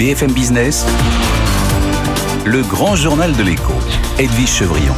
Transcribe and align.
BFM 0.00 0.32
Business, 0.32 0.86
le 2.46 2.62
grand 2.62 2.96
journal 2.96 3.36
de 3.36 3.42
l'écho, 3.42 3.74
Edwige 4.18 4.48
Chevrillon. 4.48 4.94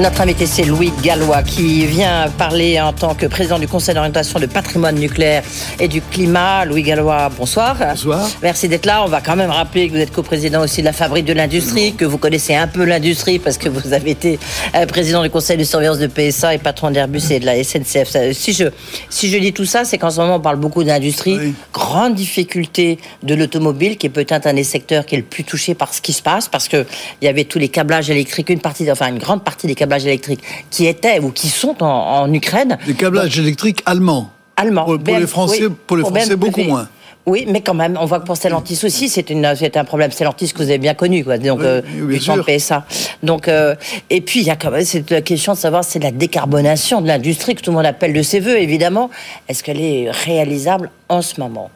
Notre 0.00 0.22
invité, 0.22 0.44
c'est 0.46 0.64
Louis 0.64 0.92
Gallois, 1.04 1.44
qui 1.44 1.86
vient 1.86 2.28
parler 2.36 2.80
en 2.80 2.92
tant 2.92 3.14
que 3.14 3.26
président 3.26 3.60
du 3.60 3.68
Conseil 3.68 3.94
d'orientation 3.94 4.40
de 4.40 4.46
patrimoine 4.46 4.96
nucléaire 4.96 5.44
et 5.78 5.86
du 5.86 6.02
climat. 6.02 6.64
Louis 6.64 6.82
Gallois, 6.82 7.30
bonsoir. 7.38 7.76
Bonsoir. 7.78 8.28
Merci 8.42 8.66
d'être 8.66 8.86
là. 8.86 9.04
On 9.04 9.08
va 9.08 9.20
quand 9.20 9.36
même 9.36 9.52
rappeler 9.52 9.86
que 9.86 9.92
vous 9.92 10.00
êtes 10.00 10.10
coprésident 10.10 10.62
aussi 10.62 10.80
de 10.80 10.86
la 10.86 10.92
Fabrique 10.92 11.26
de 11.26 11.32
l'Industrie, 11.32 11.94
que 11.94 12.04
vous 12.04 12.18
connaissez 12.18 12.56
un 12.56 12.66
peu 12.66 12.84
l'industrie 12.84 13.38
parce 13.38 13.56
que 13.56 13.68
vous 13.68 13.92
avez 13.92 14.10
été 14.10 14.40
euh, 14.74 14.84
président 14.86 15.22
du 15.22 15.30
Conseil 15.30 15.58
de 15.58 15.62
surveillance 15.62 15.98
de 15.98 16.08
PSA 16.08 16.56
et 16.56 16.58
patron 16.58 16.90
d'Airbus 16.90 17.30
et 17.30 17.38
de 17.38 17.46
la 17.46 17.62
SNCF. 17.62 18.32
Si 18.32 18.52
je, 18.52 18.64
si 19.10 19.30
je 19.30 19.38
dis 19.38 19.52
tout 19.52 19.64
ça, 19.64 19.84
c'est 19.84 19.98
qu'en 19.98 20.10
ce 20.10 20.20
moment, 20.20 20.36
on 20.36 20.40
parle 20.40 20.56
beaucoup 20.56 20.82
d'industrie. 20.82 21.38
Oui. 21.38 21.54
Grande 21.72 22.16
difficulté 22.16 22.98
de 23.22 23.36
l'automobile, 23.36 23.96
qui 23.96 24.08
est 24.08 24.10
peut-être 24.10 24.48
un 24.48 24.54
des 24.54 24.64
secteurs 24.64 25.06
qui 25.06 25.14
est 25.14 25.18
le 25.18 25.24
plus 25.24 25.44
touché 25.44 25.76
par 25.76 25.94
ce 25.94 26.00
qui 26.00 26.12
se 26.12 26.22
passe, 26.22 26.48
parce 26.48 26.66
que 26.66 26.84
il 27.22 27.26
y 27.26 27.28
avait 27.28 27.44
tous 27.44 27.60
les 27.60 27.68
câblages 27.68 28.10
électriques, 28.10 28.50
une 28.50 28.58
partie, 28.58 28.90
enfin 28.90 29.06
une 29.06 29.18
grande 29.18 29.44
partie 29.44 29.68
des 29.68 29.76
câblages 29.76 29.83
électriques 29.92 30.42
qui 30.70 30.86
étaient 30.86 31.18
ou 31.20 31.30
qui 31.30 31.48
sont 31.48 31.82
en, 31.82 32.22
en 32.22 32.32
Ukraine. 32.32 32.78
Des 32.86 32.94
câblages 32.94 33.38
électriques 33.38 33.82
allemands. 33.86 34.30
Allemands. 34.56 34.84
Pour, 34.84 34.94
pour 34.94 35.04
BM 35.04 35.20
les 35.20 35.26
Français, 35.26 35.66
oui, 35.66 35.74
pour 35.86 35.96
les 35.96 36.02
pour 36.02 36.12
Français 36.12 36.36
beaucoup 36.36 36.62
moins. 36.62 36.88
Oui, 37.26 37.46
mais 37.48 37.62
quand 37.62 37.72
même, 37.72 37.96
on 37.98 38.04
voit 38.04 38.20
que 38.20 38.26
pour 38.26 38.36
Stellantis 38.36 38.80
aussi, 38.84 39.08
c'est 39.08 39.30
une, 39.30 39.54
c'est 39.56 39.78
un 39.78 39.84
problème 39.84 40.10
Stellantis 40.10 40.52
que 40.52 40.58
vous 40.58 40.64
avez 40.68 40.76
bien 40.76 40.92
connu, 40.92 41.24
quoi. 41.24 41.38
Donc, 41.38 41.60
Oui, 41.60 41.64
euh, 41.66 42.06
du 42.06 42.20
temps. 42.20 42.36
PSA. 42.42 42.84
Donc, 43.22 43.48
euh, 43.48 43.74
et 44.10 44.20
puis 44.20 44.40
il 44.40 44.46
y 44.46 44.50
a 44.50 44.56
quand 44.56 44.70
même 44.70 44.84
cette 44.84 45.24
question 45.24 45.54
de 45.54 45.58
savoir, 45.58 45.84
c'est 45.84 46.02
la 46.02 46.10
décarbonation 46.10 47.00
de 47.00 47.06
l'industrie 47.08 47.54
que 47.54 47.62
tout 47.62 47.70
le 47.70 47.76
monde 47.78 47.86
appelle 47.86 48.12
de 48.12 48.20
ses 48.22 48.40
voeux, 48.40 48.58
évidemment. 48.58 49.08
Est-ce 49.48 49.64
qu'elle 49.64 49.80
est 49.80 50.10
réalisable 50.10 50.90
en 51.08 51.22
ce 51.22 51.40
moment? 51.40 51.70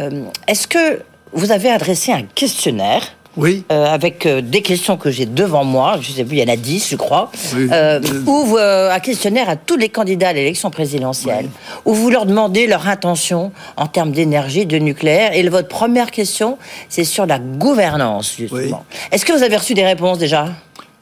Euh, 0.00 0.24
Est-ce 0.48 0.66
que 0.66 1.00
vous 1.32 1.52
avez 1.52 1.70
adressé 1.70 2.10
un 2.10 2.22
questionnaire 2.34 3.02
Oui. 3.38 3.64
euh, 3.72 3.86
avec 3.86 4.26
euh, 4.26 4.40
des 4.42 4.60
questions 4.62 4.96
que 4.96 5.10
j'ai 5.10 5.24
devant 5.24 5.64
moi, 5.64 5.96
je 6.00 6.10
sais 6.12 6.24
plus, 6.24 6.36
il 6.36 6.40
y 6.46 6.50
en 6.50 6.52
a 6.52 6.56
10, 6.56 6.88
je 6.90 6.96
crois, 6.96 7.30
Oui. 7.56 7.68
euh, 7.72 8.00
où 8.26 8.56
euh, 8.58 8.90
un 8.92 8.98
questionnaire 8.98 9.48
à 9.48 9.56
tous 9.56 9.76
les 9.76 9.88
candidats 9.88 10.28
à 10.28 10.32
l'élection 10.32 10.70
présidentielle, 10.70 11.48
où 11.86 11.94
vous 11.94 12.10
leur 12.10 12.26
demandez 12.26 12.66
leur 12.66 12.86
intention 12.88 13.52
en 13.76 13.86
termes 13.86 14.12
d'énergie, 14.12 14.66
de 14.66 14.76
nucléaire. 14.78 15.34
Et 15.34 15.48
votre 15.48 15.68
première 15.68 16.10
question, 16.10 16.58
c'est 16.90 17.04
sur 17.04 17.24
la 17.26 17.38
gouvernance, 17.38 18.34
justement. 18.38 18.84
Est-ce 19.12 19.24
que 19.24 19.32
vous 19.32 19.42
avez 19.42 19.56
reçu 19.56 19.74
des 19.74 19.84
réponses 19.86 20.18
déjà? 20.18 20.48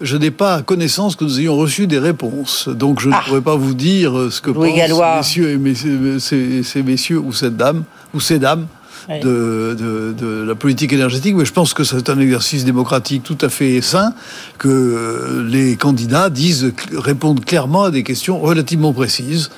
Je 0.02 0.18
n'ai 0.18 0.30
pas 0.30 0.60
connaissance 0.60 1.16
que 1.16 1.24
nous 1.24 1.40
ayons 1.40 1.56
reçu 1.56 1.86
des 1.86 1.98
réponses. 1.98 2.68
Donc 2.68 3.00
je 3.00 3.08
Ah. 3.10 3.20
ne 3.22 3.28
pourrais 3.28 3.40
pas 3.40 3.56
vous 3.56 3.72
dire 3.72 4.12
ce 4.30 4.42
que 4.42 4.50
Louis 4.50 4.68
pensent 4.68 4.76
Gallois. 4.78 5.16
messieurs 5.16 5.50
et 5.52 5.56
messieurs- 5.56 6.18
ces, 6.18 6.62
ces 6.62 6.82
messieurs 6.82 7.18
ou 7.18 7.32
cette 7.32 7.56
dame 7.56 7.84
ou 8.12 8.20
ces 8.20 8.38
dames. 8.38 8.66
De, 9.08 10.44
la 10.46 10.54
politique 10.56 10.92
énergétique, 10.92 11.34
mais 11.36 11.44
je 11.44 11.52
pense 11.52 11.74
que 11.74 11.84
c'est 11.84 12.10
un 12.10 12.18
exercice 12.18 12.64
démocratique 12.64 13.22
tout 13.22 13.38
à 13.40 13.48
fait 13.48 13.80
sain 13.80 14.12
que 14.58 15.44
les 15.48 15.76
candidats 15.76 16.28
disent, 16.28 16.72
répondent 16.92 17.44
clairement 17.44 17.84
à 17.84 17.90
des 17.92 18.02
questions 18.02 18.40
relativement 18.40 18.92
précises. 18.92 19.50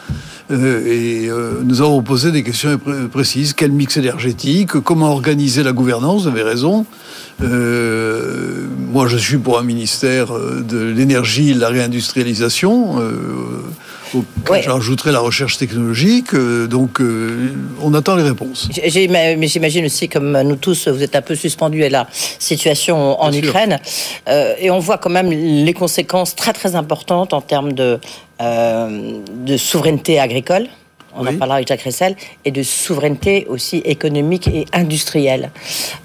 Euh, 0.50 0.80
et 0.86 1.28
euh, 1.28 1.60
nous 1.62 1.82
avons 1.82 2.02
posé 2.02 2.30
des 2.32 2.42
questions 2.42 2.78
pré- 2.78 3.08
précises. 3.10 3.52
Quel 3.52 3.70
mix 3.70 3.96
énergétique? 3.98 4.70
Comment 4.80 5.12
organiser 5.12 5.62
la 5.62 5.72
gouvernance? 5.72 6.22
Vous 6.22 6.28
avez 6.28 6.42
raison. 6.42 6.86
Euh, 7.42 8.66
moi, 8.90 9.08
je 9.08 9.16
suis 9.18 9.36
pour 9.36 9.58
un 9.58 9.62
ministère 9.62 10.28
de 10.32 10.78
l'énergie 10.78 11.50
et 11.50 11.54
de 11.54 11.60
la 11.60 11.68
réindustrialisation. 11.68 12.96
Ouais. 14.50 14.62
J'ajouterai 14.62 15.12
la 15.12 15.20
recherche 15.20 15.58
technologique. 15.58 16.34
Euh, 16.34 16.66
donc, 16.66 17.00
euh, 17.00 17.52
on 17.82 17.94
attend 17.94 18.16
les 18.16 18.22
réponses. 18.22 18.68
Mais 18.92 19.48
j'imagine 19.48 19.84
aussi, 19.84 20.08
comme 20.08 20.40
nous 20.42 20.56
tous, 20.56 20.88
vous 20.88 21.02
êtes 21.02 21.16
un 21.16 21.22
peu 21.22 21.34
suspendus 21.34 21.84
à 21.84 21.88
la 21.88 22.06
situation 22.38 23.20
en 23.20 23.30
Bien. 23.30 23.42
Ukraine. 23.42 23.78
Euh, 24.28 24.54
et 24.58 24.70
on 24.70 24.78
voit 24.78 24.98
quand 24.98 25.10
même 25.10 25.30
les 25.30 25.74
conséquences 25.74 26.34
très 26.34 26.52
très 26.52 26.74
importantes 26.74 27.32
en 27.32 27.40
termes 27.40 27.72
de, 27.72 27.98
euh, 28.40 29.20
de 29.32 29.56
souveraineté 29.56 30.18
agricole. 30.18 30.66
On 31.14 31.20
en 31.22 31.30
Oui. 31.30 31.36
parlera 31.36 31.56
avec 31.56 31.68
Jacques 31.68 31.82
Ressel, 31.82 32.16
et 32.44 32.50
de 32.50 32.62
souveraineté 32.62 33.46
aussi 33.48 33.78
économique 33.78 34.46
et 34.48 34.66
industrielle. 34.72 35.50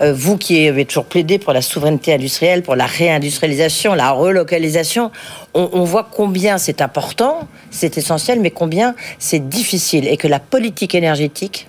Euh, 0.01 0.13
vous 0.13 0.37
qui 0.37 0.67
avez 0.67 0.85
toujours 0.85 1.05
plaidé 1.05 1.37
pour 1.39 1.53
la 1.53 1.61
souveraineté 1.61 2.13
industrielle, 2.13 2.63
pour 2.63 2.75
la 2.75 2.85
réindustrialisation, 2.85 3.93
la 3.93 4.11
relocalisation, 4.11 5.11
on, 5.53 5.69
on 5.73 5.83
voit 5.83 6.07
combien 6.09 6.57
c'est 6.57 6.81
important, 6.81 7.47
c'est 7.69 7.97
essentiel, 7.97 8.39
mais 8.39 8.51
combien 8.51 8.95
c'est 9.19 9.49
difficile, 9.49 10.07
et 10.07 10.17
que 10.17 10.27
la 10.27 10.39
politique 10.39 10.95
énergétique, 10.95 11.67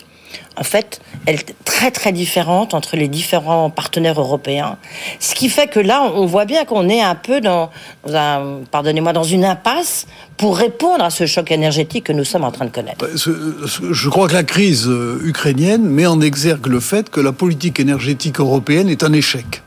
en 0.57 0.63
fait, 0.65 1.01
elle 1.27 1.35
est 1.37 1.55
très 1.65 1.91
très 1.91 2.13
différente 2.13 2.75
entre 2.75 2.97
les 2.97 3.09
différents 3.09 3.71
partenaires 3.71 4.21
européens. 4.21 4.77
Ce 5.19 5.35
qui 5.35 5.49
fait 5.49 5.67
que 5.67 5.81
là, 5.81 6.03
on 6.15 6.27
voit 6.27 6.45
bien 6.45 6.65
qu'on 6.65 6.89
est 6.89 7.01
un 7.03 7.15
peu 7.17 7.41
dans, 7.41 7.71
un, 8.13 8.61
pardonnez-moi, 8.71 9.13
dans 9.13 9.25
une 9.25 9.45
impasse 9.45 10.07
pour 10.37 10.57
répondre 10.57 11.03
à 11.05 11.11
ce 11.11 11.27
choc 11.27 11.51
énergétique 11.51 12.05
que 12.05 12.13
nous 12.13 12.25
sommes 12.25 12.45
en 12.45 12.53
train 12.53 12.67
de 12.67 12.71
connaître. 12.71 13.05
Ce- 13.17 13.67
Je 13.91 14.09
crois 14.09 14.29
que 14.29 14.35
la 14.35 14.45
crise 14.45 14.87
euh, 14.89 15.21
ukrainienne 15.25 15.83
met 15.85 16.07
en 16.07 16.21
exergue 16.21 16.67
le 16.69 16.81
fait 16.81 17.11
que 17.11 17.21
la 17.21 17.33
politique 17.33 17.81
énergétique 17.81 18.39
européenne 18.41 18.89
est 18.89 19.03
un 19.03 19.13
échec. 19.13 19.63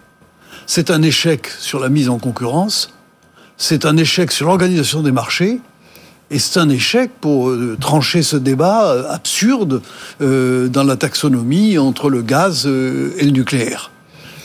C'est 0.66 0.90
un 0.92 1.02
échec 1.02 1.48
sur 1.48 1.80
la 1.80 1.90
mise 1.90 2.10
en 2.10 2.18
concurrence, 2.20 2.94
c'est 3.58 3.86
un 3.86 3.98
échec 3.98 4.32
sur 4.32 4.48
l'organisation 4.48 5.02
des 5.02 5.12
marchés, 5.12 5.60
et 6.30 6.40
c'est 6.40 6.60
un 6.60 6.70
échec 6.70 7.12
pour 7.22 7.50
euh, 7.50 7.78
trancher 7.80 8.22
ce 8.22 8.36
débat 8.36 8.92
euh, 8.92 9.10
absurde 9.10 9.82
euh, 10.22 10.68
dans 10.68 10.84
la 10.84 10.98
taxonomie 10.98 11.78
entre 11.78 12.10
le 12.10 12.22
gaz 12.22 12.66
et 12.66 13.24
le 13.24 13.32
nucléaire. 13.32 13.92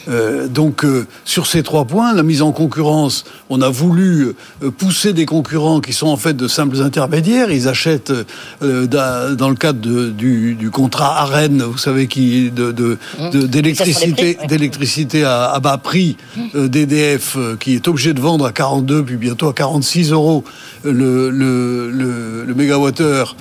Euh, 0.09 0.49
donc 0.49 0.85
euh, 0.85 1.07
sur 1.25 1.47
ces 1.47 1.63
trois 1.63 1.85
points, 1.85 2.13
la 2.13 2.23
mise 2.23 2.43
en 2.43 2.53
concurrence, 2.53 3.25
on 3.51 3.61
a 3.63 3.69
voulu 3.69 4.33
euh, 4.63 4.71
pousser 4.71 5.13
des 5.13 5.27
concurrents 5.27 5.81
qui 5.81 5.93
sont 5.93 6.09
en 6.09 6.17
fait 6.17 6.35
de 6.35 6.49
simples 6.49 6.81
intermédiaires. 6.83 7.51
Ils 7.53 7.69
achètent 7.69 8.13
euh, 8.63 8.87
dans 9.37 9.49
le 9.49 9.55
cadre 9.55 9.81
de- 9.81 10.11
du, 10.11 10.55
du 10.55 10.71
contrat 10.71 11.21
AREN, 11.23 11.63
vous 11.63 11.79
savez, 11.79 12.07
qui 12.09 12.51
de- 12.51 12.73
de- 12.73 12.99
d'électricité 14.49 15.25
à, 15.25 15.51
à 15.53 15.61
bas 15.61 15.79
prix 15.79 16.17
euh, 16.55 16.69
d'EDF, 16.69 17.37
qui 17.61 17.75
est 17.75 17.87
obligé 17.89 18.13
de 18.15 18.21
vendre 18.21 18.45
à 18.47 18.53
42 18.53 19.05
puis 19.05 19.17
bientôt 19.17 19.49
à 19.49 19.53
46 19.55 20.11
euros 20.13 20.45
le, 20.85 21.31
le, 21.31 21.91
le, 21.91 22.45
le 22.45 22.55
mégawattheure 22.55 23.37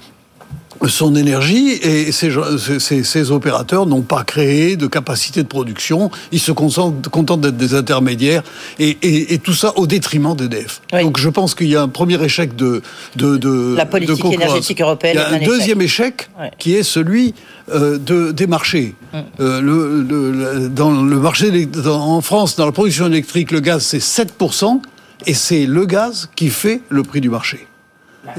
son 0.88 1.16
énergie 1.16 1.70
et 1.74 2.12
ces, 2.12 2.32
ces- 2.80 3.04
ces- 3.04 3.32
opérateurs 3.32 3.86
n'ont 3.86 4.02
pas 4.02 4.24
créé 4.24 4.76
de 4.78 4.88
capacité 4.88 5.44
de 5.44 5.48
production. 5.48 6.10
Ils 6.32 6.40
se 6.40 6.52
contentent 6.52 7.42
d'être 7.42 7.58
des 7.58 7.76
intermédiaires 7.76 8.44
et, 8.80 8.98
et- 9.02 9.34
et 9.34 9.38
tout 9.38 9.54
ça 9.54 9.74
au 9.78 9.86
détriment 9.88 10.36
d'EDF. 10.36 10.82
Oui. 10.94 11.04
Donc 11.04 11.20
je 11.20 11.30
pense 11.30 11.54
qu'il 11.56 11.68
y 11.68 11.76
a 11.76 11.82
un 11.84 11.88
premier 11.88 12.22
échec 12.24 12.56
de, 12.56 12.82
de, 13.16 13.38
de 13.38 13.76
La 13.78 13.86
politique 13.86 14.24
de 14.24 14.34
énergétique 14.34 14.82
européenne 14.82 15.18
Il 15.18 15.20
y 15.20 15.38
a 15.38 15.42
un 15.42 15.46
deuxième 15.46 15.82
échec 15.82 16.30
Ouais. 16.40 16.48
Mm. 16.48 16.52
qui 16.58 16.76
est 16.76 16.84
celui 16.84 17.34
euh, 17.74 17.98
de, 17.98 18.32
des 18.32 18.48
marchés. 18.48 18.96
Euh, 19.40 19.62
le, 19.62 20.70
dans 20.70 20.92
le 20.92 21.20
marché 21.20 21.66
dans- 21.68 22.00
en 22.16 22.22
France, 22.22 22.56
dans 22.56 22.66
la 22.66 22.72
production 22.72 23.06
électrique, 23.08 23.52
le 23.52 23.60
gaz 23.60 23.84
c'est 23.84 24.00
7% 24.02 24.82
et 25.28 25.34
c'est 25.34 25.66
le 25.66 25.86
gaz 25.86 26.30
qui 26.36 26.50
fait 26.50 26.82
le 26.90 27.04
prix 27.04 27.22
du 27.22 27.30
marché. 27.30 27.68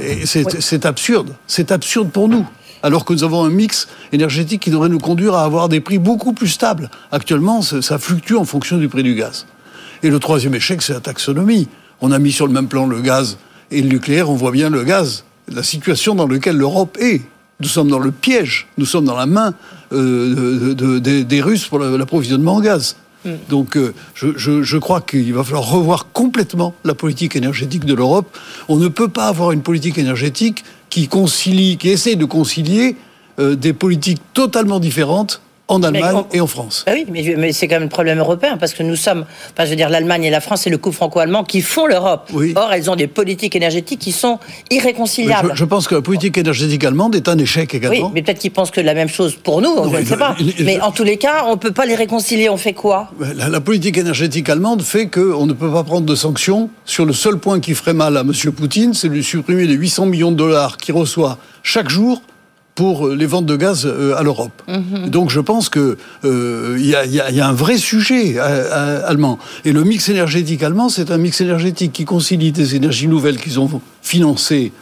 Et 0.00 0.26
c'est 0.26 0.86
absurde. 0.86 1.34
C'est 1.46 1.72
absurde 1.72 2.10
pour 2.10 2.28
nous. 2.28 2.46
Alors 2.84 3.04
que 3.04 3.12
nous 3.12 3.22
avons 3.24 3.44
un 3.44 3.50
mix 3.50 3.86
énergétique 4.12 4.62
qui 4.62 4.70
devrait 4.70 4.88
nous 4.88 4.98
conduire 4.98 5.34
à 5.34 5.44
avoir 5.44 5.68
des 5.68 5.80
prix 5.80 5.98
beaucoup 5.98 6.32
plus 6.32 6.48
stables. 6.48 6.90
Actuellement, 7.12 7.62
ça 7.62 7.98
fluctue 7.98 8.34
en 8.34 8.44
fonction 8.44 8.76
du 8.78 8.88
prix 8.88 9.02
du 9.04 9.14
gaz. 9.14 9.46
Et 10.02 10.10
le 10.10 10.18
troisième 10.18 10.54
échec, 10.54 10.82
c'est 10.82 10.92
la 10.92 11.00
taxonomie. 11.00 11.68
On 12.00 12.10
a 12.10 12.18
mis 12.18 12.32
sur 12.32 12.46
le 12.48 12.52
même 12.52 12.66
plan 12.66 12.86
le 12.86 13.00
gaz 13.00 13.38
et 13.70 13.80
le 13.82 13.88
nucléaire. 13.88 14.28
On 14.30 14.34
voit 14.34 14.50
bien 14.50 14.68
le 14.68 14.82
gaz, 14.82 15.24
la 15.48 15.62
situation 15.62 16.16
dans 16.16 16.26
laquelle 16.26 16.56
l'Europe 16.56 16.98
est. 17.00 17.22
Nous 17.60 17.68
sommes 17.68 17.88
dans 17.88 18.00
le 18.00 18.10
piège. 18.10 18.66
Nous 18.78 18.86
sommes 18.86 19.04
dans 19.04 19.16
la 19.16 19.26
main 19.26 19.54
euh, 19.92 20.34
de- 20.34 20.72
de- 20.74 20.98
des- 20.98 21.22
des 21.22 21.40
Russes 21.42 21.66
pour 21.68 21.78
la- 21.78 21.96
l'approvisionnement 21.96 22.54
en 22.56 22.60
gaz. 22.60 22.96
Donc, 23.48 23.76
euh, 23.76 23.94
je, 24.14 24.28
je- 24.36 24.62
je 24.62 24.76
crois 24.78 25.00
qu'il 25.00 25.32
va 25.32 25.44
falloir 25.44 25.68
revoir 25.70 26.08
complètement 26.12 26.74
la 26.84 26.94
politique 26.94 27.36
énergétique 27.36 27.84
de 27.84 27.94
l'Europe. 27.94 28.36
On 28.68 28.76
ne 28.76 28.88
peut 28.88 29.08
pas 29.08 29.26
avoir 29.28 29.52
une 29.52 29.62
politique 29.62 29.98
énergétique 29.98 30.64
qui 30.90 31.08
concilie, 31.08 31.76
qui 31.76 31.88
essaie 31.90 32.16
de 32.16 32.24
concilier 32.24 32.96
euh, 33.38 33.54
des 33.54 33.72
politiques 33.72 34.20
totalement 34.34 34.80
différentes 34.80 35.40
en 35.72 35.82
Allemagne 35.82 36.16
on- 36.16 36.26
et 36.36 36.40
en 36.40 36.46
France. 36.46 36.84
Bah 36.86 36.92
oui, 36.94 37.06
mais, 37.10 37.22
je- 37.24 37.32
mais 37.32 37.52
c'est 37.52 37.66
quand 37.68 37.76
même 37.76 37.84
un 37.84 37.88
problème 37.88 38.18
européen 38.18 38.56
parce 38.58 38.74
que 38.74 38.82
nous 38.82 38.96
sommes, 38.96 39.24
enfin, 39.52 39.64
je 39.64 39.70
veux 39.70 39.76
dire, 39.76 39.88
l'Allemagne 39.88 40.24
et 40.24 40.30
la 40.30 40.40
France, 40.40 40.62
c'est 40.62 40.70
le 40.70 40.78
couple 40.78 40.96
franco-allemand 40.96 41.44
qui 41.44 41.60
font 41.62 41.86
l'Europe. 41.86 42.28
Oui. 42.32 42.52
Or, 42.56 42.72
elles 42.72 42.90
ont 42.90 42.96
des 42.96 43.06
politiques 43.06 43.56
énergétiques 43.56 44.00
qui 44.00 44.12
sont 44.12 44.38
irréconciliables. 44.70 45.50
je, 45.52 45.58
je 45.58 45.64
pense 45.64 45.86
que 45.88 45.94
la 45.94 46.02
politique 46.02 46.36
énergétique 46.38 46.84
allemande 46.84 47.14
est 47.14 47.28
un 47.28 47.38
échec 47.38 47.70
Oui, 47.72 47.78
également. 47.78 48.10
mais 48.14 48.22
peut-être 48.22 48.38
qu'ils 48.38 48.50
pensent 48.50 48.70
que 48.70 48.80
la 48.80 48.94
même 48.94 49.08
chose 49.08 49.34
pour 49.36 49.60
nous, 49.62 49.74
je 49.74 49.80
Non, 49.90 49.98
ne 50.00 50.04
sais 50.04 50.16
pas. 50.16 50.36
mais 50.60 50.80
en 50.80 50.90
tous 50.92 51.04
les 51.04 51.16
cas, 51.16 51.44
on 51.46 51.52
ne 51.52 51.56
peut 51.56 51.72
pas 51.72 51.86
les 51.86 51.94
réconcilier. 51.94 52.48
On 52.48 52.56
fait 52.56 52.72
quoi? 52.74 53.10
La, 53.36 53.48
la 53.48 53.60
politique 53.60 53.96
énergétique 53.98 54.48
allemande 54.48 54.82
fait 54.82 55.06
qu'on 55.06 55.46
ne 55.46 55.52
peut 55.52 55.70
pas 55.70 55.84
prendre 55.84 56.06
de 56.06 56.14
sanctions 56.14 56.70
sur 56.84 57.04
le 57.04 57.12
seul 57.12 57.38
point 57.38 57.60
qui 57.60 57.74
ferait 57.74 57.94
mal 57.94 58.16
à 58.16 58.20
M. 58.20 58.32
Poutine, 58.52 58.94
c'est 58.94 59.08
de 59.08 59.14
lui 59.14 59.24
supprimer 59.24 59.64
les 59.66 59.74
800 59.74 60.06
millions 60.06 60.30
de 60.32 60.36
dollars 60.36 60.76
qu'il 60.76 60.94
reçoit 60.94 61.38
chaque 61.62 61.88
jour 61.88 62.22
pour 62.74 63.08
les 63.08 63.26
ventes 63.26 63.46
de 63.46 63.56
gaz 63.56 63.86
à 63.86 64.22
l'Europe. 64.22 64.62
Donc 65.06 65.30
je 65.30 65.40
pense 65.40 65.68
qu'il 65.68 65.96
y, 66.24 66.94
a 66.94 67.48
un 67.48 67.52
vrai 67.52 67.76
sujet 67.76 68.38
allemand. 68.38 69.38
Et 69.64 69.72
le 69.72 69.84
mix 69.84 70.08
énergétique 70.08 70.62
allemand, 70.62 70.88
c'est 70.88 71.10
un 71.10 71.18
mix 71.18 71.40
énergétique 71.40 71.92
qui 71.92 72.04
concilie 72.04 72.50
des 72.50 72.74
énergies 72.74 73.08
nouvelles 73.08 73.38
qu'ils 73.38 73.60
ont 73.60 73.82
financées 74.00 74.72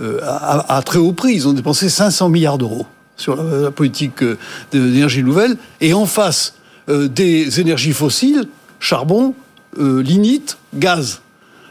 à, 0.00 0.80
très 0.84 0.98
haut 0.98 1.12
prix. 1.12 1.34
Ils 1.34 1.48
ont 1.48 1.52
dépensé 1.52 1.88
500 1.88 2.28
milliards 2.28 2.58
d'euros 2.58 2.86
sur 3.16 3.36
la, 3.36 3.72
politique 3.72 4.22
d'énergie 4.70 5.24
nouvelle. 5.24 5.56
Et 5.80 5.92
en 5.92 6.06
face 6.06 6.54
des 6.88 7.60
énergies 7.60 7.92
fossiles, 7.92 8.44
charbon, 8.78 9.34
lignite, 9.76 10.56
gaz. 10.74 11.20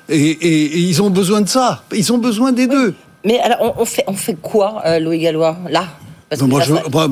Et, 0.10 0.80
ils 0.80 1.02
ont 1.02 1.10
besoin 1.10 1.42
de 1.42 1.50
ça. 1.50 1.84
Ils 1.96 2.12
ont 2.12 2.18
besoin 2.18 2.52
des 2.52 2.68
deux. 2.68 2.94
Mais 3.26 3.40
alors, 3.40 3.76
on, 3.78 3.86
fait, 3.86 4.04
on 4.08 4.14
fait 4.14 4.38
quoi, 4.42 4.82
euh, 4.86 5.00
Louis 5.00 5.20
Gallois, 5.20 5.58
là? 5.70 5.88
Moi, 6.42 6.62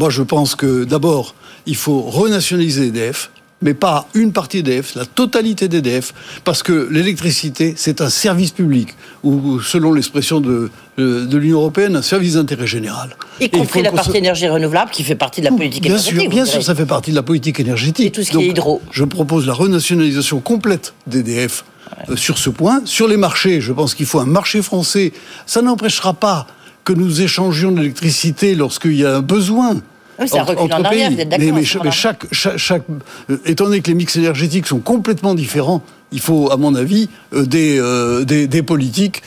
je, 0.09 0.21
pense 0.21 0.55
que 0.55 0.83
d'abord, 0.83 1.33
il 1.65 1.75
faut 1.75 2.01
renationaliser 2.01 2.87
EDF, 2.87 3.31
mais 3.63 3.73
pas 3.73 4.07
une 4.13 4.31
partie 4.31 4.61
d'EDF, 4.61 4.93
la 4.93 5.05
totalité 5.05 5.67
d'EDF, 5.67 6.13
parce 6.43 6.61
que 6.61 6.87
l'électricité, 6.91 7.73
c'est 7.75 8.01
un 8.01 8.09
service 8.09 8.51
public, 8.51 8.89
ou 9.23 9.59
selon 9.59 9.91
l'expression 9.91 10.39
de, 10.39 10.69
de 10.97 11.37
l'Union 11.37 11.59
européenne, 11.61 11.95
un 11.95 12.03
service 12.03 12.35
d'intérêt 12.35 12.67
général. 12.67 13.15
Y 13.41 13.49
compris 13.49 13.81
la 13.81 13.91
partie 13.91 14.17
énergie 14.17 14.47
renouvelable, 14.47 14.91
qui 14.91 15.03
fait 15.03 15.15
partie 15.15 15.41
de 15.41 15.45
la 15.45 15.51
politique 15.51 15.81
bien 15.81 15.93
énergétique. 15.93 16.21
Sûr, 16.21 16.29
bien 16.29 16.45
sûr, 16.45 16.63
ça 16.63 16.75
fait 16.75 16.85
partie 16.85 17.09
de 17.09 17.15
la 17.15 17.23
politique 17.23 17.59
énergétique. 17.59 18.05
Et 18.05 18.11
tout 18.11 18.21
ce 18.21 18.29
qui 18.29 18.37
est 18.37 18.47
hydro. 18.49 18.81
Je 18.91 19.03
propose 19.03 19.47
la 19.47 19.53
renationalisation 19.53 20.39
complète 20.39 20.93
d'EDF 21.07 21.65
euh, 22.09 22.15
sur 22.15 22.37
ce 22.37 22.49
point. 22.49 22.81
Sur 22.85 23.07
les 23.07 23.17
marchés, 23.17 23.61
je 23.61 23.73
pense 23.73 23.95
qu'il 23.95 24.05
faut 24.05 24.19
un 24.19 24.25
marché 24.25 24.61
français. 24.61 25.13
Ça 25.45 25.61
n'empêchera 25.61 26.13
pas 26.13 26.47
que 26.83 26.93
nous 26.93 27.21
échangions 27.21 27.71
de 27.71 27.79
l'électricité 27.79 28.55
lorsqu'il 28.55 28.95
y 28.95 29.05
a 29.05 29.17
un 29.17 29.21
besoin. 29.21 29.75
Oui, 30.19 30.27
c'est 30.27 30.39
un 30.39 30.43
recul 30.43 30.73
en 30.73 30.83
arrière, 30.83 31.11
vous 31.11 31.19
êtes 31.19 31.29
d'accord. 31.29 31.53
Mais, 31.83 31.91
chaque, 31.91 32.25
chaque, 32.31 32.83
euh, 33.29 33.37
étant 33.45 33.65
donné 33.65 33.81
que 33.81 33.89
les 33.89 33.93
mix 33.93 34.15
énergétiques 34.15 34.65
sont 34.65 34.79
complètement 34.79 35.35
différents, 35.35 35.83
il 36.11 36.21
faut, 36.21 36.49
à 36.51 36.57
mon 36.57 36.73
avis, 36.73 37.09
euh, 37.33 37.45
des, 37.45 38.25
des, 38.25 38.47
des, 38.47 38.63
politiques 38.63 39.21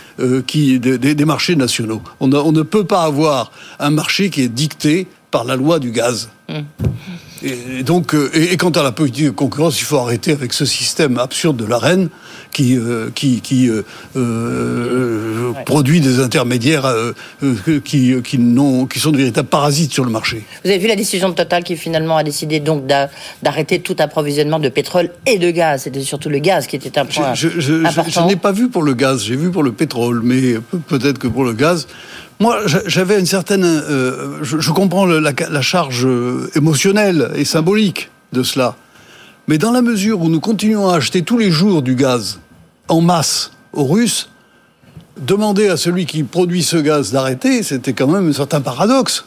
qui, 0.47 0.81
des, 0.81 0.99
des, 0.99 1.25
marchés 1.25 1.55
nationaux. 1.55 2.03
On, 2.19 2.33
on, 2.33 2.53
ne 2.53 2.63
peut 2.63 2.85
pas 2.85 3.03
avoir 3.03 3.53
un 3.79 3.91
marché 3.91 4.31
qui 4.31 4.43
est 4.43 4.49
dicté 4.49 5.07
par 5.31 5.45
la 5.45 5.57
loi 5.57 5.79
du 5.79 5.93
gaz. 5.93 6.31
Hum. 6.49 6.65
Et, 7.43 7.83
donc, 7.83 8.15
euh, 8.15 8.31
et, 8.35 8.57
quant 8.57 8.71
à 8.71 8.83
la 8.83 8.93
politique 8.93 9.27
de 9.27 9.31
concurrence, 9.31 9.81
il 9.81 9.85
faut 9.85 9.99
arrêter 9.99 10.33
avec 10.33 10.53
ce 10.53 10.65
système 10.65 11.19
absurde 11.19 11.57
de 11.57 11.65
la 11.65 11.79
reine 11.79 12.09
qui, 12.53 12.77
euh, 12.77 13.11
qui, 13.15 13.41
qui 13.41 13.71
euh, 13.71 15.53
produit 15.65 16.01
des 16.01 16.21
intermédiaires 16.21 16.93
qui, 17.85 18.21
qui, 18.23 18.37
qui 18.89 18.99
sont 18.99 19.13
de 19.13 19.17
véritables 19.17 19.49
parasites 19.49 19.93
sur 19.93 20.05
le 20.05 20.11
marché. 20.11 20.45
Vous 20.65 20.71
avez 20.71 20.79
vu 20.79 20.89
la 20.89 20.97
décision 20.97 21.29
de 21.29 21.35
Total 21.35 21.65
qui 21.65 21.77
finalement 21.77 22.17
a 22.17 22.25
décidé 22.25 22.61
donc 22.61 22.87
d'arrêter 22.87 23.81
tout 23.81 23.97
approvisionnement 23.99 24.59
de 24.59 24.69
pétrole 24.69 25.11
et 25.27 25.39
de 25.39 25.51
gaz. 25.51 25.83
C'était 25.83 26.03
surtout 26.03 26.29
le 26.29 26.39
gaz 26.39 26.67
qui 26.67 26.77
était 26.77 26.99
un 26.99 27.07
point 27.07 27.35
je, 27.35 27.49
je, 27.49 27.61
Je, 27.61 28.27
n'ai 28.27 28.37
pas 28.37 28.53
vu 28.53 28.69
pour 28.69 28.83
le 28.83 28.95
gaz, 28.95 29.25
j'ai 29.25 29.37
vu 29.37 29.51
pour 29.51 29.63
le 29.63 29.73
pétrole, 29.73 30.21
mais 30.23 30.55
peut-être 30.89 31.19
que 31.19 31.29
pour 31.29 31.45
le 31.45 31.53
gaz, 31.53 31.87
moi, 32.41 32.61
j'avais 32.87 33.21
une 33.21 33.27
certaine. 33.27 33.65
Euh, 33.65 34.39
je, 34.43 34.71
comprends 34.71 35.05
la, 35.05 35.63
charge 35.63 36.07
euh, 36.07 36.51
émotionnelle 36.57 37.31
et 37.37 37.45
symbolique 37.45 38.11
de 38.33 38.43
cela. 38.43 38.77
Mais 39.47 39.59
dans 39.59 39.73
la 39.73 39.83
mesure 39.83 40.21
où 40.23 40.31
nous 40.31 40.41
continuons 40.41 40.89
à 40.89 40.97
acheter 40.97 41.21
tous 41.23 41.37
les 41.37 41.51
jours 41.51 41.83
du 41.83 41.95
gaz 41.95 42.41
en 42.89 43.03
masse 43.03 43.53
aux 43.75 43.85
Russes, 43.85 44.31
demander 45.19 45.69
à 45.69 45.77
celui 45.77 46.07
qui 46.07 46.23
produit 46.23 46.63
ce 46.63 46.79
gaz 46.79 47.13
d'arrêter, 47.13 47.63
c'était 47.63 47.93
quand 47.93 48.07
même 48.07 48.31
un 48.31 48.33
certain 48.33 48.63
paradoxe. 48.63 49.25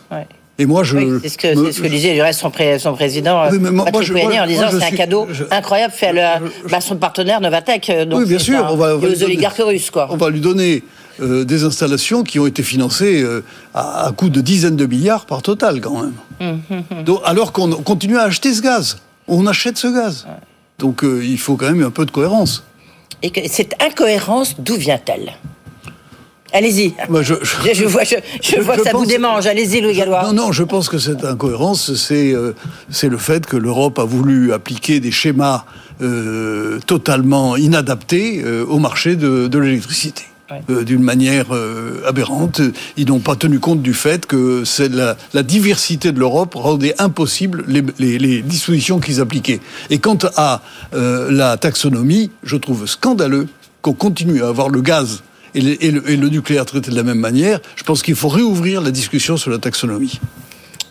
Et 0.57 0.65
moi, 0.65 0.83
je. 0.83 1.19
c'est 1.21 1.29
ce, 1.29 1.37
que, 1.37 1.87
disait 1.87 2.13
du 2.15 2.21
reste 2.21 2.39
son, 2.39 2.49
président, 2.49 3.47
oui, 3.51 3.59
moi, 3.59 3.85
Patrick 3.85 4.15
en 4.15 4.47
disant 4.47 4.67
c'est 4.71 4.85
un 4.85 4.91
cadeau 4.91 5.27
incroyable 5.51 5.93
fait 5.93 6.19
à, 6.19 6.39
bah, 6.69 6.81
son 6.81 6.95
partenaire 6.95 7.41
Novatec. 7.41 7.91
Donc 8.07 8.21
oui, 8.21 8.25
bien 8.25 8.39
sûr. 8.39 8.65
on 8.71 8.75
va, 8.75 8.95
aux 8.95 9.23
oligarques 9.23 9.61
russes, 9.63 9.91
quoi. 9.91 10.07
On 10.09 10.17
va 10.17 10.29
lui 10.29 10.41
donner 10.41 10.83
euh, 11.21 11.45
des 11.45 11.63
installations 11.63 12.23
qui 12.23 12.39
ont 12.39 12.47
été 12.47 12.63
financées 12.63 13.21
euh, 13.21 13.43
à, 13.75 14.11
coût 14.17 14.29
de 14.29 14.41
dizaines 14.41 14.75
de 14.75 14.87
milliards 14.87 15.27
par 15.27 15.43
total 15.43 15.79
quand 15.79 16.01
même. 16.01 16.13
Hum. 16.41 17.03
Donc, 17.03 17.21
alors 17.23 17.51
qu'on 17.51 17.69
continue 17.69 18.17
à 18.17 18.23
acheter 18.23 18.51
ce 18.51 18.61
gaz. 18.61 18.97
On 19.27 19.45
achète 19.45 19.77
ce 19.77 19.87
gaz. 19.87 20.25
Donc 20.79 21.03
euh, 21.03 21.23
il 21.23 21.37
faut 21.37 21.55
quand 21.55 21.67
même 21.67 21.83
un 21.83 21.91
peu 21.91 22.07
de 22.07 22.11
cohérence. 22.11 22.63
Et 23.21 23.29
que 23.29 23.41
cette 23.47 23.75
incohérence, 23.79 24.55
d'où 24.57 24.73
vient-elle? 24.75 25.33
Allez-y. 26.51 26.95
je, 27.21 27.85
vois, 27.85 28.05
que 28.05 28.83
ça 28.83 28.91
vous 28.93 29.05
démange. 29.05 29.45
Allez-y, 29.45 29.81
Louis 29.81 29.95
Gallois. 29.95 30.23
Non, 30.23 30.33
non, 30.33 30.51
je 30.51 30.63
pense 30.63 30.89
que 30.89 30.97
cette 30.97 31.23
incohérence, 31.25 31.93
c'est 31.93 32.33
c'est 32.89 33.09
le 33.09 33.17
fait 33.17 33.45
que 33.45 33.57
l'Europe 33.57 33.97
a 33.97 34.03
voulu 34.03 34.53
appliquer 34.53 34.99
des 34.99 35.11
schémas 35.11 35.65
totalement 36.85 37.55
inadaptés 37.55 38.43
au 38.67 38.77
marché 38.77 39.15
de 39.15 39.57
l'électricité. 39.57 40.25
Euh, 40.69 40.83
d'une 40.83 41.01
manière 41.01 41.55
euh, 41.55 42.03
aberrante. 42.05 42.59
Ils 42.97 43.07
n'ont 43.07 43.19
pas 43.19 43.37
tenu 43.37 43.59
compte 43.59 43.81
du 43.81 43.93
fait 43.93 44.25
que 44.25 44.65
c'est 44.65 44.89
la, 44.89 45.15
diversité 45.41 46.11
de 46.11 46.19
l'Europe 46.19 46.55
rendait 46.55 46.93
impossible 46.99 47.63
les, 47.67 48.41
dispositions 48.41 48.99
qu'ils 48.99 49.21
appliquaient. 49.21 49.61
Et 49.89 49.99
quant 49.99 50.17
à 50.35 50.61
euh, 50.93 51.31
la 51.31 51.55
taxonomie, 51.55 52.29
je 52.43 52.57
trouve 52.57 52.87
scandaleux 52.87 53.47
qu'on 53.81 53.93
continue 53.93 54.43
à 54.43 54.49
avoir 54.49 54.67
le 54.67 54.81
gaz 54.81 55.23
et 55.55 55.61
le 55.61 56.29
nucléaire 56.29 56.65
traité 56.65 56.91
de 56.91 56.95
la 56.95 57.03
même 57.03 57.19
manière. 57.19 57.59
Je 57.77 57.83
pense 57.83 58.01
qu'il 58.01 58.15
faut 58.15 58.27
réouvrir 58.27 58.81
la 58.81 58.91
discussion 58.91 59.37
sur 59.37 59.49
la 59.49 59.59
taxonomie. 59.59 60.19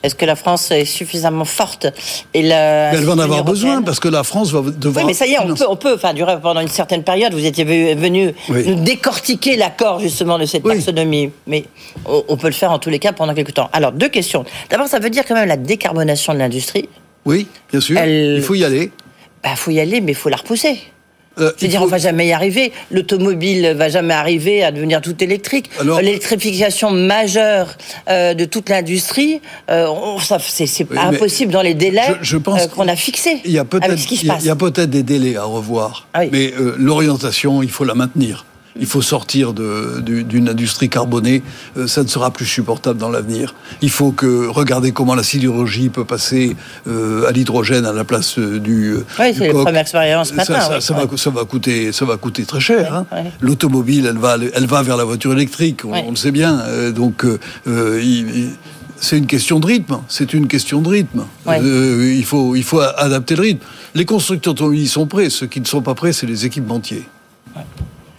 Est-ce 0.02 0.14
que 0.14 0.24
la 0.24 0.36
France 0.36 0.70
est 0.70 0.84
suffisamment 0.84 1.44
forte 1.44 1.86
et 2.34 2.46
Elle 2.46 3.04
va 3.04 3.12
en 3.12 3.18
avoir 3.18 3.44
besoin 3.44 3.82
parce 3.82 4.00
que 4.00 4.08
la 4.08 4.24
France 4.24 4.50
va 4.50 4.62
devoir. 4.70 5.04
Oui, 5.04 5.08
mais 5.08 5.14
ça 5.14 5.26
y 5.26 5.32
est, 5.32 5.40
on 5.40 5.54
peut, 5.54 5.64
on 5.68 5.76
peut, 5.76 5.94
enfin, 5.94 6.12
durer 6.14 6.40
pendant 6.40 6.60
une 6.60 6.68
certaine 6.68 7.02
période. 7.02 7.32
Vous 7.32 7.44
étiez 7.44 7.94
venu 7.94 8.34
nous 8.48 8.74
décortiquer 8.74 9.56
l'accord 9.56 10.00
justement 10.00 10.38
de 10.38 10.46
cette 10.46 10.64
taxonomie, 10.64 11.30
mais 11.46 11.64
on, 12.06 12.36
peut 12.36 12.48
le 12.48 12.52
faire 12.52 12.72
en 12.72 12.78
tous 12.78 12.90
les 12.90 12.98
cas 12.98 13.12
pendant 13.12 13.34
quelques 13.34 13.54
temps. 13.54 13.70
Alors, 13.72 13.92
deux 13.92 14.08
questions. 14.08 14.44
D'abord, 14.70 14.88
ça 14.88 14.98
veut 14.98 15.10
dire 15.10 15.24
quand 15.26 15.34
même 15.34 15.48
la 15.48 15.56
décarbonation 15.56 16.34
de 16.34 16.38
l'industrie. 16.38 16.88
Oui, 17.24 17.46
bien 17.70 17.80
sûr. 17.80 18.02
Il 18.04 18.42
faut 18.42 18.54
y 18.54 18.64
aller. 18.64 18.84
Il 18.84 19.48
bah, 19.48 19.56
faut 19.56 19.70
y 19.70 19.80
aller, 19.80 20.00
mais 20.00 20.12
il 20.12 20.16
faut 20.16 20.28
la 20.28 20.36
repousser. 20.36 20.80
Euh, 21.38 21.52
Je 21.56 21.62
veux 21.62 21.68
dire, 21.68 21.82
on 21.82 21.86
va 21.86 21.98
jamais 21.98 22.26
y 22.26 22.32
arriver. 22.32 22.72
L'automobile 22.90 23.74
va 23.76 23.88
jamais 23.88 24.14
arriver 24.14 24.62
à 24.62 24.70
devenir 24.70 25.00
tout 25.00 25.22
électrique. 25.22 25.70
L'électrification 26.00 26.90
majeure 26.90 27.76
euh, 28.08 28.34
de 28.34 28.44
toute 28.44 28.68
l'industrie, 28.68 29.40
euh, 29.70 29.86
c'est 30.40 30.86
impossible 30.96 31.52
dans 31.52 31.62
les 31.62 31.74
délais 31.74 32.14
qu'on 32.74 32.88
a 32.88 32.96
fixés. 32.96 33.40
Il 33.44 33.52
y 33.52 33.58
a 33.58 33.64
peut-être 33.64 34.90
des 34.90 35.02
délais 35.02 35.36
à 35.36 35.44
revoir, 35.44 36.08
ah 36.14 36.22
mais 36.30 36.52
l'orientation, 36.78 37.62
il 37.62 37.70
faut 37.70 37.84
la 37.84 37.94
maintenir. 37.94 38.44
Il 38.78 38.86
faut 38.86 39.02
sortir 39.02 39.52
d'une 39.52 40.48
industrie 40.48 40.88
carbonée. 40.88 41.42
Euh, 41.76 41.86
ça 41.86 42.02
ne 42.02 42.08
sera 42.08 42.30
plus 42.30 42.46
supportable 42.46 42.98
dans 42.98 43.10
l'avenir. 43.10 43.54
Il 43.82 43.90
faut 43.90 44.12
que 44.12 44.46
regarder 44.46 44.92
comment 44.92 45.14
la 45.14 45.22
sidérurgie 45.22 45.88
peut 45.90 46.04
passer 46.04 46.56
euh, 46.86 47.28
à 47.28 47.32
l'hydrogène 47.32 47.84
à 47.84 47.92
la 47.92 48.04
place 48.04 48.38
euh, 48.38 48.58
du. 48.58 48.94
Oui, 49.18 49.34
c'est 49.36 49.48
la 49.48 49.52
première 49.52 49.82
expérience 49.82 50.32
Ça, 50.34 50.44
ça, 50.44 50.68
va, 50.68 50.80
ça, 50.80 51.30
va, 51.30 51.44
coûter, 51.44 51.92
ça 51.92 52.04
va 52.04 52.16
coûter 52.16 52.44
très 52.44 52.60
cher. 52.60 52.94
Hein. 52.94 53.06
L'automobile, 53.40 54.06
elle 54.06 54.18
va, 54.18 54.36
elle 54.54 54.66
va 54.66 54.82
vers 54.82 54.96
la 54.96 55.04
voiture 55.04 55.32
électrique. 55.32 55.84
On, 55.84 56.10
le 56.10 56.16
sait 56.16 56.32
bien. 56.32 56.62
donc. 56.94 57.24
c'est 58.96 59.18
une 59.18 59.26
question 59.26 59.60
de 59.60 59.66
rythme. 59.66 59.98
C'est 60.08 60.32
une 60.32 60.46
question 60.46 60.80
de 60.80 60.88
rythme. 60.88 61.24
il, 61.46 62.24
faut, 62.24 62.56
il 62.56 62.64
faut 62.64 62.80
adapter 62.80 63.36
le 63.36 63.42
rythme. 63.42 63.64
Les 63.94 64.04
constructeurs 64.04 64.52
automobiles 64.52 64.88
sont 64.88 65.06
prêts. 65.06 65.28
Ceux 65.28 65.46
qui 65.46 65.60
ne 65.60 65.66
sont 65.66 65.82
pas 65.82 65.94
prêts, 65.94 66.12
c'est 66.12 66.26
les 66.26 66.46
équipementiers. 66.46 67.04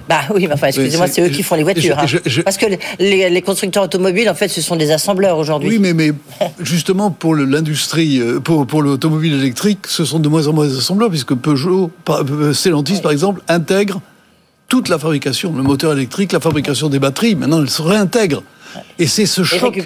Bah 0.07 0.21
oui, 0.33 0.47
mais 0.47 0.53
enfin, 0.53 0.67
excusez-moi, 0.67 1.07
c'est 1.07 1.21
eux 1.21 1.29
qui 1.29 1.43
font 1.43 1.55
les 1.55 1.63
voitures. 1.63 1.97
hein. 1.97 2.05
Parce 2.43 2.57
que 2.57 2.65
les, 2.99 3.41
constructeurs 3.41 3.83
automobiles, 3.83 4.29
en 4.29 4.35
fait, 4.35 4.47
ce 4.47 4.61
sont 4.61 4.75
des 4.75 4.91
assembleurs 4.91 5.37
aujourd'hui. 5.37 5.69
Oui, 5.69 5.79
mais, 5.79 5.93
mais 5.93 6.11
justement, 6.59 7.11
pour 7.11 7.35
l'industrie, 7.35 8.19
euh, 8.19 8.39
pour, 8.39 8.65
pour 8.67 8.81
l'automobile 8.81 9.33
électrique, 9.33 9.87
ce 9.87 10.05
sont 10.05 10.19
de 10.19 10.29
moins 10.29 10.47
en 10.47 10.53
moins 10.53 10.67
des 10.67 10.77
assembleurs, 10.77 11.09
puisque 11.09 11.33
Peugeot, 11.35 11.91
euh, 12.09 12.53
Stellantis, 12.53 13.01
par 13.01 13.11
exemple, 13.11 13.41
intègre 13.47 14.01
toute 14.67 14.89
la 14.89 14.97
fabrication, 14.97 15.53
le 15.55 15.63
moteur 15.63 15.93
électrique, 15.93 16.31
la 16.31 16.39
fabrication 16.39 16.89
des 16.89 16.99
batteries. 16.99 17.35
Maintenant, 17.35 17.61
elle 17.61 17.69
se 17.69 17.81
réintègre. 17.81 18.43
Et 18.97 19.05
c'est 19.05 19.27
ce 19.27 19.43
choc, 19.43 19.79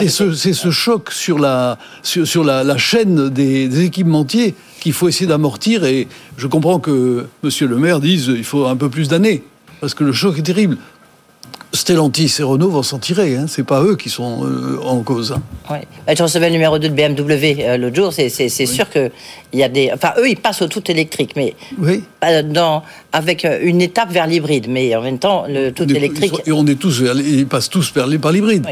c'est 0.00 0.08
ce, 0.08 0.32
ce, 0.34 0.70
choc 0.70 1.10
sur 1.10 1.38
la 1.38 1.78
sur, 2.02 2.26
sur 2.26 2.44
la, 2.44 2.62
la, 2.62 2.76
chaîne 2.76 3.30
des, 3.30 3.68
des 3.68 3.84
équipementiers 3.84 4.54
qu'il 4.80 4.92
faut 4.92 5.08
essayer 5.08 5.26
d'amortir. 5.26 5.84
Et 5.84 6.08
je 6.36 6.46
comprends 6.46 6.78
que 6.78 7.26
Monsieur 7.42 7.66
le 7.66 7.78
Maire 7.78 8.00
dise 8.00 8.26
il 8.36 8.44
faut 8.44 8.66
un 8.66 8.76
peu 8.76 8.90
plus 8.90 9.08
d'années 9.08 9.42
parce 9.84 9.92
que 9.92 10.04
le 10.04 10.14
choc 10.14 10.38
est 10.38 10.42
terrible. 10.42 10.78
Stellantis 11.74 12.36
et 12.38 12.42
Renault 12.42 12.70
vont 12.70 12.82
s'en 12.82 12.98
tirer, 12.98 13.36
hein. 13.36 13.44
c'est 13.46 13.64
pas 13.64 13.82
eux 13.82 13.96
qui 13.96 14.08
sont 14.08 14.46
euh, 14.46 14.78
en 14.82 15.00
cause. 15.00 15.32
Hein. 15.32 15.42
Bah, 15.68 16.14
je 16.16 16.22
recevais 16.22 16.46
le 16.46 16.54
numéro 16.54 16.78
2 16.78 16.88
de 16.88 16.94
BMW 16.94 17.60
euh, 17.60 17.76
l'autre 17.76 17.96
jour, 17.96 18.10
c'est 18.10 18.48
sûr 18.48 18.88
qu'il 18.88 19.10
y 19.52 19.62
a 19.62 19.68
des. 19.68 19.90
Enfin, 19.92 20.12
eux, 20.16 20.30
ils 20.30 20.38
passent 20.38 20.62
au 20.62 20.68
tout 20.68 20.90
électrique, 20.90 21.32
mais 21.36 21.54
oui. 21.76 22.02
dans, 22.46 22.82
avec 23.12 23.44
euh, 23.44 23.58
une 23.60 23.82
étape 23.82 24.10
vers 24.10 24.26
l'hybride, 24.26 24.68
mais 24.70 24.96
en 24.96 25.02
même 25.02 25.18
temps, 25.18 25.44
le 25.46 25.70
tout 25.70 25.84
électrique. 25.94 26.32
Et 26.46 26.52
on 26.52 26.66
est 26.66 26.76
tous 26.76 27.02
ils 27.26 27.46
passent 27.46 27.68
tous 27.68 27.92
vers, 27.92 28.06
par 28.22 28.32
l'hybride. 28.32 28.64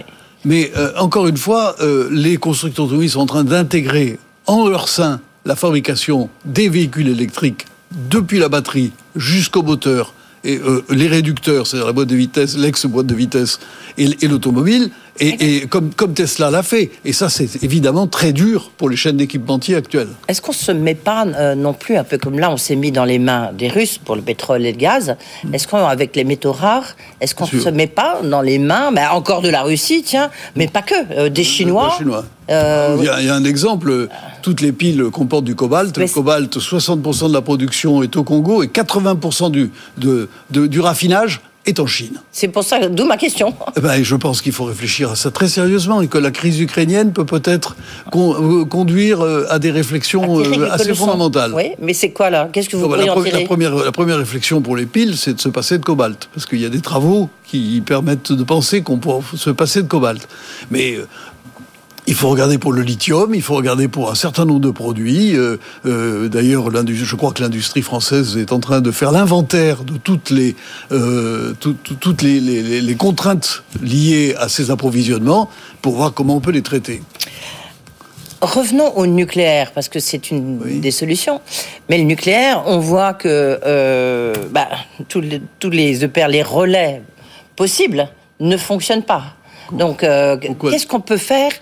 Mais 0.46 0.72
euh, 0.78 0.92
encore 0.96 1.26
une 1.26 1.36
fois, 1.36 1.76
les 2.10 2.38
constructeurs 2.38 2.86
automobiles 2.86 3.10
sont 3.10 3.20
en 3.20 3.26
train 3.26 3.44
d'intégrer 3.44 4.18
en 4.46 4.66
leur 4.66 4.88
sein 4.88 5.20
la 5.44 5.56
fabrication 5.56 6.30
des 6.46 6.70
véhicules 6.70 7.08
électriques 7.08 7.66
depuis 7.90 8.38
la 8.38 8.48
batterie 8.48 8.92
jusqu'au 9.14 9.62
moteur 9.62 10.14
et 10.44 10.58
euh, 10.58 10.82
les 10.90 11.08
réducteurs, 11.08 11.66
c'est-à-dire 11.66 11.86
la 11.86 11.92
boîte 11.92 12.08
de 12.08 12.16
vitesse, 12.16 12.56
l'ex-boîte 12.56 13.06
de 13.06 13.14
vitesse 13.14 13.58
et, 13.98 14.08
et 14.24 14.28
l'automobile, 14.28 14.90
et, 15.20 15.56
et, 15.58 15.66
comme, 15.66 15.90
comme 15.94 16.14
Tesla 16.14 16.50
l'a 16.50 16.62
fait. 16.62 16.90
Et 17.04 17.12
ça, 17.12 17.28
c'est 17.28 17.62
évidemment 17.62 18.06
très 18.06 18.32
dur 18.32 18.70
pour 18.76 18.88
les 18.88 18.96
chaînes 18.96 19.18
d'équipementiers 19.18 19.74
actuelles. 19.76 20.08
Est-ce 20.28 20.40
qu'on 20.40 20.52
se 20.52 20.72
met 20.72 20.94
pas 20.94 21.26
euh, 21.26 21.54
non 21.54 21.74
plus, 21.74 21.96
un 21.96 22.04
peu 22.04 22.16
comme 22.18 22.38
là, 22.38 22.50
on 22.50 22.56
s'est 22.56 22.76
mis 22.76 22.92
dans 22.92 23.04
les 23.04 23.18
mains 23.18 23.50
des 23.56 23.68
Russes 23.68 23.98
pour 23.98 24.16
le 24.16 24.22
pétrole 24.22 24.64
et 24.64 24.72
le 24.72 24.78
gaz, 24.78 25.16
Mm. 25.44 25.54
est-ce 25.54 25.66
qu'avec 25.68 26.16
les 26.16 26.24
métaux 26.24 26.52
rares, 26.52 26.96
est-ce 27.20 27.34
qu'on 27.34 27.46
se 27.46 27.68
met 27.68 27.86
pas 27.86 28.20
dans 28.22 28.40
les 28.42 28.58
mains, 28.58 28.92
ben, 28.92 29.08
encore 29.10 29.42
de 29.42 29.48
la 29.48 29.62
Russie, 29.62 30.02
tiens, 30.04 30.30
mais 30.56 30.66
pas 30.68 30.82
que, 30.82 30.94
euh, 31.12 31.28
des 31.28 31.44
Chinois, 31.44 31.90
Les 31.92 31.98
Chinois. 32.04 32.24
euh, 32.50 32.96
Il, 32.98 33.04
y 33.04 33.08
a, 33.08 33.20
il 33.20 33.26
y 33.26 33.30
a 33.30 33.34
un 33.34 33.44
exemple, 33.44 34.08
toutes 34.42 34.60
les 34.60 34.72
piles 34.72 35.04
comportent 35.12 35.44
du 35.44 35.54
cobalt. 35.54 35.96
Le 35.98 36.06
cobalt, 36.08 36.56
60% 36.58 37.28
de 37.28 37.32
la 37.34 37.42
production 37.42 38.02
est 38.02 38.16
au 38.16 38.24
Congo 38.24 38.62
et 38.62 38.68
80% 38.68 39.50
du, 39.50 39.70
de, 39.98 40.28
de- 40.50 40.66
du 40.66 40.80
raffinage 40.80 41.40
est 41.66 41.78
en 41.78 41.86
Chine. 41.86 42.20
c'est 42.32 42.48
pour 42.48 42.64
ça, 42.64 42.88
d'où 42.88 43.04
ma 43.04 43.16
question. 43.16 43.54
Eh 43.76 43.80
ben, 43.80 44.02
je 44.02 44.16
pense 44.16 44.42
qu'il 44.42 44.52
faut 44.52 44.64
réfléchir 44.64 45.10
à 45.12 45.16
ça 45.16 45.30
très 45.30 45.48
sérieusement 45.48 46.00
et 46.00 46.08
que 46.08 46.18
la 46.18 46.30
crise 46.30 46.60
ukrainienne 46.60 47.12
peut 47.12 47.24
peut-être 47.24 47.76
con- 48.10 48.34
euh, 48.34 48.64
conduire 48.64 49.20
euh, 49.20 49.46
à 49.48 49.58
des 49.58 49.70
réflexions 49.70 50.40
euh, 50.40 50.70
assez 50.70 50.92
fondamentales. 50.94 51.52
Oui, 51.54 51.70
mais 51.80 51.94
c'est 51.94 52.10
quoi 52.10 52.30
là? 52.30 52.48
Qu'est-ce 52.52 52.68
que 52.68 52.76
vous 52.76 52.88
bah, 52.88 52.96
pourriez 52.96 53.30
la, 53.30 53.38
en 53.40 53.44
première, 53.44 53.74
la 53.76 53.92
première 53.92 54.18
réflexion 54.18 54.60
pour 54.60 54.76
les 54.76 54.86
piles, 54.86 55.16
c'est 55.16 55.34
de 55.34 55.40
se 55.40 55.48
passer 55.48 55.78
de 55.78 55.84
cobalt. 55.84 56.28
Parce 56.34 56.46
qu'il 56.46 56.60
y 56.60 56.66
a 56.66 56.68
des 56.68 56.80
travaux 56.80 57.30
qui 57.44 57.82
permettent 57.84 58.32
de 58.32 58.42
penser 58.44 58.82
qu'on 58.82 58.98
pourra 58.98 59.20
se 59.36 59.50
passer 59.50 59.82
de 59.82 59.88
cobalt. 59.88 60.26
Mais 60.70 60.96
euh, 60.96 61.06
il 62.08 62.14
faut 62.14 62.28
regarder 62.28 62.58
pour 62.58 62.72
le 62.72 62.82
lithium, 62.82 63.32
il 63.34 63.42
faut 63.42 63.54
regarder 63.54 63.86
pour 63.86 64.10
un 64.10 64.14
certain 64.16 64.44
nombre 64.44 64.60
de 64.60 64.70
produits. 64.70 65.36
Euh, 65.36 65.56
euh, 65.86 66.28
D'ailleurs, 66.28 66.64
je 66.86 67.16
crois 67.16 67.32
que 67.32 67.42
l'industrie 67.42 67.82
française 67.82 68.36
est 68.36 68.52
en 68.52 68.58
train 68.58 68.80
de 68.80 68.90
faire 68.90 69.12
l'inventaire 69.12 69.84
de 69.84 69.96
toutes 69.98 70.30
les, 70.30 70.56
euh, 70.90 71.54
tout- 71.60 71.76
tout- 71.84 71.94
toutes 71.94 72.22
les, 72.22 72.40
les- 72.40 72.62
les- 72.62 72.80
les 72.80 72.94
contraintes 72.96 73.62
liées 73.82 74.34
à 74.38 74.48
ces 74.48 74.70
approvisionnements 74.72 75.48
pour 75.80 75.94
voir 75.94 76.12
comment 76.12 76.36
on 76.36 76.40
peut 76.40 76.50
les 76.50 76.62
traiter. 76.62 77.02
Revenons 78.40 78.96
au 78.96 79.06
nucléaire, 79.06 79.70
parce 79.72 79.88
que 79.88 80.00
c'est 80.00 80.32
une 80.32 80.60
Oui. 80.64 80.80
des 80.80 80.90
solutions. 80.90 81.40
Mais 81.88 81.98
le 81.98 82.04
nucléaire, 82.04 82.64
on 82.66 82.78
voit 82.80 83.14
que 83.14 83.60
euh, 83.64 84.34
bah, 84.50 84.66
tous, 85.08 85.20
les, 85.20 85.40
tous 85.60 85.70
les 85.70 86.02
EPR, 86.02 86.26
les 86.28 86.42
relais 86.42 87.02
possibles, 87.54 88.08
ne 88.40 88.56
fonctionnent 88.56 89.04
pas. 89.04 89.36
Donc, 89.70 90.02
euh, 90.02 90.36
qu'est-ce 90.36 90.86
qu'on 90.88 91.00
peut 91.00 91.16
faire 91.16 91.52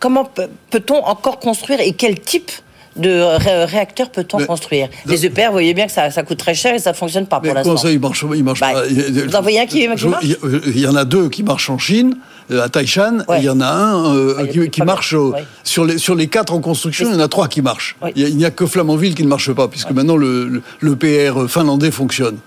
Comment 0.00 0.24
peut- 0.24 0.48
peut-on 0.70 0.96
encore 1.04 1.38
construire 1.38 1.80
Et 1.80 1.92
quel 1.92 2.20
type 2.20 2.50
de 2.96 3.20
ré- 3.36 3.64
réacteur 3.64 4.10
peut-on 4.10 4.44
construire? 4.44 4.88
Les 5.06 5.24
EPR, 5.26 5.46
vous 5.46 5.52
voyez 5.52 5.72
bien 5.74 5.86
que 5.86 5.92
ça, 5.92 6.10
ça 6.10 6.22
coûte 6.24 6.38
très 6.38 6.54
cher 6.54 6.74
et 6.74 6.78
ça 6.78 6.92
fonctionne 6.92 7.26
pas 7.26 7.36
pour 7.40 7.48
comment 7.48 7.54
l'instant. 7.54 7.76
ça, 7.76 7.90
il 7.92 8.00
marche, 8.00 8.24
il 8.34 8.42
marche 8.44 8.60
Bah, 8.60 8.72
pas 8.72 8.82
vous 9.26 9.36
en 9.36 9.42
voyez 9.42 9.60
un 9.60 9.66
qui- 9.66 9.86
marche 9.86 10.04
il, 10.22 10.78
y 10.80 10.86
en 10.86 10.96
a 10.96 11.04
deux 11.04 11.28
qui 11.28 11.42
marchent 11.44 11.70
en 11.70 11.78
Chine, 11.78 12.16
euh, 12.50 12.62
à 12.64 12.68
Taishan, 12.68 13.18
Ouais. 13.28 13.36
et 13.38 13.40
il 13.42 13.44
y 13.44 13.50
en 13.50 13.60
a 13.60 13.66
un 13.68 14.16
euh, 14.16 14.46
qui, 14.46 14.82
marche 14.82 15.14
problème. 15.14 15.30
au- 15.32 15.34
Ouais. 15.36 15.44
sur, 15.62 15.84
les, 15.84 15.98
sur 15.98 16.14
les 16.16 16.26
quatre 16.26 16.52
en 16.52 16.60
construction, 16.60 17.06
il 17.08 17.14
y 17.14 17.16
en 17.16 17.20
a 17.20 17.28
trois 17.28 17.46
qui 17.46 17.62
marchent. 17.62 17.96
A- 18.02 18.08
il 18.16 18.36
n'y 18.36 18.44
a, 18.44 18.50
que 18.50 18.66
Flamanville 18.66 19.14
qui 19.14 19.22
ne 19.22 19.28
marche 19.28 19.52
pas, 19.52 19.68
puisque 19.68 19.90
maintenant 19.92 20.16
le, 20.16 20.48
le, 20.48 20.62
le 20.80 20.96
PR 20.96 21.48
finlandais 21.48 21.92
fonctionne. 21.92 22.38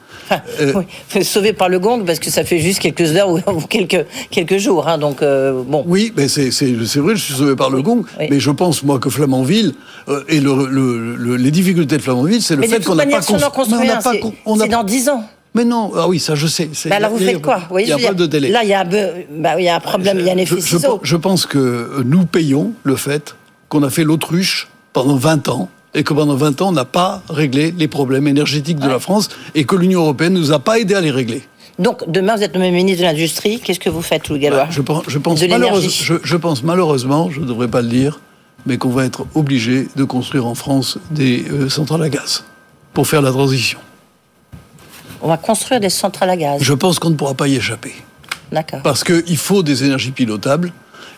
Euh, 0.59 0.73
oui, 1.15 1.23
sauvé 1.23 1.53
par 1.53 1.69
le 1.69 1.79
gong 1.79 2.03
parce 2.05 2.19
que 2.19 2.29
ça 2.29 2.43
fait 2.43 2.59
juste 2.59 2.79
quelques 2.79 3.15
heures 3.15 3.29
ou, 3.29 3.39
quelques, 3.69 4.05
quelques 4.29 4.57
jours. 4.57 4.87
hein, 4.87 4.97
donc, 4.97 5.21
euh, 5.21 5.61
bon. 5.65 5.83
Oui, 5.87 6.13
mais 6.15 6.27
c'est 6.27 6.49
vrai, 6.49 7.15
je 7.15 7.21
suis 7.21 7.33
sauvé 7.33 7.55
par 7.55 7.69
le 7.69 7.81
gong, 7.81 8.03
oui. 8.19 8.27
mais 8.29 8.39
je 8.39 8.51
pense, 8.51 8.83
moi, 8.83 8.99
que 8.99 9.09
Flamanville, 9.09 9.73
euh, 10.07 10.23
et 10.29 10.39
le, 10.39 10.67
le- 10.69 11.15
le- 11.15 11.35
les 11.35 11.51
difficultés 11.51 11.97
de 11.97 12.01
Flamanville, 12.01 12.41
c'est 12.41 12.55
le 12.55 12.61
Mais 12.61 12.67
fait 12.67 12.83
qu'on 12.83 12.95
n'a 12.95 13.05
pas 13.05 13.21
construit 13.21 13.89
on 14.45 14.55
c'est 14.57 14.67
dans 14.67 14.83
10 14.83 15.09
ans. 15.09 15.23
Mais 15.53 15.65
non, 15.65 15.91
ah 15.97 16.07
oui, 16.07 16.17
ça 16.19 16.33
je 16.35 16.47
sais. 16.47 16.69
Bah 16.85 16.95
alors 16.95 17.11
vous 17.11 17.19
il 17.19 17.25
faites 17.25 17.41
quoi? 17.41 17.59
Il 17.77 17.85
n'y 17.85 17.91
a 17.91 17.97
pas 17.97 18.13
de 18.13 18.25
délai. 18.25 18.47
Là, 18.49 18.63
il 18.63 18.69
y 18.69 18.73
a 18.73 18.79
un, 18.81 18.85
peu- 18.85 19.07
bah, 19.31 19.55
il 19.59 19.65
y 19.65 19.69
a 19.69 19.75
un 19.75 19.79
problème, 19.81 20.17
il 20.19 20.25
y 20.25 20.29
a 20.29 20.33
un 20.33 20.37
effet 20.37 20.55
je, 20.55 20.61
je, 20.61 20.77
ciseau. 20.77 21.01
je 21.03 21.15
pense 21.17 21.45
que 21.45 22.01
nous 22.05 22.25
payons 22.25 22.71
le 22.83 22.95
fait 22.95 23.35
qu'on 23.67 23.83
a 23.83 23.89
fait 23.89 24.05
l'autruche 24.05 24.69
pendant 24.93 25.17
20 25.17 25.49
ans 25.49 25.69
et 25.93 26.03
que 26.03 26.13
pendant 26.13 26.35
20 26.35 26.61
ans, 26.61 26.69
on 26.69 26.73
n'a 26.73 26.85
pas 26.85 27.21
réglé 27.29 27.73
les 27.77 27.87
problèmes 27.87 28.27
énergétiques 28.27 28.79
de 28.79 28.87
la 28.87 28.99
France 28.99 29.29
et 29.55 29.65
que 29.65 29.75
l'Union 29.75 30.01
européenne 30.01 30.33
ne 30.33 30.39
nous 30.39 30.51
a 30.51 30.59
pas 30.59 30.79
aidés 30.79 30.95
à 30.95 31.01
les 31.01 31.11
régler. 31.11 31.43
Donc, 31.79 32.03
demain, 32.09 32.35
vous 32.35 32.43
êtes 32.43 32.53
nommé 32.53 32.71
ministre 32.71 33.01
de 33.01 33.07
l'Industrie. 33.07 33.59
Qu'est-ce 33.59 33.79
que 33.79 33.89
vous 33.89 34.01
faites, 34.01 34.29
Louis 34.29 34.39
Gallois 34.39 34.67
je, 34.69 34.81
pense, 34.81 35.03
je, 35.07 35.17
pense 35.17 35.39
je, 35.39 36.13
je 36.23 36.35
pense 36.37 36.63
malheureusement, 36.63 37.29
je 37.31 37.39
ne 37.39 37.45
devrais 37.45 37.67
pas 37.67 37.81
le 37.81 37.87
dire, 37.87 38.19
mais 38.65 38.77
qu'on 38.77 38.89
va 38.89 39.05
être 39.05 39.25
obligé 39.35 39.87
de 39.95 40.03
construire 40.03 40.45
en 40.45 40.55
France 40.55 40.97
des 41.09 41.45
euh, 41.51 41.69
centrales 41.69 42.03
à 42.03 42.09
gaz 42.09 42.43
pour 42.93 43.07
faire 43.07 43.21
la 43.21 43.31
transition. 43.31 43.79
On 45.21 45.27
va 45.27 45.37
construire 45.37 45.79
des 45.79 45.89
centrales 45.89 46.29
à 46.29 46.37
gaz. 46.37 46.61
Je 46.61 46.73
pense 46.73 46.99
qu'on 46.99 47.09
ne 47.09 47.15
pourra 47.15 47.33
pas 47.33 47.47
y 47.47 47.55
échapper. 47.55 47.93
D'accord. 48.51 48.81
Parce 48.83 49.03
qu'il 49.03 49.37
faut 49.37 49.63
des 49.63 49.83
énergies 49.83 50.11
pilotables 50.11 50.71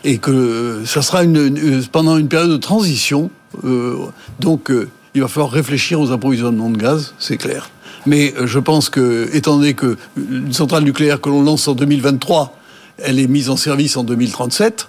et 0.04 0.18
que 0.18 0.30
euh, 0.30 0.86
ça 0.86 1.02
sera 1.02 1.24
une, 1.24 1.36
une- 1.36 1.84
pendant 1.90 2.16
une 2.18 2.28
période 2.28 2.50
de 2.50 2.56
transition. 2.56 3.30
Euh, 3.64 3.96
donc, 4.40 4.70
euh, 4.70 4.88
il 5.14 5.20
va 5.22 5.28
falloir 5.28 5.50
réfléchir 5.52 6.00
aux 6.00 6.10
approvisionnements 6.10 6.70
de 6.70 6.76
gaz, 6.78 7.14
c'est 7.18 7.36
clair. 7.36 7.70
Mais 8.06 8.34
euh, 8.36 8.46
je 8.46 8.58
pense 8.58 8.88
que, 8.90 9.28
étant 9.32 9.56
donné 9.56 9.74
que 9.74 9.96
une 10.16 10.52
centrale 10.52 10.82
nucléaire 10.84 11.20
que 11.20 11.28
l'on 11.28 11.42
lance 11.42 11.68
en 11.68 11.74
2023, 11.74 12.56
elle 12.98 13.18
est 13.18 13.26
mise 13.28 13.48
en 13.50 13.56
service 13.56 13.96
en 13.96 14.04
2037, 14.04 14.88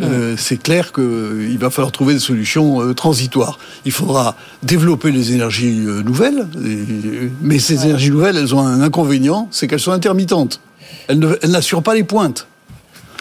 euh, 0.00 0.36
c'est 0.38 0.56
clair 0.62 0.92
qu'il 0.92 1.58
va 1.58 1.68
falloir 1.70 1.92
trouver 1.92 2.14
des 2.14 2.20
solutions 2.20 2.80
euh, 2.80 2.94
transitoires. 2.94 3.58
Il 3.84 3.92
faudra 3.92 4.36
développer 4.62 5.10
les 5.12 5.32
énergies 5.32 5.84
euh, 5.86 6.02
nouvelles, 6.02 6.46
et- 6.64 7.28
mais 7.42 7.58
ces 7.58 7.84
énergies 7.84 8.10
nouvelles, 8.10 8.36
elles 8.38 8.54
ont 8.54 8.60
un 8.66 8.80
inconvénient, 8.80 9.48
c'est 9.50 9.68
qu'elles 9.68 9.80
sont 9.80 9.92
intermittentes. 9.92 10.60
Elles 11.08 11.18
n'assurent 11.50 11.82
pas 11.82 11.94
les 11.94 12.04
pointes. 12.04 12.46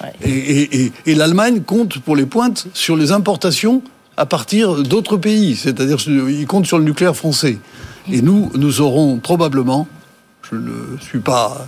Ouais. 0.02 0.14
Et, 0.24 0.30
et- 0.32 0.82
et- 0.86 0.92
et 1.08 1.16
l'Allemagne 1.16 1.62
compte 1.62 2.00
pour 2.00 2.16
les 2.16 2.26
pointes 2.26 2.68
sur 2.74 2.96
les 2.96 3.12
importations 3.12 3.82
à 4.18 4.26
partir 4.26 4.84
d'autres 4.84 5.18
pays, 5.18 5.56
c'est-à-dire 5.56 5.98
il 6.08 6.46
compte 6.48 6.66
sur 6.66 6.78
le 6.78 6.84
nucléaire 6.84 7.16
français. 7.16 7.58
Et 8.12 8.22
nous, 8.22 8.52
nous 8.56 8.82
aurons 8.82 9.18
probablement, 9.18 9.88
je 10.50 10.56
ne 10.56 10.98
suis 11.00 11.20
pas 11.20 11.68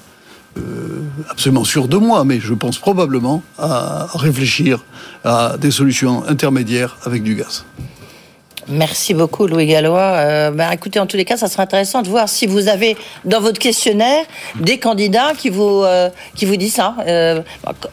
euh, 0.57 1.01
absolument 1.29 1.63
sûr 1.63 1.87
de 1.87 1.97
moi, 1.97 2.23
mais 2.25 2.39
je 2.39 2.53
pense 2.53 2.77
probablement 2.77 3.41
à 3.57 4.07
réfléchir 4.13 4.83
à 5.23 5.57
des 5.59 5.71
solutions 5.71 6.27
intermédiaires 6.27 6.97
avec 7.05 7.23
du 7.23 7.35
gaz. 7.35 7.65
Merci 8.67 9.13
beaucoup, 9.13 9.47
Louis 9.47 9.65
Gallois. 9.67 9.99
Euh, 10.01 10.51
bah, 10.51 10.73
écoutez, 10.73 10.99
en 10.99 11.05
tous 11.05 11.17
les 11.17 11.25
cas, 11.25 11.37
ça 11.37 11.47
serait 11.47 11.63
intéressant 11.63 12.01
de 12.01 12.09
voir 12.09 12.29
si 12.29 12.47
vous 12.47 12.67
avez 12.67 12.95
dans 13.25 13.41
votre 13.41 13.59
questionnaire 13.59 14.23
des 14.59 14.77
candidats 14.77 15.33
qui 15.37 15.49
vous, 15.49 15.83
euh, 15.83 16.09
qui 16.35 16.45
vous 16.45 16.55
disent 16.55 16.75
ça. 16.75 16.95
Euh, 17.07 17.41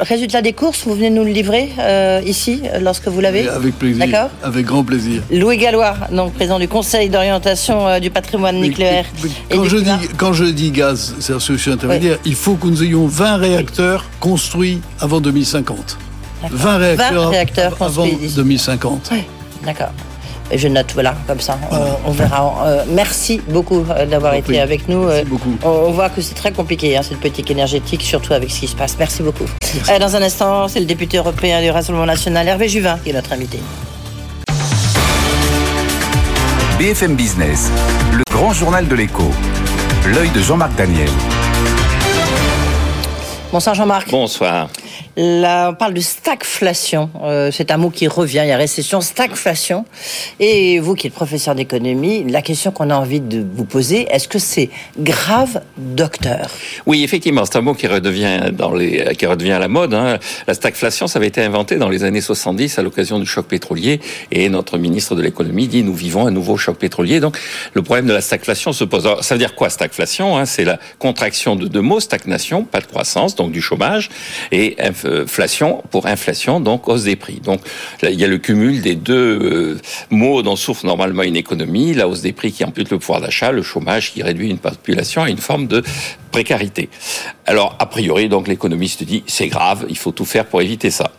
résultat 0.00 0.42
des 0.42 0.52
courses, 0.52 0.84
vous 0.86 0.94
venez 0.94 1.10
nous 1.10 1.24
le 1.24 1.30
livrer 1.30 1.70
euh, 1.78 2.20
ici, 2.24 2.62
lorsque 2.80 3.08
vous 3.08 3.20
l'avez 3.20 3.48
avec 3.48 3.78
plaisir. 3.78 4.06
D'accord 4.06 4.30
Avec 4.42 4.66
grand 4.66 4.84
plaisir. 4.84 5.22
Louis 5.30 5.56
Gallois, 5.58 5.94
donc 6.12 6.34
président 6.34 6.58
du 6.58 6.68
Conseil 6.68 7.08
d'orientation 7.08 7.98
du 8.00 8.10
patrimoine 8.10 8.60
nucléaire. 8.60 9.04
mais- 9.22 9.30
quand, 9.56 9.64
je 9.64 9.76
dis, 9.78 10.08
quand 10.16 10.32
je 10.32 10.44
dis 10.44 10.70
gaz, 10.70 11.14
c'est 11.20 11.32
la 11.32 11.40
solution 11.40 11.72
intermédiaire, 11.72 12.18
il 12.24 12.34
faut 12.34 12.54
que 12.54 12.66
nous 12.66 12.82
ayons 12.82 13.06
20 13.06 13.36
réacteurs 13.36 14.04
construits 14.20 14.80
avant 15.00 15.20
2050. 15.20 15.98
D'accord. 16.42 16.56
20 16.58 16.76
réacteurs, 16.78 17.22
20 17.24 17.28
réacteurs 17.30 17.72
avant 17.80 17.86
construits 18.02 18.16
d'ici. 18.16 18.36
2050. 18.36 19.08
Oui, 19.12 19.18
d'accord. 19.64 19.90
Et 20.52 20.58
Je 20.58 20.66
note, 20.68 20.90
voilà, 20.94 21.14
comme 21.28 21.40
ça, 21.40 21.58
on, 21.70 22.10
on 22.10 22.10
verra. 22.10 22.54
Euh, 22.66 22.84
merci 22.88 23.40
beaucoup 23.48 23.84
euh, 23.90 24.04
d'avoir 24.06 24.34
été 24.34 24.42
prie. 24.42 24.58
avec 24.58 24.88
nous. 24.88 25.04
Merci 25.04 25.20
Euh, 25.20 25.24
beaucoup. 25.24 25.56
On, 25.62 25.68
on 25.68 25.90
voit 25.92 26.08
que 26.10 26.20
c'est 26.20 26.34
très 26.34 26.50
compliqué, 26.52 26.96
hein, 26.96 27.02
cette 27.02 27.18
politique 27.20 27.50
énergétique, 27.50 28.02
surtout 28.02 28.32
avec 28.32 28.50
ce 28.50 28.60
qui 28.60 28.66
se 28.66 28.74
passe. 28.74 28.96
Merci 28.98 29.22
beaucoup. 29.22 29.44
Euh, 29.88 29.98
dans 30.00 30.16
un 30.16 30.22
instant, 30.22 30.66
c'est 30.68 30.80
le 30.80 30.86
député 30.86 31.18
européen 31.18 31.60
du 31.62 31.70
Rassemblement 31.70 32.06
national, 32.06 32.48
Hervé 32.48 32.68
Juvin, 32.68 32.98
qui 33.02 33.10
est 33.10 33.12
notre 33.12 33.32
invité. 33.32 33.58
BFM 36.78 37.14
Business, 37.14 37.70
le 38.12 38.22
grand 38.32 38.52
journal 38.52 38.88
de 38.88 38.94
l'écho. 38.94 39.30
L'œil 40.06 40.30
de 40.30 40.40
Jean-Marc 40.40 40.74
Daniel. 40.76 41.08
Bonsoir 43.52 43.74
Jean-Marc. 43.74 44.10
Bonsoir. 44.10 44.68
On 45.16 45.74
parle 45.78 45.94
de 45.94 46.00
stagflation. 46.00 47.10
Euh, 47.22 47.50
c'est 47.52 47.70
un 47.70 47.76
mot 47.76 47.90
qui 47.90 48.06
revient. 48.06 48.42
Il 48.44 48.48
y 48.48 48.52
a 48.52 48.56
récession, 48.56 49.00
stagflation. 49.00 49.84
Et 50.38 50.78
vous, 50.78 50.94
qui 50.94 51.08
êtes 51.08 51.12
professeur 51.12 51.54
d'économie, 51.54 52.24
la 52.30 52.42
question 52.42 52.70
qu'on 52.70 52.90
a 52.90 52.94
envie 52.94 53.20
de 53.20 53.44
vous 53.54 53.64
poser, 53.64 54.06
est-ce 54.10 54.28
que 54.28 54.38
c'est 54.38 54.70
grave, 54.98 55.62
docteur? 55.76 56.50
Oui, 56.86 57.02
effectivement, 57.02 57.44
c'est 57.44 57.56
un 57.56 57.62
mot 57.62 57.74
qui 57.74 57.86
redevient 57.86 58.50
dans 58.52 58.72
les, 58.72 59.14
qui 59.16 59.26
à 59.26 59.58
la 59.58 59.68
mode. 59.68 59.94
Hein. 59.94 60.18
La 60.46 60.54
stagflation, 60.54 61.06
ça 61.06 61.18
avait 61.18 61.28
été 61.28 61.42
inventé 61.42 61.76
dans 61.76 61.88
les 61.88 62.04
années 62.04 62.20
70 62.20 62.78
à 62.78 62.82
l'occasion 62.82 63.18
du 63.18 63.26
choc 63.26 63.46
pétrolier. 63.46 64.00
Et 64.30 64.48
notre 64.48 64.78
ministre 64.78 65.14
de 65.14 65.22
l'économie 65.22 65.68
dit 65.68 65.82
nous 65.82 65.94
vivons 65.94 66.26
un 66.26 66.30
nouveau 66.30 66.56
choc 66.56 66.76
pétrolier. 66.76 67.20
Donc, 67.20 67.36
le 67.74 67.82
problème 67.82 68.06
de 68.06 68.12
la 68.12 68.20
stagflation 68.20 68.72
se 68.72 68.84
pose. 68.84 69.06
Alors, 69.06 69.24
ça 69.24 69.34
veut 69.34 69.38
dire 69.40 69.54
quoi 69.54 69.70
stagflation 69.70 70.36
hein? 70.36 70.46
C'est 70.46 70.64
la 70.64 70.78
contraction 70.98 71.56
de 71.56 71.66
deux 71.66 71.80
mots 71.80 72.00
stagnation, 72.00 72.64
pas 72.64 72.80
de 72.80 72.86
croissance, 72.86 73.34
donc 73.34 73.52
du 73.52 73.60
chômage, 73.60 74.10
et 74.52 74.76
pour 75.90 76.06
inflation, 76.06 76.60
donc 76.60 76.88
hausse 76.88 77.04
des 77.04 77.16
prix. 77.16 77.40
Donc 77.40 77.60
là, 78.02 78.10
il 78.10 78.20
y 78.20 78.24
a 78.24 78.28
le 78.28 78.38
cumul 78.38 78.80
des 78.82 78.94
deux 78.94 79.78
mots 80.10 80.42
dont 80.42 80.56
souffre 80.56 80.86
normalement 80.86 81.22
une 81.22 81.36
économie, 81.36 81.94
la 81.94 82.08
hausse 82.08 82.22
des 82.22 82.32
prix 82.32 82.52
qui 82.52 82.64
ampute 82.64 82.90
le 82.90 82.98
pouvoir 82.98 83.20
d'achat, 83.20 83.52
le 83.52 83.62
chômage 83.62 84.12
qui 84.12 84.22
réduit 84.22 84.50
une 84.50 84.58
population 84.58 85.22
à 85.22 85.30
une 85.30 85.38
forme 85.38 85.66
de 85.66 85.82
précarité. 86.30 86.88
Alors, 87.46 87.76
a 87.78 87.86
priori, 87.86 88.28
donc 88.28 88.46
l'économiste 88.46 89.02
dit 89.04 89.24
c'est 89.26 89.48
grave, 89.48 89.86
il 89.88 89.98
faut 89.98 90.12
tout 90.12 90.24
faire 90.24 90.46
pour 90.46 90.62
éviter 90.62 90.90
ça. 90.90 91.10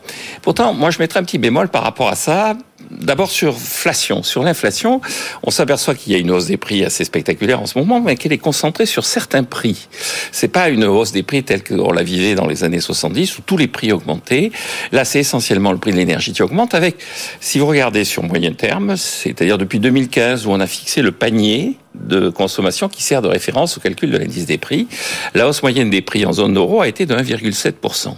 Pourtant, 0.42 0.74
moi, 0.74 0.90
je 0.92 1.00
mettrais 1.00 1.20
un 1.20 1.24
petit 1.24 1.38
bémol 1.38 1.70
par 1.70 1.84
rapport 1.84 2.08
à 2.08 2.16
ça. 2.16 2.56
D'abord 3.00 3.32
sur 3.32 3.54
l'inflation. 3.54 4.22
Sur 4.22 4.44
l'inflation, 4.44 5.02
on 5.44 5.50
s'aperçoit 5.50 5.96
qu'il 5.96 6.12
y 6.12 6.16
a 6.16 6.20
une 6.20 6.30
hausse 6.30 6.48
des 6.48 6.58
prix 6.58 6.84
assez 6.84 7.06
spectaculaire 7.06 7.62
en 7.62 7.66
ce 7.66 7.78
moment, 7.78 8.02
mais 8.02 8.16
qu'elle 8.16 8.34
est 8.34 8.38
concentrée 8.38 8.86
sur 8.86 9.06
certains 9.06 9.44
prix. 9.44 9.88
C'est 10.32 10.50
pas 10.50 10.70
une 10.70 10.84
hausse 10.84 11.12
des 11.12 11.24
prix 11.24 11.44
telle 11.44 11.64
qu'on 11.64 11.92
la 11.94 12.04
vivait 12.04 12.36
dans 12.36 12.48
les 12.48 12.64
années 12.64 12.82
70 12.82 13.38
où 13.38 13.42
tous 13.44 13.58
les 13.58 13.68
prix 13.68 13.92
augmentaient. 13.92 14.52
Là, 14.92 15.06
c'est 15.06 15.20
essentiellement 15.20 15.72
le 15.72 15.78
prix 15.78 15.92
de 15.92 15.98
l'énergie 15.98 16.34
qui 16.34 16.44
augmente 16.44 16.74
avec, 16.74 16.98
si 17.40 17.60
vous 17.60 17.66
regardez 17.66 18.04
sur 18.04 18.24
moyen 18.24 18.52
terme, 18.54 18.98
c'est-à-dire 18.98 19.58
depuis 19.58 19.80
2015 19.80 20.46
où 20.46 20.52
on 20.52 20.60
a 20.60 20.68
fixé 20.68 21.02
le 21.02 21.12
panier 21.12 21.78
de 21.96 22.30
consommation 22.30 22.90
qui 22.90 23.04
sert 23.04 23.22
de 23.22 23.28
référence 23.28 23.78
au 23.78 23.82
calcul 23.82 24.12
de 24.12 24.18
l'indice 24.18 24.46
des 24.46 24.58
prix. 24.58 24.88
La 25.34 25.48
hausse 25.48 25.62
moyenne 25.62 25.90
des 25.90 26.02
prix 26.02 26.26
en 26.26 26.34
zone 26.34 26.58
euro 26.58 26.82
a 26.82 26.88
été 26.88 27.06
de 27.06 27.16
1,7%. 27.16 28.16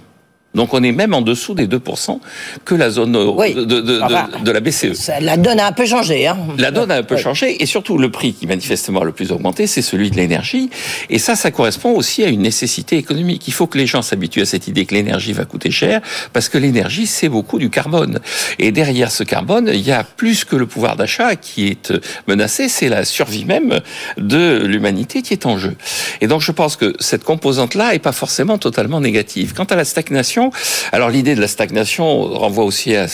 Donc 0.55 0.73
on 0.73 0.83
est 0.83 0.91
même 0.91 1.13
en 1.13 1.21
dessous 1.21 1.55
des 1.55 1.67
2% 1.67 2.19
que 2.63 2.75
la 2.75 2.91
zone 2.91 3.13
de, 3.13 3.65
de, 3.65 3.81
de, 3.81 4.51
la 4.51 4.59
BCE. 4.59 5.11
la 5.19 5.37
donne 5.37 5.59
a 5.59 5.67
un 5.67 5.71
peu 5.71 5.85
changé. 5.85 6.27
Hein. 6.27 6.37
La 6.57 6.69
donne 6.69 6.91
a 6.91 6.95
un 6.95 7.03
peu 7.03 7.17
changé 7.17 7.61
et 7.61 7.65
surtout 7.65 7.97
le 7.97 8.11
prix 8.11 8.33
qui 8.33 8.45
manifestement 8.45 9.01
a 9.01 9.03
le 9.03 9.11
plus 9.11 9.31
augmenté, 9.31 9.65
c'est 9.65 9.81
celui 9.81 10.11
de 10.11 10.15
l'énergie. 10.15 10.69
Et 11.09 11.17
ça, 11.17 11.35
ça 11.35 11.49
correspond 11.49 11.91
aussi 11.91 12.23
à 12.23 12.27
une 12.27 12.41
nécessité 12.41 12.97
économique. 12.97 13.47
Il 13.47 13.53
faut 13.53 13.65
que 13.65 13.77
les 13.77 13.87
gens 13.87 14.03
s'habituent 14.03 14.41
à 14.41 14.45
cette 14.45 14.67
idée 14.67 14.85
que 14.85 14.93
l'énergie 14.93 15.33
va 15.33 15.45
coûter 15.45 15.71
cher 15.71 16.01
parce 16.33 16.49
que 16.49 16.59
l'énergie, 16.59 17.07
c'est 17.07 17.29
beaucoup 17.29 17.57
du 17.57 17.71
carbone. 17.71 18.19
Et 18.59 18.71
derrière 18.71 19.11
ce 19.11 19.23
carbone, 19.23 19.71
il 19.73 19.81
y 19.81 19.91
a 19.91 20.03
plus 20.03 20.45
que 20.45 20.55
le 20.55 20.67
pouvoir 20.67 20.95
d'achat 20.95 21.35
qui 21.35 21.67
est 21.67 21.93
menacé, 22.27 22.69
c'est 22.69 22.89
la 22.89 23.05
survie 23.05 23.45
même 23.45 23.81
de 24.17 24.63
l'humanité 24.65 25.23
qui 25.23 25.33
est 25.33 25.47
en 25.47 25.57
jeu. 25.57 25.75
Et 26.21 26.27
donc 26.27 26.41
je 26.41 26.51
pense 26.51 26.75
que 26.75 26.93
cette 26.99 27.23
composante-là 27.23 27.95
est 27.95 27.99
pas 27.99 28.11
forcément 28.11 28.59
totalement 28.59 29.01
négative. 29.01 29.53
Quant 29.55 29.63
à 29.63 29.75
la 29.75 29.85
stagnation, 29.85 30.42
alors 30.91 31.09
l'idée 31.09 31.35
de 31.35 31.41
la 31.41 31.47
stagnation 31.47 32.21
renvoie 32.21 32.63
aussi 32.63 32.95
à 32.95 33.07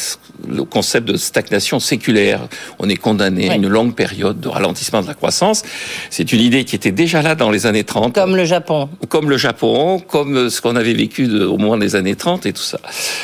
le 0.48 0.64
concept 0.64 1.08
de 1.08 1.18
stagnation 1.18 1.80
séculaire. 1.80 2.48
On 2.80 2.90
est 2.90 2.96
condamné 2.96 3.50
à 3.50 3.56
une 3.56 3.68
longue 3.68 3.94
période 3.94 4.40
de 4.40 4.48
ralentissement 4.48 5.02
de 5.02 5.08
la 5.08 5.14
croissance. 5.14 5.64
C'est 6.10 6.32
une 6.32 6.42
idée 6.42 6.64
qui 6.64 6.76
était 6.76 6.92
déjà 6.92 7.22
là 7.22 7.36
dans 7.36 7.52
les 7.52 7.66
années 7.66 7.84
30. 7.84 8.16
Comme 8.16 8.36
le 8.36 8.46
Japon. 8.46 8.90
Comme 9.10 9.30
le 9.30 9.38
Japon, 9.38 10.00
comme 10.00 10.50
ce 10.50 10.62
qu'on 10.62 10.76
avait 10.76 10.94
vécu 10.94 11.30
au 11.42 11.58
moins 11.58 11.78
des 11.78 11.96
années 11.96 12.16
30 12.16 12.46
et 12.46 12.54
tout 12.54 12.62
ça. 12.62 12.80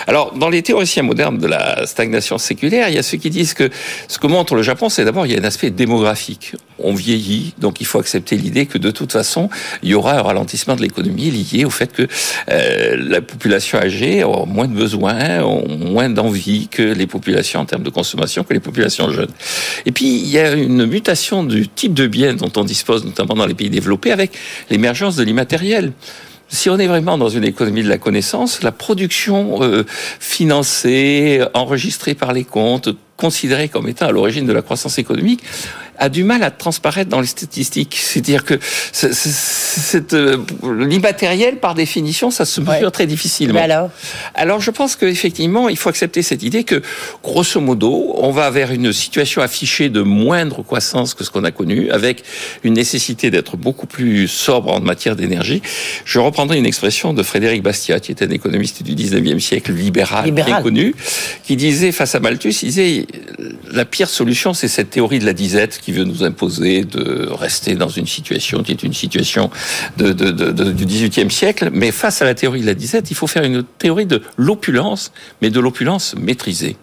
Alors, 0.08 0.34
dans 0.34 0.50
les 0.50 0.62
théoriciens 0.62 1.04
modernes 1.04 1.38
de 1.38 1.48
la 1.48 1.86
stagnation 1.86 2.38
séculaire, 2.38 2.90
il 2.90 2.96
y 2.96 2.98
a 2.98 3.04
ceux 3.04 3.18
qui 3.18 3.30
disent 3.30 3.54
que 3.54 3.70
ce 4.08 4.18
que 4.20 4.28
montre 4.28 4.56
le 4.56 4.64
Japon, 4.64 4.90
c'est 4.90 5.06
d'abord, 5.06 5.26
il 5.26 5.34
y 5.34 5.38
a 5.38 5.40
un 5.40 5.46
aspect 5.46 5.70
démographique. 5.70 6.56
On 6.80 6.94
vieillit, 6.94 7.54
donc 7.58 7.82
il 7.82 7.86
faut 7.86 8.00
accepter 8.00 8.38
l'idée 8.38 8.66
que 8.66 8.78
de 8.78 8.92
toute 8.92 9.12
façon, 9.12 9.50
il 9.84 9.90
y 9.90 9.94
aura 9.94 10.18
un 10.18 10.22
ralentissement 10.22 10.76
de 10.76 10.82
l'économie 10.82 11.32
lié 11.32 11.66
au 11.66 11.70
fait 11.70 11.92
que 11.92 12.08
euh, 12.50 12.98
la 13.00 13.22
population 13.22 13.80
âgée 13.80 14.24
ont 14.24 14.46
moins 14.46 14.68
de 14.68 14.74
besoins, 14.74 15.42
ont 15.44 15.78
moins 15.78 16.10
d'envie 16.10 16.68
que 16.68 16.84
les 16.84 17.08
populations 17.08 17.62
en 17.62 17.66
termes 17.66 17.84
de 17.84 17.90
consommation, 17.90 18.44
que 18.44 18.54
les 18.54 18.60
populations 18.60 19.10
jeunes. 19.12 19.32
Et 19.86 19.92
puis, 19.92 20.06
il 20.06 20.28
y 20.28 20.38
a 20.38 20.52
une 20.54 20.86
mutation 20.86 21.44
du 21.44 21.68
type 21.68 21.94
de 21.94 22.08
biens 22.08 22.34
dont 22.34 22.52
on 22.58 22.64
dispose, 22.64 23.06
notamment 23.06 23.36
dans 23.36 23.46
les 23.46 23.54
pays 23.54 23.70
développés, 23.70 24.12
avec 24.12 24.32
l'émergence 24.70 25.16
de 25.16 25.24
l'immatériel 25.24 25.94
si 26.48 26.70
on 26.70 26.78
est 26.78 26.88
vraiment 26.88 27.18
dans 27.18 27.30
une 27.30 27.44
économie 27.44 27.84
de 27.84 27.90
la 27.90 27.98
connaissance, 27.98 28.62
la 28.62 28.72
production 28.72 29.64
euh, 29.64 29.84
financée, 30.20 31.44
enregistrée 31.54 32.14
par 32.14 32.34
les 32.34 32.44
comptes, 32.44 32.90
considérée 33.18 33.70
comme 33.70 33.88
étant 33.88 34.08
à 34.08 34.12
l'origine 34.12 34.46
de 34.46 34.54
la 34.54 34.62
croissance 34.62 35.00
économique, 35.00 35.42
a 35.98 36.10
du 36.10 36.24
mal 36.24 36.44
à 36.44 36.52
transparaître 36.52 37.10
dans 37.10 37.22
les 37.22 37.28
statistiques. 37.28 37.98
C'est-à-dire 38.00 38.44
que 38.44 38.60
euh, 40.14 40.38
l'immatériel, 40.64 41.58
par 41.58 41.76
définition, 41.76 42.32
ça 42.32 42.46
se 42.46 42.62
mesure 42.62 42.92
très 42.92 43.08
difficilement. 43.08 43.60
alors 43.60 43.90
alors, 44.34 44.62
je 44.62 44.72
pense 44.72 44.96
qu'effectivement, 44.96 45.70
il 45.70 45.78
faut 45.78 45.90
accepter 45.90 46.22
cette 46.22 46.44
idée 46.44 46.64
que, 46.64 46.82
grosso 47.24 47.60
modo, 47.60 48.14
on 48.18 48.32
va 48.32 48.50
vers 48.50 48.72
une 48.72 48.94
situation 48.94 49.42
affichée 49.42 49.90
de 49.90 50.02
moindre 50.02 50.62
croissance 50.64 51.14
que 51.14 51.24
ce 51.24 51.30
qu'on 51.30 51.44
a 51.44 51.52
connu, 51.52 51.90
avec 51.90 52.24
une 52.64 52.74
nécessité 52.74 53.32
d'être 53.32 53.58
beaucoup 53.58 53.88
plus 53.88 54.28
sobre 54.28 54.72
en 54.72 54.82
matière 54.82 55.16
d'énergie. 55.16 55.62
Je 56.06 56.20
reprendrai 56.20 56.58
une 56.58 56.66
expression 56.66 57.14
de 57.14 57.24
Frédéric 57.24 57.64
Bastiat, 57.64 58.00
qui 58.00 58.12
était 58.12 58.26
un 58.26 58.32
économiste 58.32 58.84
du 58.84 58.94
19e 58.94 59.40
siècle, 59.40 59.72
libéral, 59.72 60.26
libéral. 60.26 60.54
bien 60.54 60.62
connu, 60.62 60.96
qui 61.44 61.56
disait, 61.56 61.92
face 61.92 62.16
à 62.16 62.20
Malthus, 62.20 62.56
il 62.62 62.70
disait, 62.70 63.08
la 63.72 63.86
pire 63.86 64.10
solution, 64.10 64.54
c'est 64.54 64.68
cette 64.68 64.90
théorie 64.90 65.20
de 65.20 65.26
la 65.26 65.34
disette 65.34 65.80
qui 65.86 65.92
veut 65.92 66.04
nous 66.04 66.24
imposer 66.24 66.84
de 66.84 67.30
rester 67.32 67.76
dans 67.76 67.90
une 67.90 68.08
situation 68.08 68.64
qui 68.64 68.72
est 68.72 68.82
une 68.82 68.96
situation 68.96 69.52
de, 69.98 70.14
de, 70.14 70.32
de, 70.32 70.72
du 70.72 70.86
XVIIIe 70.86 71.30
siècle. 71.30 71.70
Mais 71.72 71.92
face 71.92 72.24
à 72.24 72.26
la 72.26 72.34
théorie 72.34 72.62
de 72.62 72.66
la 72.66 72.74
disette, 72.74 73.12
il 73.12 73.16
faut 73.16 73.28
faire 73.28 73.44
une 73.44 73.64
théorie 73.64 74.08
de 74.08 74.24
l'opulence, 74.36 75.12
mais 75.44 75.52
de 75.52 75.60
l'opulence 75.60 76.16
maîtrisée. 76.20 76.76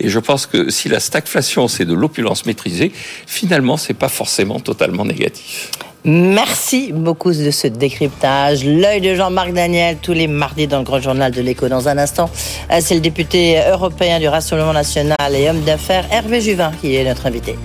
Et 0.00 0.08
je 0.08 0.18
pense 0.18 0.46
que 0.46 0.70
si 0.70 0.88
la 0.88 0.98
stagflation, 0.98 1.68
c'est 1.68 1.84
de 1.84 1.92
l'opulence 1.92 2.46
maîtrisée, 2.46 2.90
finalement, 3.26 3.76
c'est 3.76 3.92
pas 3.92 4.08
forcément 4.08 4.60
totalement 4.60 5.04
négatif. 5.04 5.70
Merci 6.04 6.92
beaucoup 6.94 7.32
de 7.32 7.50
ce 7.50 7.66
décryptage. 7.66 8.64
L'œil 8.64 9.02
de 9.02 9.14
Jean-Marc 9.14 9.52
Daniel, 9.52 9.98
tous 10.00 10.14
les 10.14 10.26
mardis 10.26 10.66
dans 10.66 10.78
le 10.78 10.84
Grand 10.84 11.00
Journal 11.00 11.32
de 11.32 11.42
l'écho. 11.42 11.68
Dans 11.68 11.86
un 11.88 11.98
instant, 11.98 12.30
c'est 12.80 12.94
le 12.94 13.00
député 13.00 13.60
européen 13.70 14.18
du 14.18 14.28
Rassemblement 14.28 14.72
national 14.72 15.34
et 15.34 15.50
homme 15.50 15.60
d'affaires 15.64 16.06
Hervé 16.10 16.40
Juvin 16.40 16.72
qui 16.80 16.94
est 16.94 17.04
notre 17.04 17.26
invité. 17.26 17.56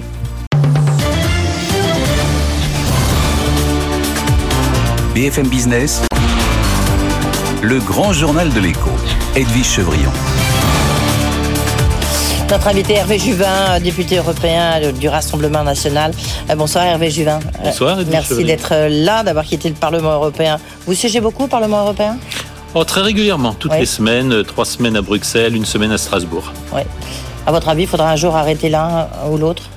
BFM 5.14 5.48
Business, 5.48 6.02
le 7.62 7.80
Grand 7.80 8.14
Journal 8.14 8.52
de 8.52 8.60
l'écho. 8.60 8.90
Edwige 9.36 9.68
Chevrillon. 9.68 10.10
Notre 12.50 12.68
invité 12.68 12.96
Hervé 12.96 13.20
Juvin, 13.20 13.80
député 13.80 14.18
européen 14.18 14.92
du 14.92 15.08
Rassemblement 15.08 15.64
national. 15.64 16.14
Euh, 16.50 16.56
bonsoir 16.56 16.86
Hervé 16.86 17.12
Juvin. 17.12 17.40
Euh, 17.60 17.66
bonsoir. 17.66 18.00
Merci 18.10 18.44
d'être 18.44 18.74
là, 18.90 19.22
d'avoir 19.22 19.46
quitté 19.46 19.70
le 19.70 19.76
Parlement 19.76 20.14
européen. 20.14 20.58
Vous 20.88 20.96
siégez 20.96 21.22
beaucoup 21.22 21.44
au 21.44 21.48
Parlement 21.48 21.82
européen? 21.82 22.18
Oh, 22.74 22.84
Très 22.84 23.02
régulièrement, 23.02 23.54
toutes 23.54 23.78
les 23.78 23.86
semaines, 23.86 24.34
euh, 24.34 24.44
trois 24.44 24.66
semaines 24.66 24.96
à 24.96 25.04
Bruxelles, 25.04 25.56
une 25.56 25.66
semaine 25.66 25.92
à 25.92 26.00
Strasbourg. 26.00 26.52
Oui. 26.74 26.82
À 27.46 27.52
votre 27.52 27.70
avis, 27.70 27.84
il 27.84 27.88
faudra 27.88 28.10
un 28.10 28.16
jour 28.16 28.36
arrêter 28.36 28.70
l'un 28.70 29.08
ou 29.30 29.38
l'autre? 29.38 29.70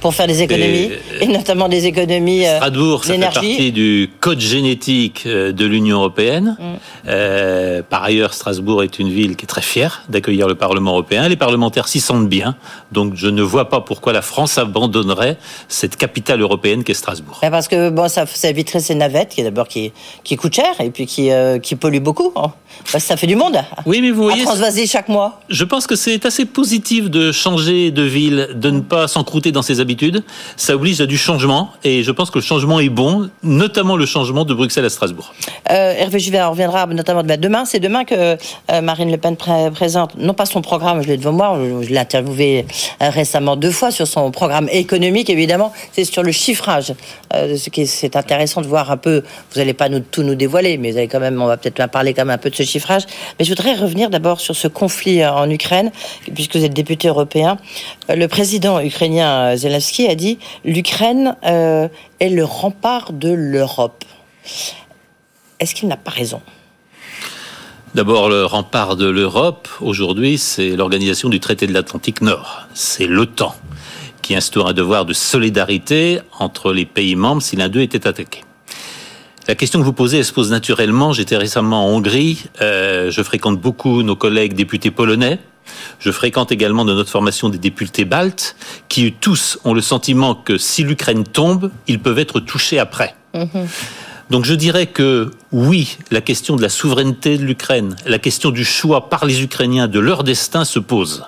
Pour 0.00 0.14
faire 0.14 0.26
des 0.26 0.42
économies, 0.42 0.90
et, 1.20 1.26
notamment 1.26 1.68
des 1.68 1.86
économies 1.86 2.46
euh, 2.46 2.56
Strasbourg, 2.56 3.04
ça 3.04 3.14
fait 3.14 3.20
partie 3.20 3.72
du 3.72 4.10
code 4.20 4.40
génétique 4.40 5.24
euh, 5.26 5.52
de 5.52 5.66
l'Union 5.66 5.98
européenne. 5.98 6.56
Mm. 6.58 6.64
Euh, 7.08 7.82
par 7.88 8.04
ailleurs, 8.04 8.34
Strasbourg 8.34 8.82
est 8.82 8.98
une 8.98 9.08
ville 9.08 9.36
qui 9.36 9.44
est 9.44 9.48
très 9.48 9.62
fière 9.62 10.02
d'accueillir 10.08 10.46
le 10.46 10.54
Parlement 10.54 10.92
européen. 10.92 11.28
Les 11.28 11.36
parlementaires 11.36 11.88
s'y 11.88 12.00
sentent 12.00 12.28
bien, 12.28 12.56
donc 12.92 13.14
je 13.14 13.28
ne 13.28 13.42
vois 13.42 13.68
pas 13.68 13.80
pourquoi 13.80 14.12
la 14.12 14.22
France 14.22 14.58
abandonnerait 14.58 15.36
cette 15.68 15.96
capitale 15.96 16.40
européenne 16.40 16.84
qu'est 16.84 16.94
Strasbourg. 16.94 17.40
Parce 17.40 17.68
que 17.68 17.90
bon, 17.90 18.08
ça, 18.08 18.26
ça 18.26 18.50
éviterait 18.50 18.80
ces 18.80 18.94
navettes, 18.94 19.34
qui 19.34 19.42
d'abord 19.42 19.68
qui, 19.68 19.92
qui 20.22 20.36
coûtent 20.36 20.54
cher 20.54 20.80
et 20.80 20.90
puis 20.90 21.06
qui, 21.06 21.30
euh, 21.30 21.58
qui 21.58 21.76
polluent 21.76 22.00
beaucoup. 22.00 22.32
Hein. 22.36 22.52
Parce 22.92 23.04
que 23.04 23.08
ça 23.08 23.16
fait 23.16 23.26
du 23.26 23.36
monde. 23.36 23.58
Oui, 23.86 24.00
mais 24.00 24.10
vous 24.10 24.22
voyez, 24.22 24.46
à 24.46 24.86
chaque 24.86 25.08
mois. 25.08 25.40
Je 25.48 25.64
pense 25.64 25.86
que 25.86 25.96
c'est 25.96 26.24
assez 26.24 26.44
positif 26.44 27.10
de 27.10 27.32
changer 27.32 27.90
de 27.90 28.02
ville, 28.02 28.50
de 28.54 28.70
ne 28.70 28.80
pas 28.80 29.08
s'encrouter 29.08 29.52
dans 29.52 29.62
ses 29.62 29.80
habitudes 29.80 29.87
ça 30.56 30.74
oblige 30.74 31.00
à 31.00 31.06
du 31.06 31.18
changement 31.18 31.70
et 31.84 32.02
je 32.02 32.10
pense 32.12 32.30
que 32.30 32.38
le 32.38 32.44
changement 32.44 32.80
est 32.80 32.88
bon, 32.88 33.30
notamment 33.42 33.96
le 33.96 34.06
changement 34.06 34.44
de 34.44 34.54
Bruxelles 34.54 34.84
à 34.84 34.90
Strasbourg. 34.90 35.32
Euh, 35.70 35.94
Hervé 35.96 36.18
Juvet 36.18 36.42
reviendra 36.42 36.86
notamment 36.86 37.22
demain. 37.22 37.64
C'est 37.64 37.80
demain 37.80 38.04
que 38.04 38.36
euh, 38.70 38.80
Marine 38.82 39.10
Le 39.10 39.18
Pen 39.18 39.36
présente, 39.36 40.16
non 40.16 40.34
pas 40.34 40.46
son 40.46 40.62
programme, 40.62 41.02
je 41.02 41.08
l'ai 41.08 41.16
devant 41.16 41.32
moi, 41.32 41.58
je 41.82 41.88
l'ai 41.88 41.98
interviewé 41.98 42.66
euh, 43.02 43.10
récemment 43.10 43.56
deux 43.56 43.70
fois 43.70 43.90
sur 43.90 44.06
son 44.06 44.30
programme 44.30 44.68
économique, 44.70 45.30
évidemment, 45.30 45.72
c'est 45.92 46.04
sur 46.04 46.22
le 46.22 46.32
chiffrage. 46.32 46.94
Euh, 47.34 47.56
c'est 47.56 48.16
intéressant 48.16 48.60
de 48.60 48.66
voir 48.66 48.90
un 48.90 48.96
peu, 48.96 49.22
vous 49.52 49.58
n'allez 49.58 49.74
pas 49.74 49.88
nous, 49.88 50.00
tout 50.00 50.22
nous 50.22 50.34
dévoiler, 50.34 50.78
mais 50.78 50.92
vous 50.92 50.98
allez 50.98 51.08
quand 51.08 51.20
même, 51.20 51.40
on 51.40 51.46
va 51.46 51.56
peut-être 51.56 51.86
parler 51.90 52.14
quand 52.14 52.24
même 52.24 52.34
un 52.34 52.38
peu 52.38 52.50
de 52.50 52.56
ce 52.56 52.62
chiffrage. 52.62 53.02
Mais 53.38 53.44
je 53.44 53.50
voudrais 53.50 53.74
revenir 53.74 54.10
d'abord 54.10 54.40
sur 54.40 54.56
ce 54.56 54.68
conflit 54.68 55.24
en 55.24 55.48
Ukraine, 55.50 55.90
puisque 56.34 56.56
vous 56.56 56.64
êtes 56.64 56.74
député 56.74 57.08
européen. 57.08 57.56
Le 58.08 58.26
président 58.26 58.80
ukrainien 58.80 59.56
Zelensky 59.56 59.77
a 60.08 60.14
dit 60.14 60.38
l'Ukraine 60.64 61.36
euh, 61.44 61.88
est 62.20 62.28
le 62.28 62.44
rempart 62.44 63.12
de 63.12 63.30
l'Europe. 63.30 64.04
Est-ce 65.60 65.74
qu'il 65.74 65.88
n'a 65.88 65.96
pas 65.96 66.10
raison? 66.10 66.40
D'abord, 67.94 68.28
le 68.28 68.44
rempart 68.44 68.96
de 68.96 69.08
l'Europe, 69.08 69.68
aujourd'hui, 69.80 70.38
c'est 70.38 70.76
l'organisation 70.76 71.28
du 71.28 71.40
traité 71.40 71.66
de 71.66 71.72
l'Atlantique 71.72 72.20
Nord. 72.20 72.66
C'est 72.74 73.06
l'OTAN 73.06 73.54
qui 74.22 74.36
instaure 74.36 74.68
un 74.68 74.74
devoir 74.74 75.06
de 75.06 75.14
solidarité 75.14 76.20
entre 76.38 76.72
les 76.72 76.84
pays 76.84 77.16
membres 77.16 77.40
si 77.40 77.56
l'un 77.56 77.70
d'eux 77.70 77.80
était 77.80 78.06
attaqué. 78.06 78.42
La 79.48 79.54
question 79.54 79.80
que 79.80 79.84
vous 79.86 79.94
posez, 79.94 80.18
elle 80.18 80.24
se 80.26 80.34
pose 80.34 80.50
naturellement. 80.50 81.14
J'étais 81.14 81.38
récemment 81.38 81.86
en 81.86 81.96
Hongrie. 81.96 82.44
Euh, 82.60 83.10
je 83.10 83.22
fréquente 83.22 83.58
beaucoup 83.58 84.02
nos 84.02 84.16
collègues 84.16 84.52
députés 84.52 84.90
polonais. 84.90 85.38
Je 86.00 86.10
fréquente 86.10 86.52
également 86.52 86.84
de 86.84 86.94
notre 86.94 87.10
formation 87.10 87.48
des 87.48 87.58
députés 87.58 88.04
baltes, 88.04 88.56
qui 88.88 89.12
tous 89.12 89.58
ont 89.64 89.74
le 89.74 89.80
sentiment 89.80 90.34
que 90.34 90.58
si 90.58 90.82
l'Ukraine 90.84 91.24
tombe, 91.24 91.70
ils 91.86 91.98
peuvent 91.98 92.18
être 92.18 92.40
touchés 92.40 92.78
après. 92.78 93.14
Donc 94.30 94.44
je 94.44 94.54
dirais 94.54 94.86
que 94.86 95.30
oui, 95.52 95.96
la 96.10 96.20
question 96.20 96.56
de 96.56 96.62
la 96.62 96.68
souveraineté 96.68 97.38
de 97.38 97.44
l'Ukraine, 97.44 97.96
la 98.04 98.18
question 98.18 98.50
du 98.50 98.64
choix 98.64 99.08
par 99.08 99.24
les 99.24 99.42
Ukrainiens 99.42 99.88
de 99.88 99.98
leur 99.98 100.22
destin 100.22 100.64
se 100.64 100.78
pose. 100.78 101.24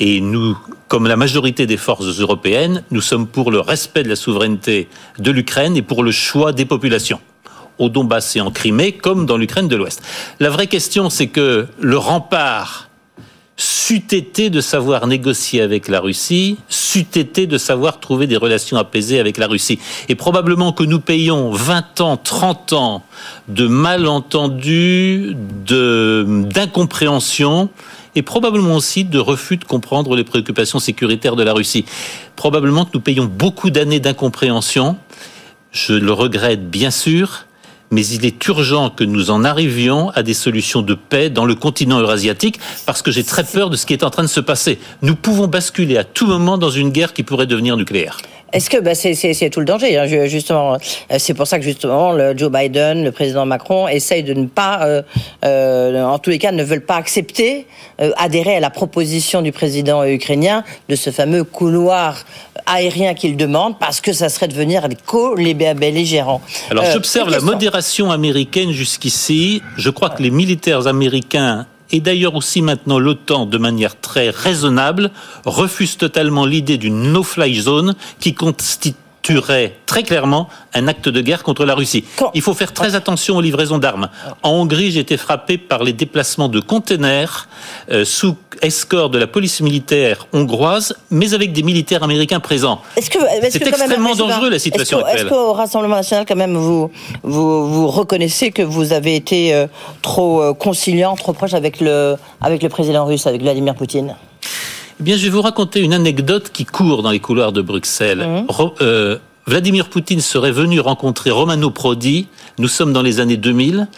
Et 0.00 0.20
nous, 0.20 0.58
comme 0.88 1.06
la 1.06 1.16
majorité 1.16 1.66
des 1.66 1.76
forces 1.76 2.18
européennes, 2.18 2.82
nous 2.90 3.00
sommes 3.00 3.28
pour 3.28 3.52
le 3.52 3.60
respect 3.60 4.02
de 4.02 4.08
la 4.08 4.16
souveraineté 4.16 4.88
de 5.18 5.30
l'Ukraine 5.30 5.76
et 5.76 5.82
pour 5.82 6.02
le 6.02 6.10
choix 6.10 6.52
des 6.52 6.64
populations 6.64 7.20
au 7.78 7.88
Donbass 7.88 8.36
et 8.36 8.40
en 8.40 8.50
Crimée, 8.50 8.92
comme 8.92 9.24
dans 9.24 9.36
l'Ukraine 9.36 9.68
de 9.68 9.76
l'Ouest. 9.76 10.02
La 10.40 10.50
vraie 10.50 10.66
question, 10.66 11.10
c'est 11.10 11.28
que 11.28 11.66
le 11.80 11.96
rempart 11.96 12.88
c'eût 13.62 14.02
été 14.10 14.50
de 14.50 14.60
savoir 14.60 15.06
négocier 15.06 15.60
avec 15.60 15.86
la 15.86 16.00
Russie, 16.00 16.56
c'eût 16.68 17.06
été 17.14 17.46
de 17.46 17.58
savoir 17.58 18.00
trouver 18.00 18.26
des 18.26 18.36
relations 18.36 18.76
apaisées 18.76 19.20
avec 19.20 19.38
la 19.38 19.46
Russie. 19.46 19.78
Et 20.08 20.16
probablement 20.16 20.72
que 20.72 20.82
nous 20.82 20.98
payons 20.98 21.52
20 21.52 22.00
ans, 22.00 22.16
30 22.16 22.72
ans 22.72 23.04
de 23.46 23.68
malentendus, 23.68 25.36
d'incompréhension 25.36 27.70
et 28.16 28.22
probablement 28.22 28.74
aussi 28.74 29.04
de 29.04 29.20
refus 29.20 29.58
de 29.58 29.64
comprendre 29.64 30.16
les 30.16 30.24
préoccupations 30.24 30.80
sécuritaires 30.80 31.36
de 31.36 31.44
la 31.44 31.52
Russie. 31.52 31.84
Probablement 32.34 32.84
que 32.84 32.90
nous 32.94 33.00
payons 33.00 33.26
beaucoup 33.26 33.70
d'années 33.70 34.00
d'incompréhension. 34.00 34.96
Je 35.70 35.92
le 35.92 36.12
regrette 36.12 36.68
bien 36.68 36.90
sûr, 36.90 37.46
mais 37.92 38.04
il 38.06 38.26
est 38.26 38.44
urgent 38.48 38.90
que 38.90 39.04
nous 39.04 39.30
en 39.30 39.44
arrivions 39.44 40.10
à 40.10 40.24
des 40.24 40.34
solutions 40.34 40.82
de 40.82 40.94
paix 40.94 41.30
dans 41.30 41.44
le 41.44 41.54
continent 41.54 42.00
eurasiatique, 42.00 42.58
parce 42.86 43.02
que 43.02 43.12
j'ai 43.12 43.22
très 43.22 43.44
peur 43.44 43.70
de 43.70 43.76
ce 43.76 43.86
qui 43.86 43.92
est 43.92 44.02
en 44.02 44.10
train 44.10 44.24
de 44.24 44.28
se 44.28 44.40
passer. 44.40 44.80
Nous 45.02 45.14
pouvons 45.14 45.46
basculer 45.46 45.96
à 45.96 46.04
tout 46.04 46.26
moment 46.26 46.58
dans 46.58 46.70
une 46.70 46.90
guerre 46.90 47.12
qui 47.12 47.22
pourrait 47.22 47.46
devenir 47.46 47.76
nucléaire. 47.76 48.16
Est-ce 48.52 48.68
que 48.68 48.78
bah, 48.78 48.94
c'est 48.94 49.50
tout 49.50 49.60
le 49.60 49.66
danger 49.66 49.96
hein, 49.96 50.06
Justement, 50.26 50.74
euh, 50.74 50.76
c'est 51.18 51.34
pour 51.34 51.46
ça 51.46 51.58
que 51.58 51.64
justement 51.64 52.12
le 52.12 52.36
Joe 52.36 52.50
Biden, 52.50 53.04
le 53.04 53.12
président 53.12 53.46
Macron, 53.46 53.88
essayent 53.88 54.22
de 54.22 54.34
ne 54.34 54.46
pas, 54.46 54.84
euh, 54.84 55.02
euh, 55.44 56.02
en 56.02 56.18
tous 56.18 56.30
les 56.30 56.38
cas, 56.38 56.52
ne 56.52 56.62
veulent 56.62 56.84
pas 56.84 56.96
accepter, 56.96 57.66
euh, 58.00 58.12
adhérer 58.16 58.56
à 58.56 58.60
la 58.60 58.70
proposition 58.70 59.42
du 59.42 59.52
président 59.52 60.04
ukrainien 60.04 60.64
de 60.88 60.96
ce 60.96 61.10
fameux 61.10 61.44
couloir 61.44 62.24
aérien 62.66 63.14
qu'il 63.14 63.36
demande, 63.36 63.78
parce 63.78 64.00
que 64.00 64.12
ça 64.12 64.28
serait 64.28 64.48
devenir 64.48 64.88
des 64.88 64.96
co-belligérants. 64.96 66.42
Alors 66.70 66.84
j'observe 66.84 67.30
la 67.30 67.40
modération 67.40 68.10
américaine 68.10 68.70
jusqu'ici. 68.70 69.62
Je 69.76 69.90
crois 69.90 70.10
que 70.10 70.22
les 70.22 70.30
militaires 70.30 70.86
américains 70.86 71.66
et 71.92 72.00
d'ailleurs 72.00 72.34
aussi 72.34 72.62
maintenant 72.62 72.98
l'OTAN, 72.98 73.46
de 73.46 73.58
manière 73.58 74.00
très 74.00 74.30
raisonnable, 74.30 75.10
refuse 75.44 75.96
totalement 75.96 76.46
l'idée 76.46 76.78
d'une 76.78 77.12
no-fly 77.12 77.60
zone 77.60 77.94
qui 78.18 78.34
constituerait 79.22 79.74
très 79.86 80.02
clairement 80.02 80.48
un 80.74 80.88
acte 80.88 81.08
de 81.08 81.20
guerre 81.20 81.42
contre 81.42 81.64
la 81.64 81.74
Russie. 81.74 82.04
Il 82.34 82.42
faut 82.42 82.54
faire 82.54 82.72
très 82.72 82.94
attention 82.94 83.36
aux 83.36 83.40
livraisons 83.40 83.78
d'armes. 83.78 84.08
En 84.42 84.50
Hongrie, 84.50 84.90
j'ai 84.90 85.00
été 85.00 85.16
frappé 85.16 85.58
par 85.58 85.84
les 85.84 85.92
déplacements 85.92 86.48
de 86.48 86.60
containers 86.60 87.48
euh, 87.90 88.04
sous 88.04 88.36
escorte 88.62 89.12
de 89.12 89.18
la 89.18 89.26
police 89.26 89.60
militaire 89.60 90.26
hongroise, 90.32 90.96
mais 91.10 91.34
avec 91.34 91.52
des 91.52 91.62
militaires 91.62 92.02
américains 92.02 92.40
présents. 92.40 92.80
c'est 92.98 93.66
extrêmement 93.66 94.14
dangereux 94.14 94.50
la 94.50 94.58
situation 94.58 94.98
est 94.98 95.04
actuelle. 95.04 95.26
Est-ce 95.26 95.28
qu'au 95.28 95.52
Rassemblement 95.52 95.96
national, 95.96 96.24
quand 96.26 96.36
même, 96.36 96.56
vous, 96.56 96.90
vous, 97.22 97.68
vous 97.72 97.88
reconnaissez 97.88 98.50
que 98.50 98.62
vous 98.62 98.92
avez 98.92 99.14
été 99.16 99.54
euh, 99.54 99.66
trop 100.00 100.42
euh, 100.42 100.54
conciliant, 100.54 101.14
trop 101.16 101.32
proche 101.32 101.54
avec 101.54 101.80
le, 101.80 102.16
avec 102.40 102.62
le 102.62 102.68
président 102.68 103.04
russe, 103.04 103.26
avec 103.26 103.42
Vladimir 103.42 103.74
Poutine? 103.74 104.16
Eh 105.02 105.04
bien, 105.04 105.16
je 105.16 105.24
vais 105.24 105.30
vous 105.30 105.42
raconter 105.42 105.80
une 105.80 105.94
anecdote 105.94 106.50
qui 106.52 106.64
court 106.64 107.02
dans 107.02 107.10
les 107.10 107.18
couloirs 107.18 107.50
de 107.50 107.60
Bruxelles. 107.60 108.24
Mmh. 108.24 108.46
euh, 108.82 109.18
Vladimir 109.48 109.88
Poutine 109.88 110.20
serait 110.20 110.52
venu 110.52 110.78
rencontrer 110.78 111.32
Romano 111.32 111.70
Prodi, 111.70 112.28
nous 112.60 112.68
sommes 112.68 112.92
dans 112.92 113.02
les 113.02 113.18
années 113.18 113.36
2000, 113.36 113.88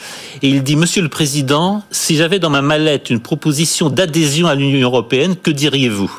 et 0.40 0.48
il 0.48 0.62
dit, 0.62 0.76
Monsieur 0.76 1.02
le 1.02 1.10
Président, 1.10 1.82
si 1.90 2.16
j'avais 2.16 2.38
dans 2.38 2.48
ma 2.48 2.62
mallette 2.62 3.10
une 3.10 3.20
proposition 3.20 3.90
d'adhésion 3.90 4.46
à 4.46 4.54
l'Union 4.54 4.88
européenne, 4.88 5.36
que 5.36 5.50
diriez-vous? 5.50 6.10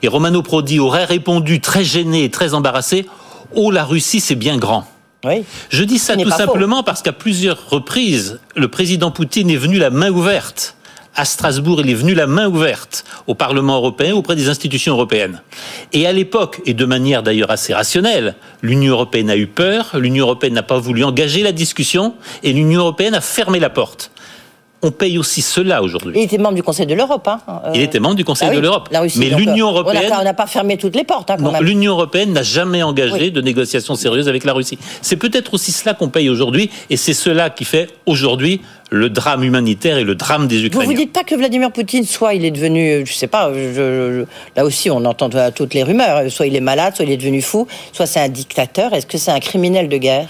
Et 0.00 0.08
Romano 0.08 0.40
Prodi 0.40 0.80
aurait 0.80 1.04
répondu 1.04 1.60
très 1.60 1.84
gêné 1.84 2.24
et 2.24 2.30
très 2.30 2.54
embarrassé, 2.54 3.04
Oh, 3.54 3.70
la 3.70 3.84
Russie, 3.84 4.20
c'est 4.20 4.36
bien 4.36 4.56
grand. 4.56 4.86
Oui. 5.26 5.44
Je 5.68 5.84
dis 5.84 5.98
ça 5.98 6.16
tout 6.16 6.30
simplement 6.30 6.82
parce 6.82 7.02
qu'à 7.02 7.12
plusieurs 7.12 7.68
reprises, 7.68 8.40
le 8.56 8.68
président 8.68 9.10
Poutine 9.10 9.50
est 9.50 9.56
venu 9.56 9.76
la 9.76 9.90
main 9.90 10.10
ouverte 10.10 10.77
à 11.18 11.24
Strasbourg, 11.24 11.80
il 11.80 11.90
est 11.90 11.94
venu 11.94 12.14
la 12.14 12.28
main 12.28 12.46
ouverte 12.46 13.04
au 13.26 13.34
Parlement 13.34 13.74
européen, 13.74 14.14
auprès 14.14 14.36
des 14.36 14.48
institutions 14.48 14.94
européennes. 14.94 15.42
Et 15.92 16.06
à 16.06 16.12
l'époque, 16.12 16.60
et 16.64 16.74
de 16.74 16.84
manière 16.84 17.24
d'ailleurs 17.24 17.50
assez 17.50 17.74
rationnelle, 17.74 18.36
l'Union 18.62 18.92
européenne 18.92 19.28
a 19.28 19.36
eu 19.36 19.48
peur, 19.48 19.90
l'Union 19.94 20.26
européenne 20.26 20.54
n'a 20.54 20.62
pas 20.62 20.78
voulu 20.78 21.02
engager 21.02 21.42
la 21.42 21.50
discussion, 21.50 22.14
et 22.44 22.52
l'Union 22.52 22.82
européenne 22.82 23.16
a 23.16 23.20
fermé 23.20 23.58
la 23.58 23.68
porte 23.68 24.12
on 24.82 24.90
paye 24.90 25.18
aussi 25.18 25.42
cela 25.42 25.82
aujourd'hui. 25.82 26.14
Il 26.16 26.22
était 26.22 26.38
membre 26.38 26.54
du 26.54 26.62
Conseil 26.62 26.86
de 26.86 26.94
l'Europe. 26.94 27.26
Hein. 27.26 27.40
Euh, 27.48 27.72
il 27.74 27.82
était 27.82 27.98
membre 27.98 28.14
du 28.14 28.24
Conseil 28.24 28.48
ah 28.52 28.54
de 28.54 28.60
l'Europe. 28.60 28.88
Mais 29.16 29.30
l'Union 29.30 29.68
euh, 29.68 29.80
européenne. 29.80 30.12
On 30.18 30.22
n'a 30.22 30.34
pas 30.34 30.46
fermé 30.46 30.76
toutes 30.76 30.94
les 30.94 31.04
portes. 31.04 31.30
Hein, 31.30 31.36
L'Union 31.60 31.92
européenne 31.92 32.32
n'a 32.32 32.42
jamais 32.42 32.82
engagé 32.82 33.30
de 33.30 33.40
négociations 33.40 33.96
sérieuses 33.96 34.28
avec 34.28 34.44
la 34.44 34.52
Russie. 34.52 34.78
C'est 35.02 35.16
peut-être 35.16 35.54
aussi 35.54 35.72
cela 35.72 35.94
qu'on 35.94 36.08
paye 36.08 36.30
aujourd'hui, 36.30 36.70
et 36.90 36.96
c'est 36.96 37.14
cela 37.14 37.50
qui 37.50 37.64
fait 37.64 37.88
aujourd'hui 38.06 38.60
le 38.90 39.10
drame 39.10 39.44
humanitaire 39.44 39.98
et 39.98 40.04
le 40.04 40.14
drame 40.14 40.46
des 40.46 40.64
Ukrainiens. 40.64 40.86
Vous 40.86 40.92
vous 40.92 40.96
dites 40.96 41.12
pas 41.12 41.24
que 41.24 41.34
Vladimir 41.34 41.70
Poutine, 41.72 42.04
soit 42.04 42.34
il 42.34 42.44
est 42.44 42.50
devenu, 42.50 43.04
je 43.04 43.12
sais 43.12 43.26
pas, 43.26 43.50
là 44.56 44.64
aussi 44.64 44.90
on 44.90 45.04
entend 45.04 45.28
toutes 45.54 45.74
les 45.74 45.82
rumeurs, 45.82 46.30
soit 46.30 46.46
il 46.46 46.56
est 46.56 46.60
malade, 46.60 46.96
soit 46.96 47.04
il 47.04 47.10
est 47.10 47.18
devenu 47.18 47.42
fou, 47.42 47.66
soit 47.92 48.06
c'est 48.06 48.20
un 48.20 48.30
dictateur. 48.30 48.94
Est-ce 48.94 49.06
que 49.06 49.18
c'est 49.18 49.30
un 49.30 49.40
criminel 49.40 49.88
de 49.88 49.96
guerre? 49.98 50.28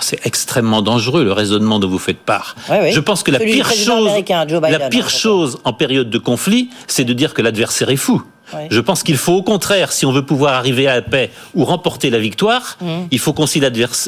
C'est 0.00 0.24
extrêmement 0.26 0.82
dangereux 0.82 1.24
le 1.24 1.32
raisonnement 1.32 1.78
dont 1.78 1.88
vous 1.88 1.98
faites 1.98 2.20
part. 2.20 2.56
Je 2.68 3.00
pense 3.00 3.22
que 3.22 3.30
la 3.30 3.38
pire 3.38 3.70
chose, 3.70 4.10
la 4.62 4.88
pire 4.88 5.06
hein, 5.06 5.08
chose 5.08 5.58
en 5.64 5.72
période 5.72 6.10
de 6.10 6.18
conflit, 6.18 6.70
c'est 6.86 7.04
de 7.04 7.12
dire 7.12 7.34
que 7.34 7.42
l'adversaire 7.42 7.90
est 7.90 7.96
fou. 7.96 8.22
Je 8.70 8.80
pense 8.80 9.02
qu'il 9.02 9.16
faut 9.16 9.32
au 9.32 9.42
contraire, 9.42 9.92
si 9.92 10.04
on 10.06 10.12
veut 10.12 10.24
pouvoir 10.24 10.54
arriver 10.54 10.86
à 10.86 10.96
la 10.96 11.02
paix 11.02 11.30
ou 11.54 11.64
remporter 11.64 12.10
la 12.10 12.18
victoire, 12.18 12.76
mmh. 12.80 12.86
il, 13.10 13.18
faut 13.18 13.34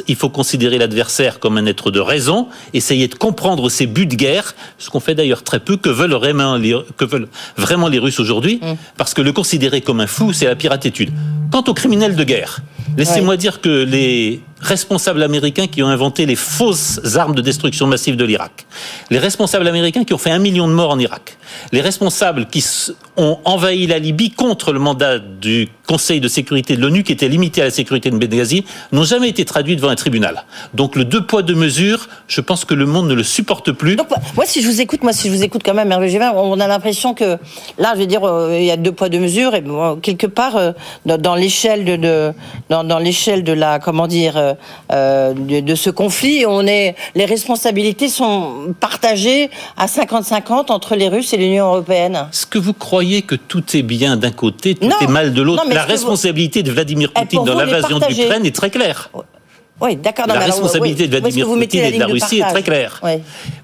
il 0.07 0.17
faut 0.17 0.29
considérer 0.29 0.79
l'adversaire 0.79 1.39
comme 1.39 1.57
un 1.57 1.67
être 1.67 1.91
de 1.91 2.01
raison, 2.01 2.49
essayer 2.73 3.09
de 3.09 3.15
comprendre 3.15 3.69
ses 3.71 3.87
buts 3.87 4.07
de 4.07 4.15
guerre, 4.15 4.55
ce 4.79 4.91
qu'on 4.91 5.01
fait 5.01 5.15
d'ailleurs 5.15 5.43
très 5.43 5.61
peu, 5.61 5.77
que 5.77 5.89
veulent 5.89 6.15
vraiment 6.15 6.57
les, 6.57 6.77
que 6.97 7.05
veulent 7.05 7.29
vraiment 7.57 7.89
les 7.89 7.99
Russes 7.99 8.21
aujourd'hui, 8.21 8.61
mmh. 8.61 8.75
parce 8.97 9.15
que 9.15 9.23
le 9.23 9.33
considérer 9.33 9.81
comme 9.81 10.01
un 10.01 10.07
fou, 10.07 10.33
c'est 10.33 10.47
la 10.47 10.57
pire 10.57 10.73
attitude. 10.73 11.11
Quant 11.55 11.63
aux 11.69 11.75
criminels 11.75 12.17
de 12.17 12.25
guerre, 12.25 12.63
laissez-moi 12.97 13.37
dire 13.37 13.61
que 13.61 13.85
les 13.85 14.41
responsables 14.61 15.23
américains 15.23 15.67
qui 15.67 15.83
ont 15.83 15.89
inventé 15.89 16.27
les 16.27 16.35
fausses 16.35 17.01
armes 17.17 17.35
de 17.35 17.43
destruction 17.43 17.87
massive 17.87 18.17
de 18.17 18.25
l'Irak, 18.25 18.67
les 19.11 19.19
responsables 19.19 19.69
américains 19.69 20.05
qui 20.05 20.15
ont 20.15 20.19
fait 20.19 20.31
un 20.31 20.39
million 20.39 20.67
de 20.67 20.73
morts 20.73 20.91
en 20.91 20.99
Irak, 20.99 21.37
les 21.71 21.81
responsables 21.81 22.47
qui 22.47 22.65
ont 23.17 23.39
envahi 23.45 23.87
la 23.87 23.99
Libye 23.99 24.31
contre 24.31 24.73
le 24.73 24.81
mandat 24.81 25.19
du 25.19 25.69
Conseil 25.87 26.19
de 26.19 26.29
sécurité 26.29 26.77
de 26.77 26.81
l'ONU 26.81 27.03
qui 27.03 27.13
était 27.13 27.29
limité 27.29 27.61
à 27.61 27.65
la 27.65 27.71
sécurité 27.71 28.11
de 28.11 28.17
Benghazi 28.17 28.65
n'ont 28.93 29.05
jamais 29.05 29.29
été 29.29 29.45
traduits 29.45 29.77
devant 29.77 29.91
un 29.91 29.97
tribunal. 29.97 30.45
Donc 30.73 30.97
le 30.97 31.05
deux 31.05 31.27
poids 31.27 31.43
deux 31.43 31.55
mesures, 31.55 32.09
je 32.27 32.41
pense 32.41 32.65
que 32.65 32.73
le 32.73 32.87
monde 32.87 33.07
ne 33.07 33.13
le 33.13 33.23
supporte 33.23 33.71
plus. 33.71 33.97
Donc, 33.97 34.09
moi 34.35 34.47
si 34.47 34.63
je 34.63 34.69
vous 34.69 34.81
écoute, 34.81 35.03
moi 35.03 35.13
si 35.13 35.29
je 35.29 35.35
vous 35.35 35.45
écoute 35.45 35.61
quand 35.63 35.75
même 35.75 35.93
Hervé 35.93 36.09
Gévin, 36.09 36.33
on 36.33 36.59
a 36.59 36.67
l'impression 36.67 37.13
que 37.13 37.37
là 37.77 37.93
je 37.95 38.01
veux 38.01 38.07
dire 38.07 38.25
euh, 38.25 38.57
il 38.59 38.65
y 38.65 38.71
a 38.71 38.79
deux 38.79 38.93
poids 38.93 39.11
deux 39.11 39.19
mesures 39.19 39.55
et 39.55 39.63
quelque 40.01 40.27
part 40.27 40.57
euh, 40.57 40.73
dans, 41.05 41.35
l'échelle 41.45 41.85
de, 41.85 42.33
dans, 42.71 42.99
l'échelle 42.99 43.45
de 43.45 43.53
la 43.53 43.79
comment 43.79 44.07
dire 44.07 44.35
euh, 44.91 45.35
de, 45.35 45.75
ce 45.75 45.91
conflit, 45.91 46.47
on 46.47 46.67
est 46.67 46.95
les 47.15 47.27
responsabilités 47.27 48.09
sont 48.09 48.75
partagées 48.81 49.51
à 49.77 49.87
50-50 49.87 50.73
entre 50.73 50.97
les 50.97 51.09
Russes 51.09 51.35
et 51.35 51.37
l'Union 51.37 51.67
européenne. 51.67 52.17
Est-ce 52.33 52.47
que 52.47 52.59
vous 52.59 52.73
croyez 52.73 53.23
que 53.23 53.35
tout 53.35 53.65
est 53.77 53.83
bien 53.83 54.17
d'un 54.17 54.31
côté, 54.31 54.75
tout 54.75 54.91
est 55.01 55.07
mal 55.07 55.35
de 55.35 55.43
l'autre 55.43 55.65
la 55.69 55.85
responsabilité 55.85 56.63
de 56.63 56.71
Vladimir 56.71 57.11
eh, 57.15 57.21
Poutine 57.21 57.45
dans 57.45 57.55
l'invasion 57.55 57.99
de 57.99 58.07
l'Ukraine 58.07 58.47
est 58.47 58.55
très 58.55 58.71
claire. 58.71 59.11
Oui, 59.81 59.97
d'accord. 59.97 60.27
La 60.29 60.39
responsabilité 60.39 61.09
de 61.09 61.19
Vladimir 61.19 61.47
Poutine 61.47 61.81
et 61.81 61.93
de 61.93 61.99
la 61.99 62.07
Russie 62.07 62.41
est 62.41 62.51
très 62.51 62.63
claire. 62.63 63.01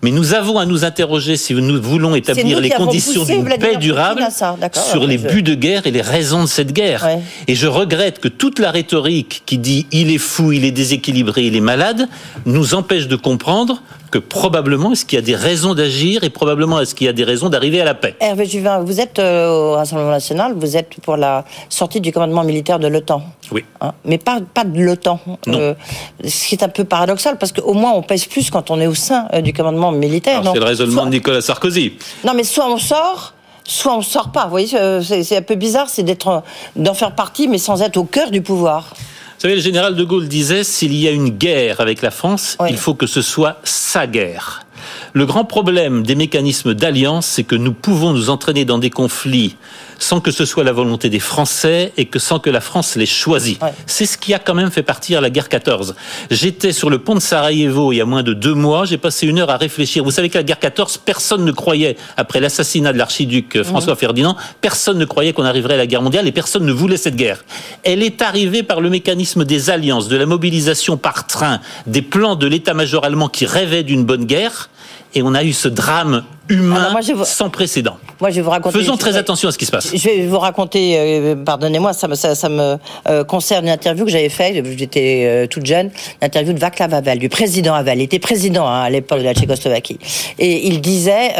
Mais 0.02 0.10
nous 0.10 0.34
avons 0.34 0.58
à 0.58 0.66
nous 0.66 0.84
interroger 0.84 1.36
si 1.36 1.54
nous 1.54 1.80
voulons 1.80 2.14
établir 2.14 2.60
les 2.60 2.70
conditions 2.70 3.24
d'une 3.24 3.44
paix 3.44 3.76
durable 3.76 4.26
sur 4.72 5.06
les 5.06 5.18
buts 5.18 5.42
de 5.42 5.54
guerre 5.54 5.86
et 5.86 5.90
les 5.90 6.02
raisons 6.02 6.42
de 6.42 6.48
cette 6.48 6.72
guerre. 6.72 7.08
Et 7.46 7.54
je 7.54 7.66
regrette 7.66 8.18
que 8.18 8.28
toute 8.28 8.58
la 8.58 8.70
rhétorique 8.70 9.42
qui 9.46 9.58
dit 9.58 9.86
il 9.92 10.10
est 10.10 10.18
fou, 10.18 10.52
il 10.52 10.64
est 10.64 10.72
déséquilibré, 10.72 11.44
il 11.44 11.56
est 11.56 11.60
malade, 11.60 12.08
nous 12.44 12.74
empêche 12.74 13.06
de 13.06 13.16
comprendre 13.16 13.82
que 14.10 14.18
probablement 14.18 14.92
est-ce 14.92 15.04
qu'il 15.04 15.16
y 15.16 15.22
a 15.22 15.24
des 15.24 15.36
raisons 15.36 15.74
d'agir 15.74 16.24
et 16.24 16.30
probablement 16.30 16.80
est-ce 16.80 16.94
qu'il 16.94 17.06
y 17.06 17.10
a 17.10 17.12
des 17.12 17.24
raisons 17.24 17.48
d'arriver 17.48 17.80
à 17.80 17.84
la 17.84 17.94
paix? 17.94 18.16
Hervé 18.20 18.46
Juvin, 18.46 18.80
vous 18.80 19.00
êtes 19.00 19.18
euh, 19.18 19.48
au 19.48 19.72
Rassemblement 19.72 20.10
national, 20.10 20.54
vous 20.56 20.76
êtes 20.76 21.00
pour 21.02 21.16
la 21.16 21.44
sortie 21.68 22.00
du 22.00 22.12
commandement 22.12 22.44
militaire 22.44 22.78
de 22.78 22.88
l'OTAN. 22.88 23.22
Oui. 23.52 23.64
Hein, 23.80 23.92
mais 24.04 24.18
pas, 24.18 24.40
pas 24.52 24.64
de 24.64 24.80
l'OTAN. 24.80 25.20
Non. 25.46 25.76
ce 26.24 26.46
qui 26.46 26.54
est 26.54 26.62
un 26.62 26.68
peu 26.68 26.84
paradoxal, 26.84 27.38
parce 27.38 27.52
qu'au 27.52 27.74
moins 27.74 27.92
on 27.92 28.02
pèse 28.02 28.26
plus 28.26 28.50
quand 28.50 28.70
on 28.70 28.80
est 28.80 28.86
au 28.86 28.94
sein 28.94 29.28
euh, 29.32 29.40
du 29.40 29.52
commandement 29.52 29.92
militaire. 29.92 30.42
C'est 30.44 30.58
le 30.58 30.64
raisonnement 30.64 31.06
de 31.06 31.10
Nicolas 31.10 31.40
Sarkozy. 31.40 31.94
Non, 32.24 32.32
mais 32.34 32.44
soit 32.44 32.68
on 32.68 32.78
sort, 32.78 33.34
soit 33.64 33.96
on 33.96 34.02
sort 34.02 34.32
pas. 34.32 34.44
Vous 34.44 34.50
voyez, 34.50 34.74
euh, 34.74 35.00
c'est 35.02 35.36
un 35.36 35.42
peu 35.42 35.54
bizarre, 35.54 35.88
c'est 35.88 36.02
d'être, 36.02 36.42
d'en 36.76 36.94
faire 36.94 37.14
partie, 37.14 37.48
mais 37.48 37.58
sans 37.58 37.82
être 37.82 37.96
au 37.96 38.04
cœur 38.04 38.30
du 38.30 38.42
pouvoir. 38.42 38.94
Vous 39.40 39.44
savez, 39.48 39.54
le 39.54 39.62
général 39.62 39.94
de 39.94 40.04
Gaulle 40.04 40.28
disait, 40.28 40.64
s'il 40.64 40.94
y 40.94 41.08
a 41.08 41.12
une 41.12 41.30
guerre 41.30 41.80
avec 41.80 42.02
la 42.02 42.10
France, 42.10 42.58
Oui. 42.60 42.68
il 42.72 42.76
faut 42.76 42.92
que 42.92 43.06
ce 43.06 43.22
soit 43.22 43.56
sa 43.64 44.06
guerre. 44.06 44.66
Le 45.14 45.24
grand 45.24 45.46
problème 45.46 46.02
des 46.02 46.14
mécanismes 46.14 46.74
d'alliance, 46.74 47.24
c'est 47.24 47.44
que 47.44 47.54
nous 47.56 47.72
pouvons 47.72 48.12
nous 48.12 48.28
entraîner 48.28 48.66
dans 48.66 48.76
des 48.76 48.90
conflits 48.90 49.56
sans 50.00 50.20
que 50.20 50.32
ce 50.32 50.44
soit 50.44 50.64
la 50.64 50.72
volonté 50.72 51.08
des 51.08 51.20
Français 51.20 51.92
et 51.96 52.06
que 52.06 52.18
sans 52.18 52.40
que 52.40 52.50
la 52.50 52.60
France 52.60 52.96
les 52.96 53.06
choisisse. 53.06 53.58
Ouais. 53.62 53.72
C'est 53.86 54.06
ce 54.06 54.18
qui 54.18 54.34
a 54.34 54.40
quand 54.40 54.54
même 54.54 54.70
fait 54.70 54.82
partir 54.82 55.20
la 55.20 55.30
guerre 55.30 55.48
14. 55.48 55.94
J'étais 56.30 56.72
sur 56.72 56.90
le 56.90 56.98
pont 56.98 57.14
de 57.14 57.20
Sarajevo 57.20 57.92
il 57.92 57.96
y 57.96 58.00
a 58.00 58.04
moins 58.06 58.22
de 58.22 58.32
deux 58.32 58.54
mois, 58.54 58.86
j'ai 58.86 58.98
passé 58.98 59.26
une 59.26 59.38
heure 59.38 59.50
à 59.50 59.56
réfléchir. 59.56 60.02
Vous 60.02 60.10
savez 60.10 60.28
que 60.28 60.38
la 60.38 60.42
guerre 60.42 60.58
14, 60.58 60.98
personne 60.98 61.44
ne 61.44 61.52
croyait, 61.52 61.96
après 62.16 62.40
l'assassinat 62.40 62.92
de 62.92 62.98
l'archiduc 62.98 63.56
euh, 63.56 63.64
François 63.64 63.94
Ferdinand, 63.94 64.36
personne 64.60 64.98
ne 64.98 65.04
croyait 65.04 65.32
qu'on 65.32 65.44
arriverait 65.44 65.74
à 65.74 65.78
la 65.78 65.86
guerre 65.86 66.02
mondiale 66.02 66.26
et 66.26 66.32
personne 66.32 66.64
ne 66.64 66.72
voulait 66.72 66.96
cette 66.96 67.16
guerre. 67.16 67.44
Elle 67.84 68.02
est 68.02 68.22
arrivée 68.22 68.62
par 68.62 68.80
le 68.80 68.88
mécanisme 68.90 69.44
des 69.44 69.70
alliances, 69.70 70.08
de 70.08 70.16
la 70.16 70.26
mobilisation 70.26 70.96
par 70.96 71.26
train, 71.26 71.60
des 71.86 72.02
plans 72.02 72.36
de 72.36 72.46
l'état-major 72.46 73.04
allemand 73.04 73.28
qui 73.28 73.46
rêvait 73.46 73.82
d'une 73.82 74.04
bonne 74.04 74.24
guerre. 74.24 74.70
Et 75.14 75.22
on 75.22 75.34
a 75.34 75.42
eu 75.42 75.52
ce 75.52 75.68
drame 75.68 76.24
humain 76.50 76.76
Alors 76.76 76.92
moi, 76.92 77.24
sans 77.24 77.48
précédent. 77.48 77.96
Moi, 78.20 78.30
je 78.30 78.36
vais 78.36 78.42
vous 78.42 78.50
raconter. 78.50 78.78
Faisons 78.78 78.96
très 78.96 79.12
vais- 79.12 79.18
attention 79.18 79.48
à 79.48 79.52
ce 79.52 79.58
qui 79.58 79.64
se 79.66 79.70
passe. 79.70 79.94
Je 79.96 80.04
vais 80.04 80.26
vous 80.26 80.38
raconter, 80.38 80.94
euh, 80.98 81.36
pardonnez-moi, 81.36 81.92
ça 81.94 82.06
me, 82.08 82.14
ça, 82.14 82.34
ça 82.34 82.48
me 82.48 82.76
euh, 83.08 83.24
concerne 83.24 83.64
une 83.64 83.70
interview 83.70 84.04
que 84.04 84.10
j'avais 84.10 84.28
faite, 84.28 84.62
j'étais 84.76 85.24
euh, 85.26 85.46
toute 85.46 85.64
jeune, 85.64 85.86
une 86.20 86.26
interview 86.26 86.52
de 86.52 86.58
Václav 86.58 86.92
Havel, 86.92 87.18
du 87.18 87.28
président 87.28 87.74
Havel. 87.74 87.98
Il 88.00 88.02
était 88.02 88.18
président 88.18 88.66
hein, 88.68 88.82
à 88.82 88.90
l'époque 88.90 89.20
de 89.20 89.24
la 89.24 89.34
Tchécoslovaquie. 89.34 89.98
Et 90.38 90.66
il 90.66 90.80
disait, 90.80 91.32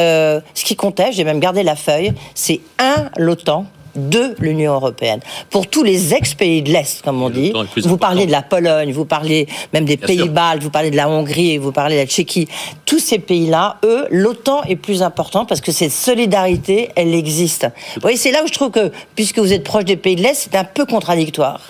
ce 0.55 0.65
qui 0.65 0.77
comptait, 0.77 1.11
j'ai 1.13 1.25
même 1.25 1.41
gardé 1.41 1.63
la 1.63 1.77
feuille, 1.77 2.13
c'est 2.35 2.61
un, 2.79 3.11
l'OTAN, 3.19 3.67
deux, 3.95 4.35
l'Union 4.39 4.75
européenne. 4.75 5.21
Pour 5.51 5.67
tous 5.67 5.83
les 5.83 6.15
ex-pays 6.15 6.63
de 6.63 6.71
l'Est, 6.71 7.03
comme 7.03 7.23
on 7.23 7.31
dit, 7.31 7.53
vous 7.85 7.97
parlez 7.97 8.23
important. 8.23 8.27
de 8.27 8.33
la 8.33 8.43
Pologne, 8.43 8.93
vous 8.93 9.05
parlez 9.05 9.47
même 9.73 9.85
des 9.85 9.97
pays 9.97 10.29
baltes, 10.29 10.63
vous 10.63 10.71
parlez 10.71 10.91
de 10.91 10.97
la 10.97 11.09
Hongrie, 11.09 11.59
vous 11.59 11.73
parlez 11.73 11.97
de 11.97 12.01
la 12.01 12.07
Tchéquie. 12.07 12.49
Tous 12.87 12.99
ces 12.99 13.19
pays-là, 13.19 13.79
eux, 13.85 14.07
l'OTAN 14.11 14.63
est 14.65 14.77
plus 14.77 15.03
important 15.03 15.45
parce 15.45 15.61
que 15.61 15.73
cette 15.73 15.93
solidarité, 15.93 16.91
elle 16.97 17.15
existe. 17.15 17.67
Vous 17.95 18.01
voyez, 18.03 18.17
c'est 18.17 18.33
là 18.33 18.43
où 18.45 18.47
je 18.47 18.53
trouve 18.53 18.71
que, 18.71 18.91
puisque 19.15 19.39
vous 19.39 19.53
êtes 19.53 19.65
proche 19.65 19.85
des 19.85 19.97
pays 19.97 20.17
de 20.17 20.23
l'Est, 20.23 20.49
c'est 20.51 20.57
un 20.57 20.65
peu 20.65 20.87
contradictoire. 20.87 21.61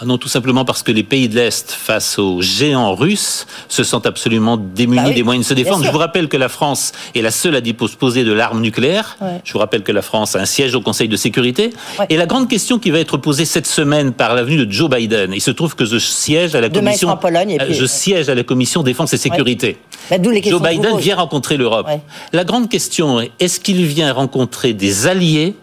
Ah 0.00 0.04
non, 0.04 0.16
tout 0.16 0.28
simplement 0.28 0.64
parce 0.64 0.84
que 0.84 0.92
les 0.92 1.02
pays 1.02 1.28
de 1.28 1.34
l'Est, 1.34 1.72
face 1.72 2.20
aux 2.20 2.40
géants 2.40 2.94
russes, 2.94 3.48
se 3.68 3.82
sentent 3.82 4.06
absolument 4.06 4.56
démunis 4.56 5.02
Bah 5.02 5.08
oui, 5.08 5.14
des 5.14 5.24
moyens 5.24 5.44
de 5.44 5.48
se 5.48 5.54
défendre. 5.54 5.84
Je 5.84 5.90
vous 5.90 5.98
rappelle 5.98 6.28
que 6.28 6.36
la 6.36 6.48
France 6.48 6.92
est 7.16 7.20
la 7.20 7.32
seule 7.32 7.56
à 7.56 7.60
disposer 7.60 8.22
de 8.22 8.32
l'arme 8.32 8.60
nucléaire. 8.60 9.16
Ouais. 9.20 9.40
Je 9.42 9.52
vous 9.52 9.58
rappelle 9.58 9.82
que 9.82 9.90
la 9.90 10.02
France 10.02 10.36
a 10.36 10.40
un 10.40 10.46
siège 10.46 10.76
au 10.76 10.80
Conseil 10.80 11.08
de 11.08 11.16
sécurité. 11.16 11.72
Ouais. 11.98 12.06
Et 12.10 12.16
la 12.16 12.26
grande 12.26 12.48
question 12.48 12.78
qui 12.78 12.92
va 12.92 13.00
être 13.00 13.16
posée 13.16 13.44
cette 13.44 13.66
semaine 13.66 14.12
par 14.12 14.36
l'avenue 14.36 14.66
de 14.66 14.70
Joe 14.70 14.88
Biden, 14.88 15.32
il 15.34 15.40
se 15.40 15.50
trouve 15.50 15.74
que 15.74 15.84
je 15.84 15.98
siège 15.98 16.54
à 16.54 16.60
la 16.60 16.68
Demain, 16.68 16.90
commission, 16.90 17.08
en 17.08 17.16
Pologne 17.16 17.50
et 17.50 17.60
euh, 17.60 17.64
puis- 17.64 17.74
je 17.74 17.84
siège 17.86 18.28
à 18.28 18.36
la 18.36 18.44
commission 18.44 18.84
défense 18.84 19.12
et 19.14 19.18
sécurité. 19.18 19.78
Bah, 20.10 20.16
les 20.18 20.42
Joe 20.44 20.62
Biden 20.62 20.96
vient 20.98 21.16
rencontrer 21.16 21.56
l'Europe. 21.56 21.88
La 22.32 22.44
grande 22.44 22.68
question 22.68 23.20
est 23.20 23.32
est-ce 23.40 23.58
qu'il 23.58 23.84
vient 23.84 24.12
rencontrer 24.12 24.74
des 24.74 25.08
alliés 25.08 25.56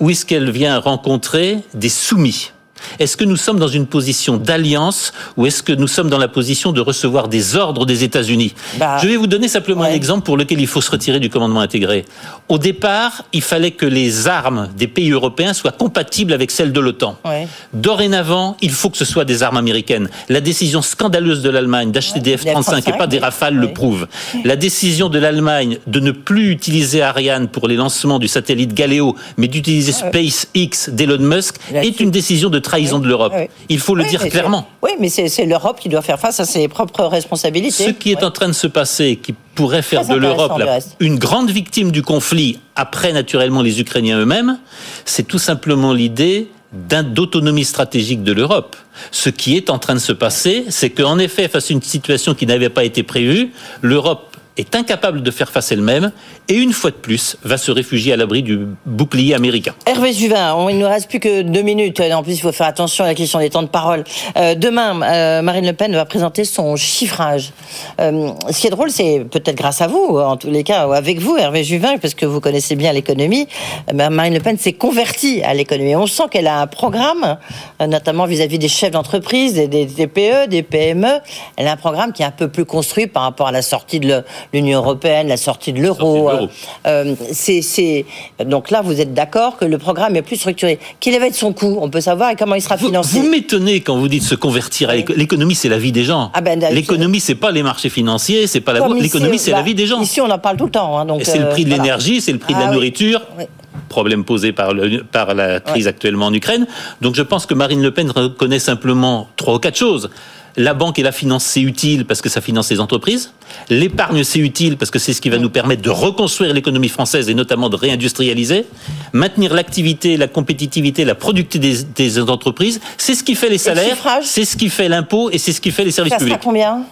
ou 0.00 0.10
est-ce 0.10 0.26
qu'elle 0.26 0.50
vient 0.50 0.80
rencontrer 0.80 1.58
des 1.74 1.88
soumis? 1.88 2.50
Est-ce 2.98 3.16
que 3.16 3.24
nous 3.24 3.36
sommes 3.36 3.58
dans 3.58 3.68
une 3.68 3.86
position 3.86 4.36
d'alliance 4.36 5.12
ou 5.36 5.46
est-ce 5.46 5.62
que 5.62 5.72
nous 5.72 5.86
sommes 5.86 6.10
dans 6.10 6.18
la 6.18 6.28
position 6.28 6.72
de 6.72 6.80
recevoir 6.80 7.28
des 7.28 7.56
ordres 7.56 7.86
des 7.86 8.04
États-Unis 8.04 8.54
Bah, 8.78 8.98
Je 9.00 9.08
vais 9.08 9.16
vous 9.16 9.26
donner 9.26 9.48
simplement 9.48 9.84
un 9.84 9.92
exemple 9.92 10.24
pour 10.24 10.36
lequel 10.36 10.60
il 10.60 10.66
faut 10.66 10.80
se 10.80 10.90
retirer 10.90 11.20
du 11.20 11.30
commandement 11.30 11.60
intégré. 11.60 12.04
Au 12.48 12.58
départ, 12.58 13.24
il 13.32 13.42
fallait 13.42 13.70
que 13.70 13.86
les 13.86 14.26
armes 14.26 14.68
des 14.76 14.88
pays 14.88 15.10
européens 15.10 15.52
soient 15.52 15.72
compatibles 15.72 16.32
avec 16.32 16.50
celles 16.50 16.72
de 16.72 16.80
l'OTAN. 16.80 17.16
Ouais. 17.24 17.46
Dorénavant, 17.72 18.56
il 18.60 18.70
faut 18.72 18.90
que 18.90 18.98
ce 18.98 19.04
soit 19.04 19.24
des 19.24 19.42
armes 19.42 19.56
américaines. 19.56 20.08
La 20.28 20.40
décision 20.40 20.82
scandaleuse 20.82 21.42
de 21.42 21.50
l'Allemagne 21.50 21.92
d'acheter 21.92 22.20
des 22.20 22.32
des 22.36 22.36
F-35 22.36 22.88
et 22.88 22.98
pas 22.98 23.06
des. 23.06 23.18
Rafales 23.18 23.54
le 23.54 23.72
prouve. 23.72 24.08
La 24.44 24.56
décision 24.56 25.08
de 25.08 25.18
l'Allemagne 25.18 25.78
de 25.86 26.00
ne 26.00 26.10
plus 26.10 26.50
utiliser 26.50 27.02
Ariane 27.02 27.48
pour 27.48 27.68
les 27.68 27.76
lancements 27.76 28.18
du 28.18 28.28
satellite 28.28 28.74
Galileo, 28.74 29.16
mais 29.36 29.48
d'utiliser 29.48 29.92
SpaceX 29.92 30.90
d'Elon 30.90 31.18
Musk, 31.18 31.56
est 31.72 32.00
une 32.00 32.10
décision 32.10 32.48
de 32.48 32.58
trahison 32.72 33.00
de 33.00 33.06
l'Europe. 33.06 33.34
Il 33.68 33.80
faut 33.80 33.94
le 33.94 34.04
dire 34.04 34.26
clairement. 34.30 34.66
Oui, 34.82 34.92
mais 34.98 35.10
c'est 35.10 35.44
l'Europe 35.44 35.78
qui 35.78 35.90
doit 35.90 36.00
faire 36.00 36.18
face 36.18 36.40
à 36.40 36.46
ses 36.46 36.68
propres 36.68 37.04
responsabilités. 37.04 37.84
Ce 37.84 37.90
qui 37.90 38.12
est 38.12 38.24
en 38.24 38.30
train 38.30 38.48
de 38.48 38.54
se 38.54 38.66
passer, 38.66 39.16
qui 39.16 39.34
pourrait 39.54 39.82
faire 39.82 40.06
de 40.06 40.14
l'Europe 40.14 40.62
une 40.98 41.18
grande 41.18 41.50
victime 41.50 41.92
du 41.92 42.02
conflit, 42.02 42.60
après 42.74 43.12
naturellement 43.12 43.60
les 43.60 43.78
Ukrainiens 43.80 44.18
eux-mêmes, 44.18 44.58
c'est 45.04 45.28
tout 45.28 45.38
simplement 45.38 45.92
l'idée 45.92 46.48
d'autonomie 46.72 47.66
stratégique 47.66 48.22
de 48.22 48.32
l'Europe. 48.32 48.74
Ce 49.10 49.28
qui 49.28 49.58
est 49.58 49.68
en 49.68 49.78
train 49.78 49.92
de 49.92 49.98
se 49.98 50.14
passer, 50.14 50.64
c'est 50.70 50.88
qu'en 50.88 51.18
effet, 51.18 51.48
face 51.48 51.70
à 51.70 51.74
une 51.74 51.82
situation 51.82 52.34
qui 52.34 52.46
n'avait 52.46 52.70
pas 52.70 52.84
été 52.84 53.02
prévue, 53.02 53.52
l'Europe 53.82 54.31
est 54.56 54.74
incapable 54.76 55.22
de 55.22 55.30
faire 55.30 55.50
face 55.50 55.72
elle-même 55.72 56.12
et 56.48 56.54
une 56.54 56.72
fois 56.72 56.90
de 56.90 56.96
plus 56.96 57.36
va 57.42 57.56
se 57.56 57.70
réfugier 57.70 58.12
à 58.12 58.16
l'abri 58.16 58.42
du 58.42 58.60
bouclier 58.84 59.34
américain. 59.34 59.74
Hervé 59.86 60.12
Juvin, 60.12 60.54
on- 60.54 60.68
il 60.68 60.76
ne 60.76 60.82
nous 60.82 60.88
reste 60.88 61.08
plus 61.08 61.20
que 61.20 61.42
deux 61.42 61.62
minutes. 61.62 62.00
En 62.00 62.22
plus, 62.22 62.34
il 62.34 62.40
faut 62.40 62.52
faire 62.52 62.66
attention 62.66 63.04
à 63.04 63.06
la 63.06 63.14
question 63.14 63.38
des 63.38 63.48
temps 63.50 63.62
de 63.62 63.68
parole. 63.68 64.04
Euh, 64.36 64.54
demain, 64.54 65.00
euh, 65.02 65.42
Marine 65.42 65.66
Le 65.66 65.72
Pen 65.72 65.92
va 65.94 66.04
présenter 66.04 66.44
son 66.44 66.76
chiffrage. 66.76 67.52
Euh, 68.00 68.30
ce 68.50 68.58
qui 68.60 68.66
est 68.66 68.70
drôle, 68.70 68.90
c'est 68.90 69.24
peut-être 69.30 69.56
grâce 69.56 69.80
à 69.80 69.86
vous, 69.86 70.18
en 70.18 70.36
tous 70.36 70.50
les 70.50 70.64
cas, 70.64 70.86
ou 70.86 70.92
avec 70.92 71.18
vous, 71.18 71.36
Hervé 71.36 71.64
Juvin, 71.64 71.96
parce 71.98 72.14
que 72.14 72.26
vous 72.26 72.40
connaissez 72.40 72.76
bien 72.76 72.92
l'économie. 72.92 73.46
ben, 73.92 74.10
Marine 74.10 74.34
Le 74.34 74.40
Pen 74.40 74.58
s'est 74.58 74.72
convertie 74.74 75.42
à 75.42 75.54
l'économie. 75.54 75.96
On 75.96 76.06
sent 76.06 76.24
qu'elle 76.30 76.46
a 76.46 76.60
un 76.60 76.66
programme, 76.66 77.38
notamment 77.80 78.26
vis-à-vis 78.26 78.58
des 78.58 78.68
chefs 78.68 78.90
d'entreprise, 78.90 79.54
des, 79.54 79.68
des 79.68 79.86
des 79.86 80.62
PME. 80.62 81.08
Elle 81.56 81.66
a 81.68 81.72
un 81.72 81.76
programme 81.76 82.12
qui 82.12 82.22
est 82.22 82.26
un 82.26 82.30
peu 82.30 82.48
plus 82.48 82.64
construit 82.64 83.06
par 83.06 83.22
rapport 83.22 83.46
à 83.48 83.52
la 83.52 83.62
sortie 83.62 84.00
de 84.00 84.08
le- 84.08 84.24
l'Union 84.52 84.78
européenne, 84.80 85.28
la 85.28 85.36
sortie 85.36 85.72
de 85.72 85.80
l'euro. 85.80 86.30
L'euro. 86.30 86.48
Euh, 86.86 87.14
c'est, 87.32 88.04
donc 88.44 88.70
là, 88.70 88.82
vous 88.82 89.00
êtes 89.00 89.14
d'accord 89.14 89.56
que 89.56 89.64
le 89.64 89.78
programme 89.78 90.16
est 90.16 90.22
plus 90.22 90.36
structuré. 90.36 90.78
Quel 91.00 91.18
va 91.20 91.26
être 91.26 91.34
son 91.34 91.52
coût 91.52 91.78
On 91.80 91.90
peut 91.90 92.00
savoir 92.00 92.30
et 92.30 92.36
comment 92.36 92.54
il 92.54 92.62
sera 92.62 92.76
Vous, 92.76 92.86
financé. 92.86 93.18
vous 93.20 93.28
m'étonnez 93.28 93.80
quand 93.80 93.96
vous 93.96 94.08
dites 94.08 94.22
se 94.22 94.34
convertir 94.34 94.90
à 94.90 94.94
l'éco- 94.94 95.12
l'économie, 95.16 95.54
c'est 95.54 95.68
la 95.68 95.78
vie 95.78 95.92
des 95.92 96.04
gens. 96.04 96.30
Ah 96.34 96.40
ben, 96.40 96.58
l'économie, 96.72 97.20
c'est 97.20 97.34
pas 97.34 97.50
les 97.50 97.62
marchés 97.62 97.88
financiers, 97.90 98.46
c'est 98.46 98.60
pas 98.60 98.72
la 98.72 98.80
L'économie, 98.88 99.38
c'est 99.38 99.50
bah, 99.52 99.58
la 99.58 99.62
vie 99.62 99.74
des 99.74 99.86
gens. 99.86 100.00
Ici, 100.00 100.20
on 100.20 100.30
en 100.30 100.38
parle 100.38 100.56
tout 100.56 100.66
le 100.66 100.70
temps. 100.70 100.98
hein, 100.98 101.04
donc, 101.06 101.22
Et 101.22 101.24
c'est 101.24 101.38
le 101.38 101.46
euh, 101.46 101.50
prix 101.50 101.64
de 101.64 101.68
voilà. 101.70 101.82
l'énergie, 101.82 102.20
c'est 102.20 102.32
le 102.32 102.38
prix 102.38 102.54
de 102.54 102.58
Ah 102.58 102.64
la 102.64 102.68
oui. 102.70 102.74
nourriture. 102.74 103.20
Oui. 103.38 103.44
Problème 103.88 104.24
posé 104.24 104.52
par, 104.52 104.72
le, 104.72 105.02
par 105.02 105.34
la 105.34 105.60
crise 105.60 105.86
actuellement 105.86 106.26
en 106.26 106.32
Ukraine. 106.32 106.66
Donc 107.00 107.14
je 107.14 107.22
pense 107.22 107.44
que 107.46 107.52
Marine 107.54 107.82
Le 107.82 107.90
Pen 107.90 108.10
reconnaît 108.10 108.58
simplement 108.58 109.28
trois 109.36 109.54
ou 109.54 109.58
quatre 109.58 109.76
choses. 109.76 110.08
La 110.56 110.74
banque 110.74 110.98
et 110.98 111.02
la 111.02 111.12
finance, 111.12 111.44
c'est 111.44 111.62
utile 111.62 112.04
parce 112.04 112.20
que 112.20 112.28
ça 112.28 112.40
finance 112.40 112.70
les 112.70 112.78
entreprises. 112.80 113.32
L'épargne, 113.70 114.22
c'est 114.22 114.38
utile 114.38 114.76
parce 114.76 114.90
que 114.90 114.98
c'est 114.98 115.12
ce 115.14 115.20
qui 115.22 115.30
va 115.30 115.38
nous 115.38 115.48
permettre 115.48 115.80
de 115.82 115.90
reconstruire 115.90 116.52
l'économie 116.52 116.88
française 116.90 117.28
et 117.30 117.34
notamment 117.34 117.70
de 117.70 117.76
réindustrialiser. 117.76 118.66
Maintenir 119.12 119.54
l'activité, 119.54 120.16
la 120.16 120.28
compétitivité, 120.28 121.04
la 121.04 121.14
productivité 121.14 121.84
des, 121.94 122.18
des 122.18 122.20
entreprises. 122.20 122.80
C'est 122.98 123.14
ce 123.14 123.24
qui 123.24 123.34
fait 123.34 123.48
les 123.48 123.58
salaires, 123.58 123.96
c'est 124.22 124.44
ce 124.44 124.56
qui 124.56 124.68
fait 124.68 124.88
l'impôt 124.88 125.30
et 125.30 125.38
c'est 125.38 125.52
ce 125.52 125.60
qui 125.60 125.70
fait 125.70 125.84
les 125.84 125.90
services 125.90 126.12
Ça 126.12 126.18
publics. 126.18 126.38
combien? 126.42 126.82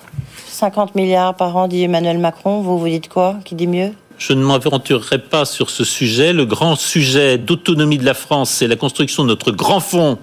50 0.48 0.94
milliards 0.94 1.34
par 1.34 1.56
an, 1.56 1.68
dit 1.68 1.82
Emmanuel 1.82 2.18
Macron. 2.18 2.60
Vous, 2.60 2.78
vous 2.78 2.88
dites 2.88 3.08
quoi? 3.08 3.36
Qui 3.44 3.54
dit 3.54 3.66
mieux? 3.66 3.92
Je 4.18 4.34
ne 4.34 4.44
m'aventurerai 4.44 5.18
pas 5.18 5.46
sur 5.46 5.70
ce 5.70 5.82
sujet. 5.82 6.34
Le 6.34 6.44
grand 6.44 6.76
sujet 6.76 7.38
d'autonomie 7.38 7.96
de 7.96 8.04
la 8.04 8.12
France, 8.12 8.50
c'est 8.50 8.66
la 8.68 8.76
construction 8.76 9.22
de 9.22 9.28
notre 9.28 9.50
grand 9.50 9.80
fonds 9.80 10.18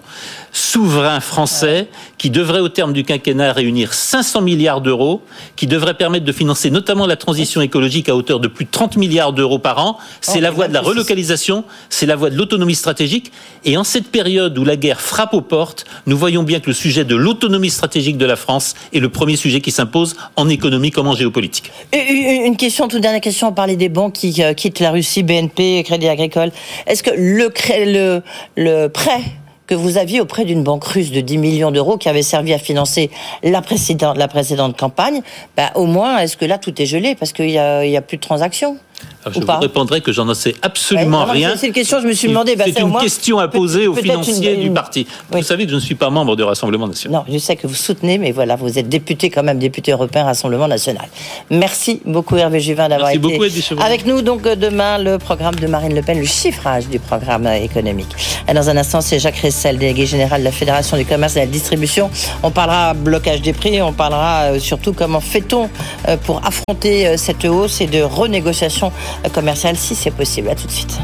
souverain 0.58 1.20
français 1.20 1.88
qui 2.17 2.30
devrait, 2.32 2.60
au 2.60 2.70
terme 2.70 2.93
du 2.93 3.04
quinquennat, 3.04 3.54
réunir 3.54 3.93
500 3.93 4.41
milliards 4.41 4.82
d'euros, 4.82 5.22
qui 5.56 5.67
devrait 5.67 5.93
permettre 5.93 6.26
de 6.26 6.32
financer 6.32 6.72
notamment 6.72 7.06
la 7.06 7.15
transition 7.15 7.62
écologique 7.62 8.10
à 8.10 8.15
hauteur 8.15 8.39
de 8.39 8.48
plus 8.48 8.65
de 8.65 8.72
30 8.72 8.98
milliards 8.98 9.34
d'euros 9.34 9.60
par 9.60 9.78
an. 9.86 9.98
C'est 10.22 10.39
Oh, 10.39 10.41
la 10.41 10.52
voie 10.52 10.67
de 10.67 10.74
la 10.74 10.82
relocalisation, 10.82 11.63
c'est 11.89 12.06
la 12.08 12.15
voie 12.15 12.30
de 12.30 12.36
l'autonomie 12.36 12.76
stratégique. 12.76 13.32
Et 13.65 13.78
en 13.78 13.84
cette 13.84 14.08
période 14.08 14.58
où 14.58 14.65
la 14.65 14.76
guerre 14.76 15.00
frappe 15.02 15.34
aux 15.34 15.41
portes, 15.41 15.86
nous 16.08 16.17
voyons 16.17 16.41
bien 16.43 16.60
que 16.60 16.67
le 16.67 16.74
sujet 16.74 17.06
de 17.06 17.15
l'autonomie 17.15 17.70
stratégique 17.70 18.17
de 18.17 18.26
la 18.26 18.36
France 18.36 18.74
est 18.93 19.00
le 19.00 19.10
premier 19.10 19.36
sujet 19.36 19.62
qui 19.62 19.72
s'impose 19.72 20.15
en 20.36 20.50
économie 20.50 20.91
comme 20.91 21.08
en 21.08 21.15
géopolitique. 21.15 21.72
Une- 21.93 22.58
question, 22.58 22.88
toute 22.88 23.02
dernière 23.02 23.22
question. 23.22 23.50
On 23.50 23.54
parlait 23.54 23.76
des 23.76 23.89
banques 23.89 24.13
qui 24.13 24.41
euh, 24.41 24.54
quittent 24.54 24.80
la 24.80 24.89
Russie, 24.91 25.22
BNP, 25.22 25.84
Crédit 25.84 26.08
Agricole. 26.08 26.52
Est-ce 26.88 27.04
que 27.04 27.12
le, 27.15 27.50
cré- 27.50 27.86
le, 27.91 28.22
le 28.56 28.88
prêt 28.88 29.22
que 29.68 29.76
vous 29.76 29.98
aviez 29.98 30.22
auprès 30.22 30.46
d'une 30.46 30.64
banque 30.64 30.86
russe 30.86 31.12
de 31.12 31.22
10 31.22 31.38
millions 31.38 31.72
d'euros 31.72 31.98
qui 31.98 32.10
avait 32.10 32.24
servi 32.24 32.54
à 32.54 32.58
financer 32.58 33.12
la 33.44 33.62
précédente, 33.62 34.18
la 34.18 34.28
précédente 34.28 34.78
campagne. 34.78 35.22
Ben, 35.56 35.70
au 35.76 35.86
moins, 35.86 36.18
est-ce 36.20 36.38
que 36.38 36.46
là, 36.46 36.58
tout 36.58 36.82
est 36.82 36.86
gelé? 36.86 37.16
Parce 37.16 37.34
qu'il 37.34 37.48
n'y 37.48 37.58
a, 37.58 37.80
a 37.80 38.02
plus 38.02 38.18
de 38.18 38.22
transactions 38.22 38.78
je 39.26 39.40
vous 39.40 39.60
répondrai 39.60 40.02
que 40.02 40.12
j'en 40.12 40.34
sais 40.34 40.56
absolument 40.62 41.26
rien. 41.26 41.56
C'est 41.58 41.68
une 41.68 41.74
question, 41.74 42.00
je 42.02 42.08
me 42.08 42.14
suis 42.14 42.28
demandé. 42.28 42.56
Bah, 42.56 42.66
c'est 42.66 42.82
une 42.82 42.98
question 42.98 43.40
à 43.40 43.48
poser 43.48 43.88
aux 43.88 43.96
financiers 43.96 44.58
du 44.58 44.72
parti. 44.72 45.08
Vous 45.32 45.42
savez 45.42 45.66
que 45.66 45.72
je 45.72 45.76
ne 45.76 45.82
suis 45.82 45.96
pas 45.96 46.10
membre 46.10 46.36
du 46.36 46.44
Rassemblement 46.44 46.88
national. 46.88 47.20
Non, 47.20 47.34
je 47.34 47.38
sais 47.38 47.56
que 47.56 47.68
vous 47.68 47.76
soutenez, 47.76 48.18
mais 48.18 48.32
voilà, 48.32 48.56
vous 48.56 48.80
êtes 48.80 48.90
député 48.90 49.30
quand 49.30 49.44
même, 49.44 49.60
député 49.60 49.92
européen 49.92 50.24
Rassemblement 50.24 50.68
national. 50.68 51.08
Merci 51.50 52.02
beaucoup 52.06 52.38
Hervé 52.38 52.60
Juvin 52.60 52.90
d'avoir 52.90 53.10
été 53.10 53.20
beaucoup, 53.20 53.44
avec 53.82 54.06
nous. 54.06 54.22
Donc 54.22 54.44
demain, 54.44 54.98
le 54.98 55.18
programme 55.18 55.56
de 55.56 55.68
Marine 55.68 55.96
Le 55.96 56.02
Pen, 56.02 56.20
le 56.20 56.26
chiffrage 56.26 56.88
du 56.88 57.00
programme 57.00 57.48
économique. 57.48 58.10
Et 58.48 58.54
dans 58.54 58.70
un 58.70 58.78
instant, 58.78 59.02
c'est 59.02 59.20
Jacques 59.20 59.40
Ressel, 59.40 59.78
délégué 59.78 60.06
général 60.06 60.42
de 60.42 60.46
la 60.46 60.52
Fédération 60.52 60.98
du 60.98 61.06
commerce 61.06 61.36
et 61.36 61.42
de 61.42 61.46
la 61.46 61.52
distribution. 61.52 62.10
On 62.44 62.52
parlera 62.52 62.94
blocage 62.94 63.42
des 63.42 63.54
prix, 63.54 63.82
on 63.82 63.94
parlera 63.94 64.44
euh, 64.44 64.60
surtout 64.60 64.94
comment 64.94 65.20
fait-on 65.20 65.70
euh, 66.08 66.18
pour 66.18 66.42
affronter 66.46 67.08
euh, 67.08 67.18
cette 67.18 67.46
hausse 67.46 67.82
et 67.82 67.88
de 67.88 68.02
renégociation 68.02 68.92
commercial 69.34 69.78
si 69.78 69.96
c'est 69.96 70.12
possible. 70.12 70.50
À 70.50 70.56
tout 70.56 70.67
de 70.67 70.72
suite. 70.72 71.00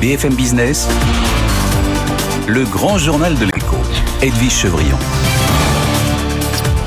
BFM 0.00 0.34
Business, 0.34 0.86
le 2.46 2.64
grand 2.64 2.98
journal 2.98 3.34
de 3.38 3.46
l'écho, 3.46 3.76
Edwige 4.20 4.52
Chevrillon. 4.52 4.98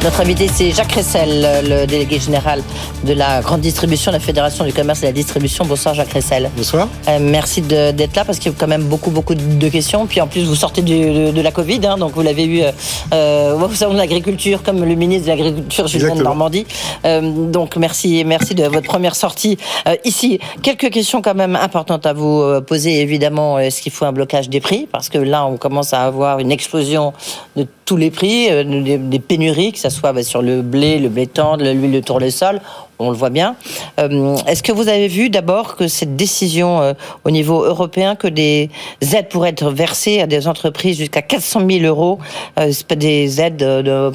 Notre 0.04 0.22
invité, 0.22 0.48
c'est 0.48 0.72
Jacques 0.72 0.92
Ressel, 0.92 1.64
le 1.64 1.86
délégué 1.88 2.20
général 2.20 2.62
de 3.04 3.14
la 3.14 3.42
grande 3.42 3.62
distribution, 3.62 4.12
la 4.12 4.20
Fédération 4.20 4.64
du 4.64 4.72
commerce 4.72 5.00
et 5.00 5.02
de 5.02 5.08
la 5.08 5.12
distribution. 5.12 5.66
Bonsoir, 5.66 5.96
Jacques 5.96 6.14
Ressel. 6.14 6.52
Bonsoir. 6.56 6.88
Euh, 7.08 7.18
merci 7.20 7.62
d'être 7.62 8.16
là 8.16 8.24
parce 8.24 8.38
qu'il 8.38 8.52
y 8.52 8.56
a 8.56 8.58
quand 8.58 8.68
même 8.68 8.84
beaucoup, 8.84 9.10
beaucoup 9.10 9.34
de 9.34 9.70
questions. 9.70 10.06
Puis 10.06 10.22
en 10.22 10.28
plus, 10.28 10.44
vous 10.44 10.56
sortez 10.56 10.84
de, 10.84 11.42
la 11.42 11.52
Covid, 11.52 11.80
hein, 11.86 11.98
donc 11.98 12.14
vous 12.14 12.22
l'avez 12.22 12.46
eu 12.46 12.62
euh, 12.62 12.72
euh 13.14 13.58
au 13.58 13.74
salon 13.74 13.94
de 13.94 13.98
l'agriculture, 13.98 14.62
comme 14.62 14.86
le 14.86 14.96
ministre 14.96 15.26
de 15.26 15.32
l'Agriculture, 15.32 15.88
Julien 15.88 16.16
de 16.16 16.22
Normandie. 16.22 16.66
Euh, 17.04 17.50
donc 17.52 17.76
merci, 17.76 18.24
merci 18.24 18.54
de 18.54 18.64
votre 18.66 18.88
première 18.88 19.16
sortie 19.16 19.58
ici. 20.06 20.40
Quelques 20.62 20.92
questions 20.92 21.22
quand 21.22 21.36
même 21.36 21.56
importantes 21.56 22.06
à 22.06 22.14
vous 22.14 22.62
poser. 22.62 23.02
Évidemment, 23.02 23.58
est-ce 23.60 23.82
qu'il 23.82 23.92
faut 23.92 24.06
un 24.06 24.14
blocage 24.14 24.48
des 24.48 24.62
prix? 24.62 24.88
Parce 24.92 25.10
que 25.10 25.18
là, 25.18 25.46
on 25.46 25.58
commence 25.58 25.94
à 25.94 26.04
avoir 26.04 26.40
une 26.40 26.52
explosion 26.52 27.14
de 27.56 27.66
tous 27.86 27.98
les 27.98 28.12
prix, 28.12 28.50
des, 28.66 28.98
des 28.98 29.20
pénuries, 29.20 29.74
que 29.74 29.80
ce 29.90 30.00
soit 30.00 30.14
bah, 30.14 30.24
sur 30.24 30.42
le 30.42 30.62
blé, 30.62 31.00
le 31.00 31.10
blé 31.10 31.28
tendre, 31.28 31.64
l'huile 31.64 31.92
de 31.92 32.00
tournesol, 32.00 32.62
on 33.00 33.12
le 33.12 33.16
voit 33.16 33.30
bien. 33.30 33.56
Euh, 34.00 34.36
est-ce 34.48 34.64
que 34.64 34.72
vous 34.72 34.88
avez 34.88 35.08
vu 35.08 35.30
d'abord 35.30 35.76
que 35.76 35.88
cette 35.88 36.16
décision 36.16 36.82
euh, 36.82 36.94
au 37.26 37.32
niveau 37.32 37.64
européen, 37.64 38.16
que 38.16 38.28
des 38.28 38.70
aides 39.02 39.30
pourraient 39.30 39.50
être 39.50 39.70
versées 39.70 40.22
à 40.22 40.28
des 40.28 40.48
entreprises 40.48 40.98
jusqu'à 40.98 41.22
400 41.22 41.62
000 41.70 41.86
euros, 41.86 42.20
euh, 42.60 42.72
des 42.96 43.42
aides 43.42 43.66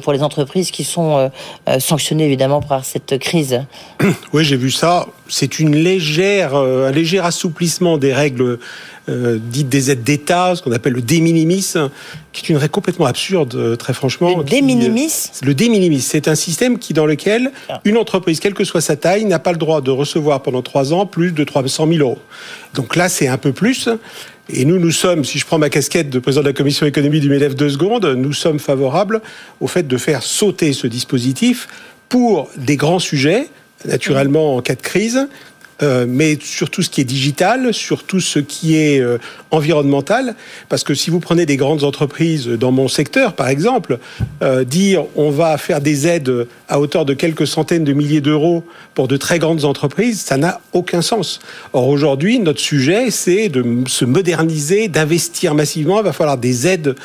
pour 0.03 0.13
les 0.13 0.23
entreprises 0.23 0.71
qui 0.71 0.83
sont 0.83 1.31
sanctionnées 1.79 2.25
évidemment 2.25 2.61
par 2.61 2.83
cette 2.85 3.17
crise 3.19 3.61
Oui, 4.33 4.43
j'ai 4.43 4.57
vu 4.57 4.71
ça. 4.71 5.07
C'est 5.29 5.59
une 5.59 5.73
un 5.75 6.91
léger 6.91 7.19
assouplissement 7.19 7.97
des 7.97 8.13
règles 8.13 8.59
euh, 9.09 9.37
dites 9.41 9.67
des 9.67 9.91
aides 9.91 10.03
d'État, 10.03 10.55
ce 10.55 10.61
qu'on 10.61 10.71
appelle 10.71 10.93
le 10.93 11.01
de 11.01 11.15
minimis, 11.15 11.73
qui 12.31 12.45
est 12.45 12.49
une 12.49 12.57
règle 12.57 12.71
complètement 12.71 13.05
absurde, 13.05 13.53
euh, 13.55 13.75
très 13.75 13.93
franchement. 13.93 14.37
Le 14.37 14.43
de 14.45 14.65
minimis 14.65 15.29
euh, 15.43 15.45
Le 15.47 15.53
de 15.53 15.65
minimis, 15.65 15.99
c'est 15.99 16.29
un 16.29 16.35
système 16.35 16.79
qui, 16.79 16.93
dans 16.93 17.05
lequel 17.05 17.51
ah. 17.67 17.81
une 17.83 17.97
entreprise, 17.97 18.39
quelle 18.39 18.53
que 18.53 18.63
soit 18.63 18.79
sa 18.79 18.95
taille, 18.95 19.25
n'a 19.25 19.39
pas 19.39 19.51
le 19.51 19.57
droit 19.57 19.81
de 19.81 19.91
recevoir 19.91 20.41
pendant 20.41 20.61
trois 20.61 20.93
ans 20.93 21.05
plus 21.05 21.33
de 21.33 21.43
300 21.43 21.87
000 21.87 21.99
euros. 21.99 22.19
Donc 22.75 22.95
là, 22.95 23.09
c'est 23.09 23.27
un 23.27 23.37
peu 23.37 23.51
plus. 23.51 23.89
Et 24.49 24.63
nous, 24.63 24.79
nous 24.79 24.91
sommes, 24.91 25.25
si 25.25 25.37
je 25.37 25.45
prends 25.45 25.57
ma 25.57 25.69
casquette 25.69 26.09
de 26.09 26.19
président 26.19 26.41
de 26.41 26.47
la 26.47 26.53
commission 26.53 26.85
économie 26.85 27.19
du 27.19 27.29
MEDEF 27.29 27.55
deux 27.55 27.69
secondes, 27.69 28.05
nous 28.05 28.33
sommes 28.33 28.59
favorables 28.59 29.21
au 29.59 29.67
fait 29.67 29.85
de 29.85 29.97
faire 29.97 30.23
sauter 30.23 30.71
ce 30.71 30.87
dispositif 30.87 31.67
pour 32.07 32.49
des 32.57 32.77
grands 32.77 32.99
sujets, 32.99 33.49
naturellement 33.85 34.55
en 34.55 34.61
cas 34.61 34.75
de 34.75 34.81
crise, 34.81 35.27
euh, 35.81 36.05
mais 36.07 36.37
sur 36.39 36.69
tout 36.69 36.81
ce 36.81 36.89
qui 36.89 37.01
est 37.01 37.05
digital, 37.05 37.73
sur 37.73 38.03
tout 38.03 38.19
ce 38.19 38.39
qui 38.39 38.77
est 38.77 38.99
euh, 38.99 39.17
environnemental, 39.51 40.35
parce 40.69 40.83
que 40.83 40.93
si 40.93 41.09
vous 41.09 41.19
prenez 41.19 41.45
des 41.45 41.57
grandes 41.57 41.83
entreprises 41.83 42.47
dans 42.47 42.71
mon 42.71 42.87
secteur, 42.87 43.33
par 43.33 43.47
exemple, 43.47 43.97
euh, 44.43 44.63
dire 44.63 45.05
on 45.15 45.31
va 45.31 45.57
faire 45.57 45.81
des 45.81 46.07
aides 46.07 46.47
à 46.69 46.79
hauteur 46.79 47.05
de 47.05 47.13
quelques 47.13 47.47
centaines 47.47 47.83
de 47.83 47.93
milliers 47.93 48.21
d'euros 48.21 48.63
pour 48.93 49.07
de 49.07 49.17
très 49.17 49.39
grandes 49.39 49.65
entreprises, 49.65 50.21
ça 50.21 50.37
n'a 50.37 50.61
aucun 50.73 51.01
sens. 51.01 51.39
Or 51.73 51.87
aujourd'hui, 51.87 52.39
notre 52.39 52.59
sujet, 52.59 53.09
c'est 53.09 53.49
de 53.49 53.63
se 53.87 54.05
moderniser, 54.05 54.87
d'investir 54.87 55.55
massivement. 55.55 55.99
Il 55.99 56.03
va 56.03 56.13
falloir 56.13 56.37
des 56.37 56.67
aides 56.67 56.95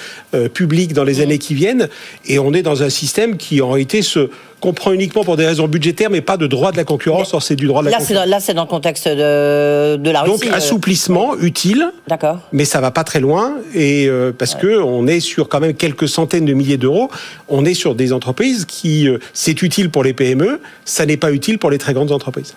publiques 0.53 0.93
dans 0.93 1.05
les 1.05 1.21
années 1.21 1.39
qui 1.39 1.55
viennent, 1.55 1.89
et 2.27 2.39
on 2.39 2.53
est 2.53 2.63
dans 2.63 2.83
un 2.83 2.91
système 2.91 3.37
qui 3.37 3.61
en 3.61 3.71
réalité 3.71 4.03
se 4.03 4.31
qu'on 4.61 4.73
prend 4.73 4.93
uniquement 4.93 5.25
pour 5.25 5.37
des 5.37 5.47
raisons 5.47 5.69
budgétaires, 5.69 6.11
mais 6.11 6.21
pas 6.21 6.37
de 6.37 6.47
droit 6.47 6.73
de 6.73 6.77
la 6.77 6.85
concurrence. 6.85 7.33
Or, 7.35 7.43
c'est 7.43 7.57
du 7.57 7.67
droit 7.67 7.83
de 7.83 7.87
la 7.87 7.93
là, 7.93 7.99
concurrence. 7.99 8.27
là, 8.27 8.41
c'est 8.41 8.55
dans 8.55 8.63
le 8.63 8.69
contexte 8.69 9.07
de, 9.09 9.97
de 9.97 10.11
la 10.11 10.23
Russie. 10.23 10.47
Donc, 10.47 10.55
assouplissement 10.55 11.37
utile. 11.37 11.91
D'accord. 12.09 12.39
Mais 12.53 12.65
ça 12.65 12.81
va 12.81 12.91
pas 12.91 13.05
très 13.05 13.21
loin, 13.21 13.57
et 13.75 14.07
euh, 14.07 14.33
parce 14.37 14.55
que 14.55 14.81
on 14.81 15.07
est 15.07 15.21
sur 15.21 15.49
quand 15.49 15.61
même 15.61 15.75
quelques 15.75 16.09
centaines 16.09 16.45
de 16.45 16.55
milliers 16.55 16.77
d'euros. 16.77 17.11
On 17.49 17.65
est 17.65 17.75
sur 17.75 17.95
des 17.95 18.13
entreprises 18.13 18.65
qui, 18.65 19.09
euh, 19.09 19.19
c'est 19.33 19.63
utile 19.63 19.91
pour 19.91 20.03
les 20.03 20.13
PME, 20.13 20.61
ça 20.85 21.07
n'est 21.07 21.17
pas 21.17 21.33
utile 21.33 21.59
pour 21.59 21.71
les 21.71 21.79
très 21.79 21.95
grandes 21.95 22.13
entreprises. 22.13 22.55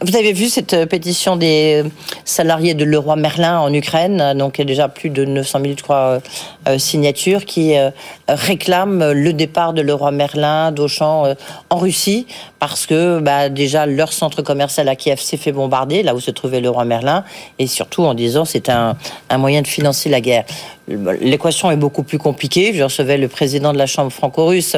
Vous 0.00 0.16
avez 0.16 0.32
vu 0.32 0.48
cette 0.48 0.74
euh, 0.74 0.86
pétition 0.86 1.36
des 1.36 1.82
euh, 1.84 1.88
salariés 2.24 2.74
de 2.74 2.84
Leroy 2.84 3.16
Merlin 3.16 3.58
en 3.58 3.72
Ukraine, 3.72 4.34
donc 4.36 4.58
il 4.58 4.60
y 4.60 4.62
a 4.62 4.64
déjà 4.64 4.88
plus 4.88 5.10
de 5.10 5.24
900 5.24 5.60
000 5.60 5.74
je 5.76 5.82
crois, 5.82 5.96
euh, 5.96 6.20
signatures 6.76 7.44
qui 7.44 7.74
réclament 8.28 9.12
le 9.12 9.32
départ 9.32 9.72
de 9.72 9.80
Leroy 9.80 10.10
Merlin 10.10 10.72
d'Auchan 10.72 11.34
en 11.70 11.78
Russie 11.78 12.26
parce 12.58 12.86
que 12.86 13.20
bah, 13.20 13.48
déjà 13.48 13.86
leur 13.86 14.12
centre 14.12 14.42
commercial 14.42 14.88
à 14.88 14.96
Kiev 14.96 15.20
s'est 15.20 15.36
fait 15.36 15.52
bombarder, 15.52 16.02
là 16.02 16.14
où 16.14 16.20
se 16.20 16.30
trouvait 16.30 16.60
Leroy 16.60 16.84
Merlin, 16.84 17.24
et 17.58 17.66
surtout 17.66 18.02
en 18.02 18.14
disant 18.14 18.44
c'est 18.44 18.68
un, 18.68 18.96
moyen 19.36 19.62
de 19.62 19.66
financer 19.66 20.08
la 20.08 20.20
guerre. 20.20 20.44
L'équation 21.20 21.70
est 21.70 21.76
beaucoup 21.76 22.02
plus 22.02 22.18
compliquée. 22.18 22.72
Je 22.72 22.82
recevais 22.82 23.18
le 23.18 23.28
président 23.28 23.74
de 23.74 23.78
la 23.78 23.86
Chambre 23.86 24.10
franco-russe 24.10 24.74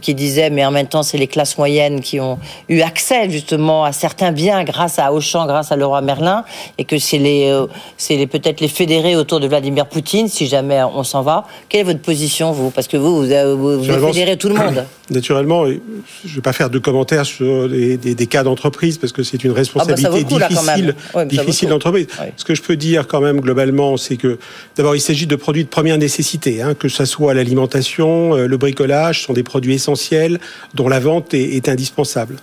qui 0.00 0.14
disait, 0.14 0.50
mais 0.50 0.64
en 0.64 0.70
même 0.70 0.86
temps, 0.86 1.02
c'est 1.02 1.16
les 1.16 1.26
classes 1.26 1.56
moyennes 1.56 2.02
qui 2.02 2.20
ont 2.20 2.38
eu 2.68 2.82
accès 2.82 3.30
justement 3.30 3.82
à 3.82 3.92
certains 3.92 4.30
biens 4.30 4.62
grâce 4.64 4.98
à 4.98 5.12
Auchan, 5.12 5.46
grâce 5.46 5.72
à 5.72 5.76
Leroy 5.76 6.02
Merlin, 6.02 6.44
et 6.76 6.84
que 6.84 6.98
c'est 6.98 7.18
les, 7.18 7.48
euh, 7.48 7.66
c'est 7.96 8.26
peut-être 8.26 8.60
les 8.60 8.68
fédérés 8.68 9.16
autour 9.16 9.40
de 9.40 9.48
Vladimir 9.48 9.86
Poutine, 9.86 10.28
si 10.28 10.46
jamais 10.46 10.82
on 10.82 11.02
s'en 11.02 11.22
va. 11.22 11.33
Quelle 11.68 11.82
est 11.82 11.84
votre 11.84 12.00
position, 12.00 12.52
vous? 12.52 12.70
Parce 12.70 12.88
que 12.88 12.96
vous, 12.96 13.26
vous, 13.26 13.82
vous, 13.82 14.06
fédérez 14.12 14.36
tout 14.36 14.48
le 14.48 14.54
monde. 14.54 14.84
Naturellement, 15.10 15.66
je 15.66 15.72
ne 15.72 16.34
vais 16.34 16.40
pas 16.40 16.52
faire 16.52 16.70
de 16.70 16.78
commentaires 16.78 17.26
sur 17.26 17.68
des, 17.68 18.26
cas 18.26 18.42
d'entreprise, 18.42 18.98
parce 18.98 19.12
que 19.12 19.22
c'est 19.22 19.44
une 19.44 19.52
responsabilité 19.52 20.24
difficile, 20.24 20.94
difficile 21.26 21.68
d'entreprise. 21.68 22.06
Ce 22.36 22.44
que 22.44 22.54
je 22.54 22.62
peux 22.62 22.76
dire 22.76 23.06
quand 23.06 23.20
même 23.20 23.40
globalement, 23.40 23.96
c'est 23.96 24.16
que 24.16 24.38
d'abord, 24.76 24.96
il 24.96 25.00
s'agit 25.00 25.26
de 25.26 25.36
produire 25.36 25.64
de 25.64 25.70
première 25.70 25.98
nécessité, 25.98 26.62
hein, 26.62 26.74
que 26.74 26.88
ce 26.88 27.04
soit 27.04 27.34
l'alimentation, 27.34 28.34
euh, 28.34 28.46
le 28.46 28.56
bricolage, 28.56 29.22
sont 29.22 29.32
des 29.32 29.42
produits 29.42 29.74
essentiels 29.74 30.40
dont 30.74 30.88
la 30.88 31.00
vente 31.00 31.34
est, 31.34 31.68
indispensable. 31.68 32.36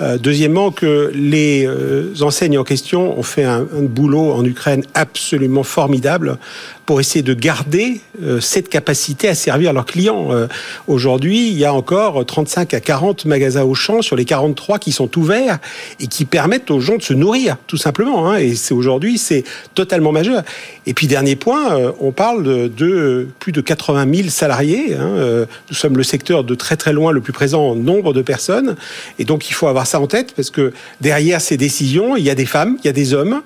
Euh, 0.00 0.18
deuxièmement, 0.18 0.70
que 0.70 1.12
les 1.14 1.66
euh, 1.66 2.12
enseignes 2.20 2.58
en 2.58 2.64
question 2.64 3.18
ont 3.18 3.22
fait 3.22 3.44
un, 3.44 3.60
un 3.60 3.82
boulot 3.82 4.32
en 4.32 4.44
Ukraine 4.44 4.84
absolument 4.94 5.62
formidable 5.62 6.38
pour 6.86 7.00
essayer 7.00 7.22
de 7.22 7.34
garder 7.34 8.00
euh, 8.22 8.40
cette 8.40 8.68
capacité 8.68 9.28
à 9.28 9.34
servir 9.34 9.72
leurs 9.72 9.86
clients. 9.86 10.32
Euh, 10.32 10.46
aujourd'hui, 10.86 11.48
il 11.48 11.58
y 11.58 11.64
a 11.64 11.72
encore 11.72 12.24
35 12.24 12.74
à 12.74 12.80
40 12.80 13.24
magasins 13.24 13.62
au 13.62 13.74
champ 13.74 14.02
sur 14.02 14.16
les 14.16 14.24
43 14.24 14.78
qui 14.78 14.92
sont 14.92 15.18
ouverts 15.18 15.58
et 16.00 16.06
qui 16.06 16.24
permettent 16.24 16.70
aux 16.70 16.80
gens 16.80 16.96
de 16.96 17.02
se 17.02 17.14
nourrir, 17.14 17.56
tout 17.66 17.76
simplement. 17.76 18.28
Hein. 18.28 18.36
Et 18.36 18.54
c'est 18.54 18.74
aujourd'hui, 18.74 19.18
c'est 19.18 19.44
totalement 19.74 20.12
majeur. 20.12 20.42
Et 20.86 20.94
puis 20.94 21.06
dernier 21.06 21.36
point, 21.36 21.74
euh, 21.74 21.92
on 22.00 22.12
parle 22.12 22.42
de, 22.42 23.28
plus 23.38 23.52
de 23.52 23.60
80 23.60 24.06
000 24.14 24.28
salariés. 24.28 24.94
Hein. 24.94 25.46
Nous 25.70 25.74
sommes 25.74 25.96
le 25.96 26.02
secteur 26.02 26.44
de 26.44 26.54
très 26.54 26.76
très 26.76 26.92
loin 26.92 27.12
le 27.12 27.20
plus 27.20 27.32
présent 27.32 27.62
en 27.62 27.74
nombre 27.74 28.12
de 28.12 28.22
personnes. 28.22 28.76
Et 29.18 29.24
donc 29.24 29.48
il 29.48 29.54
faut 29.54 29.68
avoir 29.68 29.86
ça 29.86 30.00
en 30.00 30.06
tête 30.06 30.34
parce 30.34 30.50
que 30.50 30.72
derrière 31.00 31.40
ces 31.40 31.56
décisions, 31.56 32.16
il 32.16 32.24
y 32.24 32.30
a 32.30 32.34
des 32.34 32.46
femmes, 32.46 32.76
il 32.82 32.86
y 32.86 32.90
a 32.90 32.92
des 32.92 33.14
hommes. 33.14 33.42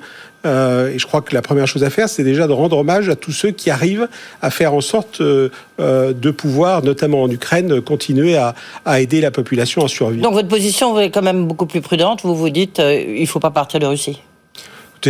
Euh, 0.48 0.92
et 0.92 0.98
je 0.98 1.06
crois 1.06 1.20
que 1.20 1.34
la 1.34 1.42
première 1.42 1.66
chose 1.66 1.84
à 1.84 1.90
faire, 1.90 2.08
c'est 2.08 2.24
déjà 2.24 2.46
de 2.46 2.52
rendre 2.52 2.78
hommage 2.78 3.08
à 3.08 3.16
tous 3.16 3.32
ceux 3.32 3.50
qui 3.50 3.70
arrivent 3.70 4.08
à 4.42 4.50
faire 4.50 4.74
en 4.74 4.80
sorte 4.80 5.20
euh, 5.20 5.50
euh, 5.80 6.12
de 6.12 6.30
pouvoir, 6.30 6.82
notamment 6.82 7.22
en 7.22 7.30
Ukraine, 7.30 7.80
continuer 7.80 8.36
à, 8.36 8.54
aider 9.00 9.20
la 9.20 9.30
population 9.30 9.84
à 9.84 9.88
survivre. 9.88 10.22
Donc 10.22 10.34
votre 10.34 10.48
position 10.48 10.98
est 10.98 11.10
quand 11.10 11.22
même 11.22 11.46
beaucoup 11.46 11.66
plus 11.66 11.80
prudente. 11.80 12.22
Vous 12.22 12.34
vous 12.34 12.50
dites, 12.50 12.78
il 12.78 13.20
ne 13.20 13.26
faut 13.26 13.40
pas 13.40 13.50
partir 13.50 13.80
de 13.80 13.86
Russie. 13.86 14.20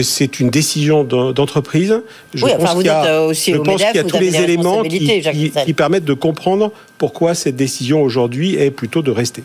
C'est 0.03 0.39
une 0.39 0.51
décision 0.51 1.03
d'entreprise. 1.03 2.03
Je 2.35 2.45
oui, 2.45 2.51
pense 2.59 2.75
qu'il 2.75 2.87
y 2.87 2.89
a, 2.91 3.23
aussi 3.23 3.53
je 3.55 3.59
pense 3.59 3.83
qu'il 3.83 3.97
y 3.97 3.99
a 3.99 4.05
tous 4.05 4.19
les 4.19 4.37
éléments 4.37 4.83
qui, 4.83 5.23
qui, 5.65 5.73
permettent 5.73 6.05
de 6.05 6.13
comprendre 6.13 6.73
pourquoi 6.99 7.35
cette 7.35 7.57
décision 7.57 8.03
aujourd'hui 8.03 8.57
est 8.57 8.71
plutôt 8.71 9.01
de 9.01 9.11
rester. 9.11 9.45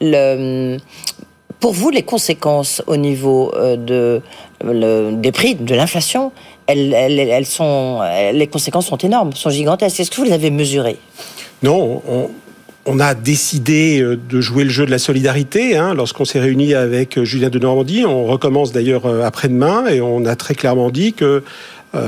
Le, 0.00 0.78
Pour 1.62 1.72
vous, 1.72 1.88
les 1.88 2.02
conséquences 2.02 2.82
au 2.88 2.96
niveau 2.96 3.52
de, 3.54 4.20
des 4.62 5.32
prix, 5.32 5.54
de 5.54 5.74
l'inflation, 5.74 6.32
elles, 6.66 7.46
sont, 7.46 8.00
les 8.34 8.48
conséquences 8.48 8.86
sont 8.86 8.96
énormes, 8.98 9.32
sont 9.32 9.48
gigantesques. 9.48 10.00
Est-ce 10.00 10.10
que 10.10 10.16
vous 10.16 10.24
les 10.24 10.32
avez 10.32 10.50
mesurées? 10.50 10.98
Non, 11.62 12.02
on, 12.86 12.98
a 12.98 13.14
décidé 13.14 14.00
euh, 14.00 14.18
de 14.28 14.40
jouer 14.40 14.64
le 14.64 14.70
jeu 14.70 14.84
de 14.84 14.90
la 14.90 14.98
solidarité 14.98 15.76
hein, 15.76 15.94
lorsqu'on 15.94 16.24
s'est 16.24 16.40
réuni 16.40 16.74
avec 16.74 17.16
euh, 17.16 17.24
Julien 17.24 17.48
de 17.48 17.60
Normandie. 17.60 18.04
On 18.04 18.24
recommence 18.24 18.72
d'ailleurs 18.72 19.06
euh, 19.06 19.22
après-demain 19.22 19.86
et 19.86 20.00
on 20.00 20.24
a 20.24 20.34
très 20.34 20.56
clairement 20.56 20.90
dit 20.90 21.12
que 21.12 21.44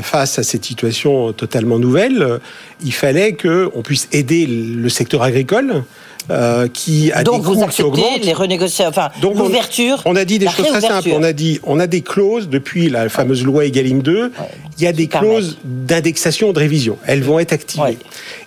face 0.03 0.39
à 0.39 0.43
cette 0.43 0.64
situation 0.64 1.32
totalement 1.32 1.78
nouvelle, 1.78 2.41
il 2.82 2.93
fallait 2.93 3.35
qu'on 3.35 3.82
puisse 3.82 4.09
aider 4.12 4.47
le 4.47 4.89
secteur 4.89 5.22
agricole 5.22 5.85
euh, 6.30 6.68
qui 6.68 7.12
a 7.12 7.22
Donc 7.22 7.43
des 7.43 7.49
vous 7.49 7.62
acceptez 7.62 8.18
les 8.22 8.32
renégociations, 8.32 8.89
enfin 8.89 9.11
l'ouverture. 9.22 10.01
On, 10.07 10.16
a 10.16 10.24
dit 10.24 10.39
des 10.39 10.49
choses 10.49 10.68
très 10.68 10.80
simples. 10.80 11.11
On 11.12 11.22
a 11.22 11.35
dit, 11.35 11.61
on 11.64 11.78
a 11.78 11.87
des 11.87 12.01
clauses 12.01 12.49
depuis 12.49 12.89
la 12.89 13.11
fameuse 13.11 13.45
loi 13.45 13.66
Egalim 13.66 14.01
2. 14.01 14.32
il 14.78 14.82
y 14.82 14.87
a 14.87 14.93
des 14.93 15.07
clauses 15.07 15.59
d'indexation, 15.64 16.53
de 16.53 16.59
révision. 16.59 16.97
Elles 17.07 17.22
vont 17.22 17.39
être 17.41 17.53
activées. 17.53 17.99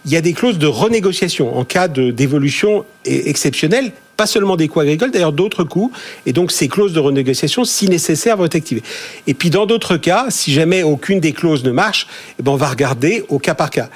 Il 0.06 0.12
y 0.12 0.16
a 0.16 0.22
des 0.22 0.34
clauses 0.34 0.58
de 0.58 0.66
renégociation 0.66 1.56
en 1.56 1.66
cas 1.66 1.88
d'évolution 1.88 2.84
exceptionnelle 3.06 3.92
pas 4.18 4.26
seulement 4.26 4.56
des 4.56 4.68
coûts 4.68 4.82
agricoles, 4.82 5.12
d'ailleurs 5.12 5.32
d'autres 5.32 5.64
coûts. 5.64 5.92
Et 6.26 6.34
donc 6.34 6.52
ces 6.52 6.68
clauses 6.68 6.94
de 6.94 7.00
renégociation, 7.00 7.64
si 7.64 7.88
nécessaire, 7.88 8.36
vont 8.36 8.46
être 8.46 8.56
activées. 8.56 8.84
Et 9.28 9.34
puis 9.34 9.50
dans 9.50 9.66
d'autres 9.66 9.98
cas, 9.98 10.26
si 10.30 10.52
jamais 10.52 10.84
aucune 10.84 11.20
des 11.20 11.32
clauses 11.32 11.64
ne 11.64 11.72
marche, 11.72 12.08
eh 12.40 12.44
ben 12.44 12.52
on 12.52 12.56
va 12.56 12.68
regarder 12.68 13.24
au 13.30 13.40
cas 13.40 13.56
par 13.56 13.70
cas 13.70 13.90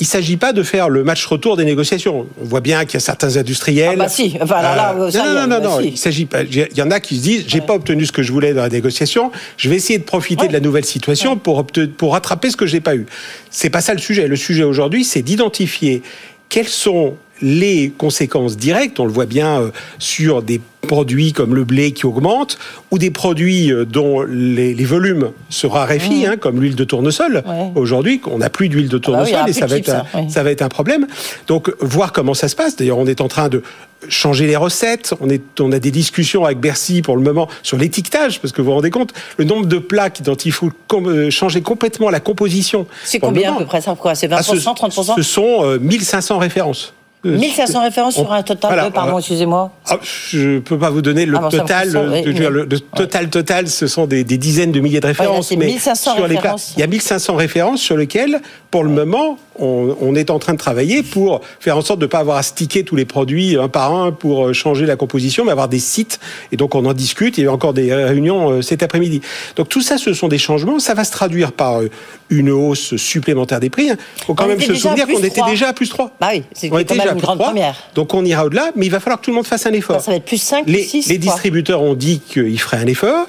il 0.00 0.04
ne 0.04 0.08
s'agit 0.08 0.38
pas 0.38 0.54
de 0.54 0.62
faire 0.62 0.88
le 0.88 1.04
match 1.04 1.24
retour 1.26 1.58
des 1.58 1.64
négociations. 1.66 2.26
On 2.40 2.44
voit 2.44 2.62
bien 2.62 2.86
qu'il 2.86 2.94
y 2.94 2.96
a 2.96 3.00
certains 3.00 3.36
industriels. 3.36 3.90
Ah 3.92 3.96
bah 3.96 4.08
si. 4.08 4.36
Enfin, 4.40 4.62
là, 4.62 4.94
euh, 4.98 5.10
non, 5.12 5.34
non, 5.34 5.46
non, 5.46 5.60
non, 5.60 5.80
Il 5.80 5.98
s'agit 5.98 6.24
pas. 6.24 6.42
Il 6.42 6.68
y 6.74 6.82
en 6.82 6.90
a 6.90 7.00
qui 7.00 7.16
se 7.16 7.22
disent, 7.22 7.44
j'ai 7.46 7.60
pas 7.60 7.74
obtenu 7.74 8.06
ce 8.06 8.12
que 8.12 8.22
je 8.22 8.32
voulais 8.32 8.54
dans 8.54 8.62
la 8.62 8.70
négociation. 8.70 9.30
Je 9.58 9.68
vais 9.68 9.76
essayer 9.76 9.98
de 9.98 10.04
profiter 10.04 10.48
de 10.48 10.54
la 10.54 10.60
nouvelle 10.60 10.86
situation 10.86 11.36
pour 11.36 11.66
pour 11.98 12.12
rattraper 12.14 12.50
ce 12.50 12.56
que 12.56 12.66
j'ai 12.66 12.80
pas 12.80 12.96
eu. 12.96 13.04
C'est 13.50 13.68
pas 13.68 13.82
ça 13.82 13.92
le 13.92 14.00
sujet. 14.00 14.26
Le 14.26 14.36
sujet 14.36 14.62
aujourd'hui, 14.62 15.04
c'est 15.04 15.22
d'identifier 15.22 16.02
quels 16.48 16.68
sont 16.68 17.14
les 17.42 17.92
conséquences 17.96 18.56
directes, 18.56 19.00
on 19.00 19.04
le 19.04 19.12
voit 19.12 19.26
bien 19.26 19.60
euh, 19.60 19.70
sur 19.98 20.42
des 20.42 20.60
produits 20.80 21.32
comme 21.32 21.54
le 21.54 21.64
blé 21.64 21.92
qui 21.92 22.06
augmente, 22.06 22.58
ou 22.90 22.98
des 22.98 23.10
produits 23.10 23.72
euh, 23.72 23.84
dont 23.84 24.22
les, 24.22 24.74
volumes 24.84 25.30
se 25.48 25.66
raréfient, 25.66 26.26
mmh. 26.26 26.30
hein, 26.30 26.36
comme 26.36 26.60
l'huile 26.60 26.74
de 26.74 26.84
tournesol. 26.84 27.44
Aujourd'hui, 27.74 28.20
on 28.26 28.38
n'a 28.38 28.50
plus 28.50 28.68
d'huile 28.68 28.88
de 28.88 28.96
ah 28.96 28.98
bah 28.98 29.04
tournesol 29.04 29.48
et 29.48 29.52
ça 29.52 29.66
va, 29.66 29.76
être 29.76 29.90
un, 29.90 30.28
ça 30.28 30.42
va 30.42 30.50
être 30.50 30.62
un 30.62 30.68
problème. 30.68 31.06
Donc, 31.46 31.72
voir 31.80 32.12
comment 32.12 32.34
ça 32.34 32.48
se 32.48 32.56
passe. 32.56 32.76
D'ailleurs, 32.76 32.98
on 32.98 33.06
est 33.06 33.20
en 33.20 33.28
train 33.28 33.48
de 33.48 33.62
changer 34.08 34.46
les 34.46 34.56
recettes. 34.56 35.14
On, 35.20 35.28
est, 35.28 35.60
on 35.60 35.70
a 35.72 35.78
des 35.78 35.90
discussions 35.90 36.44
avec 36.44 36.58
Bercy 36.58 37.02
pour 37.02 37.16
le 37.16 37.22
moment 37.22 37.48
sur 37.62 37.76
l'étiquetage, 37.76 38.40
parce 38.40 38.52
que 38.52 38.62
vous 38.62 38.68
vous 38.68 38.74
rendez 38.74 38.90
compte, 38.90 39.12
le 39.36 39.44
nombre 39.44 39.66
de 39.66 39.78
plats 39.78 40.10
dont 40.24 40.34
il 40.34 40.52
faut 40.52 40.70
euh, 40.92 41.30
changer 41.30 41.60
complètement 41.60 42.10
la 42.10 42.20
composition. 42.20 42.86
C'est 43.04 43.20
combien 43.20 43.54
à 43.54 43.58
peu 43.58 43.66
près 43.66 43.80
ça 43.80 43.94
C'est 44.14 44.28
20%, 44.28 44.76
30% 44.76 45.06
ah, 45.10 45.14
Ce 45.16 45.22
sont 45.22 45.78
1500 45.80 46.38
références. 46.38 46.94
1500 47.24 47.82
références 47.82 48.14
sur 48.14 48.32
un 48.32 48.42
total 48.42 48.86
de, 48.86 48.90
pardon, 48.90 49.18
excusez-moi. 49.18 49.70
Ah, 49.86 49.98
je 50.02 50.38
ne 50.38 50.58
peux 50.60 50.78
pas 50.78 50.90
vous 50.90 51.02
donner 51.02 51.26
le 51.26 51.36
ah, 51.36 51.48
total. 51.50 51.90
le, 51.92 52.80
total 52.96 53.28
total, 53.28 53.68
ce 53.68 53.86
sont 53.86 54.06
des, 54.06 54.24
dizaines 54.24 54.72
de 54.72 54.80
milliers 54.80 55.00
de 55.00 55.06
références. 55.06 55.50
mais 55.52 55.66
1500 55.66 56.14
sur 56.14 56.24
références. 56.24 56.72
il 56.76 56.80
y 56.80 56.82
a 56.82 56.86
1500 56.86 57.34
références 57.36 57.80
sur 57.80 57.96
lesquelles, 57.96 58.40
pour 58.70 58.84
le 58.84 58.90
moment, 58.90 59.38
on, 59.60 60.14
est 60.14 60.30
en 60.30 60.38
train 60.38 60.54
de 60.54 60.58
travailler 60.58 61.02
pour 61.02 61.40
faire 61.60 61.76
en 61.76 61.82
sorte 61.82 61.98
de 61.98 62.06
ne 62.06 62.10
pas 62.10 62.18
avoir 62.18 62.38
à 62.38 62.42
sticker 62.42 62.84
tous 62.84 62.96
les 62.96 63.04
produits 63.04 63.56
un 63.56 63.68
par 63.68 63.94
un 63.94 64.12
pour 64.12 64.46
euh, 64.46 64.52
changer 64.52 64.86
la 64.86 64.96
composition, 64.96 65.44
mais 65.44 65.52
avoir 65.52 65.68
des 65.68 65.78
sites. 65.78 66.18
Et 66.52 66.56
donc 66.56 66.74
on 66.74 66.84
en 66.86 66.92
discute. 66.92 67.38
Il 67.38 67.44
y 67.44 67.46
a 67.46 67.52
encore 67.52 67.74
des 67.74 67.92
réunions 67.92 68.50
euh, 68.50 68.62
cet 68.62 68.82
après-midi. 68.82 69.20
Donc 69.56 69.68
tout 69.68 69.82
ça, 69.82 69.98
ce 69.98 70.14
sont 70.14 70.28
des 70.28 70.38
changements. 70.38 70.78
Ça 70.78 70.94
va 70.94 71.04
se 71.04 71.12
traduire 71.12 71.52
par 71.52 71.80
euh, 71.80 71.90
une 72.30 72.50
hausse 72.50 72.96
supplémentaire 72.96 73.60
des 73.60 73.70
prix. 73.70 73.88
Il 73.88 74.24
faut 74.24 74.34
quand 74.34 74.46
même 74.46 74.60
se 74.60 74.74
souvenir 74.74 75.06
qu'on 75.06 75.22
était 75.22 75.42
déjà 75.46 75.68
à 75.68 75.72
plus 75.72 75.88
3. 75.88 76.12
Bah 76.20 76.28
oui, 76.32 76.44
c'est 76.52 76.70
première. 77.14 77.76
Donc 77.94 78.14
on 78.14 78.24
ira 78.24 78.44
au-delà, 78.44 78.70
mais 78.76 78.86
il 78.86 78.90
va 78.90 79.00
falloir 79.00 79.20
que 79.20 79.24
tout 79.24 79.30
le 79.30 79.36
monde 79.36 79.46
fasse 79.46 79.66
un 79.66 79.72
effort. 79.72 80.00
Ça, 80.00 80.10
va 80.10 80.16
être 80.16 80.24
plus 80.24 80.40
5, 80.40 80.64
les, 80.66 80.82
6, 80.82 81.08
Les 81.08 81.18
distributeurs 81.18 81.82
ont 81.82 81.94
dit 81.94 82.20
qu'ils 82.20 82.60
feraient 82.60 82.78
un 82.78 82.86
effort 82.86 83.26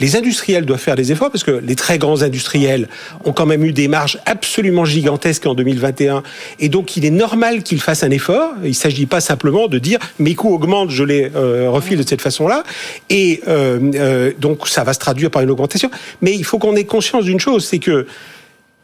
les 0.00 0.16
industriels 0.16 0.64
doivent 0.64 0.80
faire 0.80 0.96
des 0.96 1.12
efforts 1.12 1.30
parce 1.30 1.44
que 1.44 1.52
les 1.52 1.76
très 1.76 1.98
grands 1.98 2.22
industriels 2.22 2.88
ont 3.24 3.32
quand 3.32 3.46
même 3.46 3.64
eu 3.64 3.72
des 3.72 3.88
marges 3.88 4.18
absolument 4.26 4.84
gigantesques 4.84 5.46
en 5.46 5.54
2021 5.54 6.22
et 6.58 6.68
donc 6.68 6.96
il 6.96 7.04
est 7.04 7.10
normal 7.10 7.62
qu'ils 7.62 7.80
fassent 7.80 8.02
un 8.02 8.10
effort. 8.10 8.52
Il 8.62 8.70
ne 8.70 8.74
s'agit 8.74 9.06
pas 9.06 9.20
simplement 9.20 9.68
de 9.68 9.78
dire 9.78 9.98
mes 10.18 10.34
coûts 10.34 10.52
augmentent, 10.54 10.90
je 10.90 11.04
les 11.04 11.30
euh, 11.34 11.70
refile 11.70 11.98
de 11.98 12.08
cette 12.08 12.22
façon-là 12.22 12.64
et 13.10 13.40
euh, 13.48 13.78
euh, 13.94 14.32
donc 14.38 14.68
ça 14.68 14.84
va 14.84 14.92
se 14.92 14.98
traduire 14.98 15.30
par 15.30 15.42
une 15.42 15.50
augmentation. 15.50 15.90
Mais 16.20 16.34
il 16.34 16.44
faut 16.44 16.58
qu'on 16.58 16.76
ait 16.76 16.84
conscience 16.84 17.24
d'une 17.24 17.40
chose, 17.40 17.64
c'est 17.64 17.78
que 17.78 18.06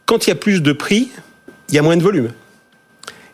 quand 0.05 0.27
il 0.27 0.29
y 0.29 0.33
a 0.33 0.35
plus 0.35 0.61
de 0.61 0.71
prix, 0.71 1.09
il 1.69 1.75
y 1.75 1.79
a 1.79 1.81
moins 1.81 1.97
de 1.97 2.03
volume. 2.03 2.31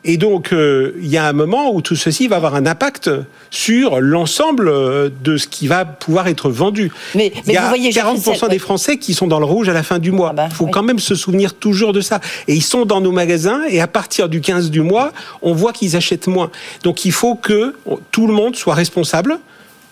Et 0.09 0.15
donc, 0.15 0.53
euh, 0.53 0.93
il 1.01 1.07
y 1.07 1.17
a 1.17 1.27
un 1.27 1.33
moment 1.33 1.73
où 1.73 1.81
tout 1.81 1.97
ceci 1.97 2.29
va 2.29 2.37
avoir 2.37 2.55
un 2.55 2.65
impact 2.65 3.11
sur 3.49 3.99
l'ensemble 3.99 4.69
euh, 4.69 5.09
de 5.21 5.35
ce 5.35 5.47
qui 5.47 5.67
va 5.67 5.83
pouvoir 5.83 6.29
être 6.29 6.49
vendu. 6.49 6.93
Mais, 7.13 7.33
il 7.45 7.51
y 7.51 7.57
a 7.57 7.73
40% 7.73 8.49
des 8.49 8.57
Français 8.57 8.97
qui 8.97 9.13
sont 9.13 9.27
dans 9.27 9.39
le 9.39 9.45
rouge 9.45 9.67
à 9.67 9.73
la 9.73 9.83
fin 9.83 9.99
du 9.99 10.11
mois. 10.11 10.29
Il 10.33 10.39
ah 10.39 10.47
bah, 10.47 10.49
faut 10.49 10.67
quand 10.67 10.81
même 10.81 10.99
se 10.99 11.13
souvenir 11.13 11.53
toujours 11.53 11.91
de 11.91 11.99
ça. 11.99 12.21
Et 12.47 12.55
ils 12.55 12.63
sont 12.63 12.85
dans 12.85 13.01
nos 13.01 13.11
magasins 13.11 13.63
et 13.69 13.81
à 13.81 13.87
partir 13.87 14.29
du 14.29 14.39
15 14.39 14.71
du 14.71 14.79
mois, 14.79 15.11
on 15.41 15.53
voit 15.53 15.73
qu'ils 15.73 15.97
achètent 15.97 16.27
moins. 16.27 16.51
Donc, 16.83 17.03
il 17.03 17.11
faut 17.11 17.35
que 17.35 17.75
tout 18.11 18.27
le 18.27 18.33
monde 18.33 18.55
soit 18.55 18.75
responsable. 18.75 19.39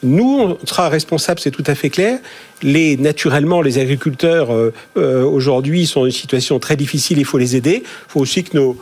Nous, 0.01 0.57
on 0.61 0.65
sera 0.65 0.87
responsable, 0.87 1.41
c'est 1.41 1.51
tout 1.51 1.63
à 1.67 1.75
fait 1.75 1.89
clair. 1.89 2.19
Les, 2.61 2.95
naturellement, 2.95 3.61
les 3.61 3.79
agriculteurs 3.79 4.49
euh, 4.53 5.23
aujourd'hui 5.25 5.87
sont 5.87 6.01
dans 6.01 6.05
une 6.05 6.11
situation 6.13 6.57
très 6.59 6.77
difficile. 6.77 7.17
Il 7.17 7.25
faut 7.25 7.37
les 7.37 7.57
aider. 7.57 7.83
Il 7.83 8.11
faut 8.11 8.21
aussi 8.21 8.43
que 8.43 8.55
nos 8.55 8.77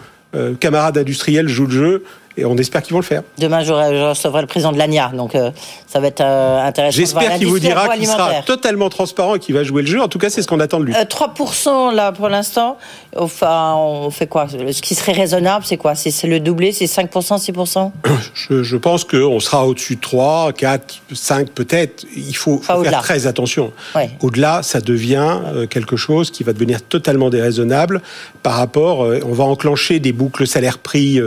camarades 0.59 0.97
industriels 0.97 1.47
jouent 1.47 1.67
le 1.67 1.71
jeu 1.71 2.03
et 2.37 2.45
on 2.45 2.57
espère 2.57 2.81
qu'ils 2.81 2.93
vont 2.93 2.99
le 2.99 3.05
faire. 3.05 3.23
Demain, 3.37 3.63
je 3.63 3.71
recevrai 3.71 4.41
le 4.41 4.47
président 4.47 4.71
de 4.71 4.77
l'ANIA, 4.77 5.11
donc 5.13 5.35
euh, 5.35 5.51
ça 5.87 5.99
va 5.99 6.07
être 6.07 6.21
euh, 6.21 6.65
intéressant. 6.65 6.97
J'espère 6.97 7.37
qu'il 7.37 7.47
vous 7.47 7.59
dira 7.59 7.95
qu'il 7.95 8.07
sera 8.07 8.41
totalement 8.45 8.89
transparent 8.89 9.35
et 9.35 9.39
qu'il 9.39 9.55
va 9.55 9.63
jouer 9.63 9.83
le 9.83 9.87
jeu. 9.87 10.01
En 10.01 10.07
tout 10.07 10.19
cas, 10.19 10.29
c'est 10.29 10.41
ce 10.41 10.47
qu'on 10.47 10.59
attend 10.59 10.79
de 10.79 10.85
lui. 10.85 10.93
3% 10.93 11.93
là 11.93 12.11
pour 12.11 12.29
l'instant. 12.29 12.77
Enfin, 13.15 13.75
on 13.75 14.09
fait 14.09 14.27
quoi? 14.27 14.47
Ce 14.49 14.81
qui 14.81 14.95
serait 14.95 15.11
raisonnable, 15.11 15.65
c'est 15.65 15.77
quoi? 15.77 15.93
C'est 15.95 16.27
le 16.27 16.39
doublé, 16.39 16.71
c'est 16.71 16.85
5%, 16.85 17.39
6% 17.51 17.91
je, 18.33 18.63
je 18.63 18.77
pense 18.77 19.03
qu'on 19.03 19.39
sera 19.39 19.67
au-dessus 19.67 19.95
de 19.95 20.01
3, 20.01 20.53
4, 20.53 21.01
5 21.13 21.49
peut-être. 21.49 22.05
Il 22.15 22.35
faut, 22.35 22.57
faire 22.59 23.01
très 23.01 23.27
attention. 23.27 23.71
Au-delà, 24.21 24.63
ça 24.63 24.81
devient 24.81 25.39
quelque 25.69 25.95
chose 25.95 26.31
qui 26.31 26.43
va 26.43 26.53
devenir 26.53 26.81
totalement 26.81 27.29
déraisonnable 27.29 28.01
par 28.41 28.53
rapport. 28.53 29.07
on 29.25 29.33
va 29.33 29.43
enclencher 29.43 29.99
des 29.99 30.11
boucles 30.11 30.47
salaire-prix 30.47 31.19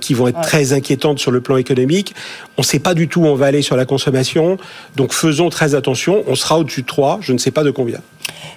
qui 0.00 0.14
vont 0.14 0.28
être 0.28 0.37
très 0.42 0.72
inquiétante 0.72 1.18
sur 1.18 1.30
le 1.30 1.40
plan 1.40 1.56
économique. 1.56 2.14
On 2.56 2.62
ne 2.62 2.66
sait 2.66 2.78
pas 2.78 2.94
du 2.94 3.08
tout 3.08 3.22
où 3.22 3.26
on 3.26 3.34
va 3.34 3.46
aller 3.46 3.62
sur 3.62 3.76
la 3.76 3.84
consommation. 3.84 4.56
Donc 4.96 5.12
faisons 5.12 5.50
très 5.50 5.74
attention. 5.74 6.24
On 6.26 6.34
sera 6.34 6.58
au-dessus 6.58 6.82
de 6.82 6.86
3, 6.86 7.18
je 7.22 7.32
ne 7.32 7.38
sais 7.38 7.50
pas 7.50 7.64
de 7.64 7.70
combien. 7.70 8.00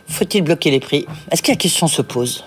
Faut-il 0.08 0.44
bloquer 0.44 0.72
les 0.72 0.80
prix? 0.80 1.06
Est-ce 1.32 1.42
que 1.42 1.52
la 1.52 1.58
question 1.58 1.88
se 1.88 2.02
pose? 2.02 2.44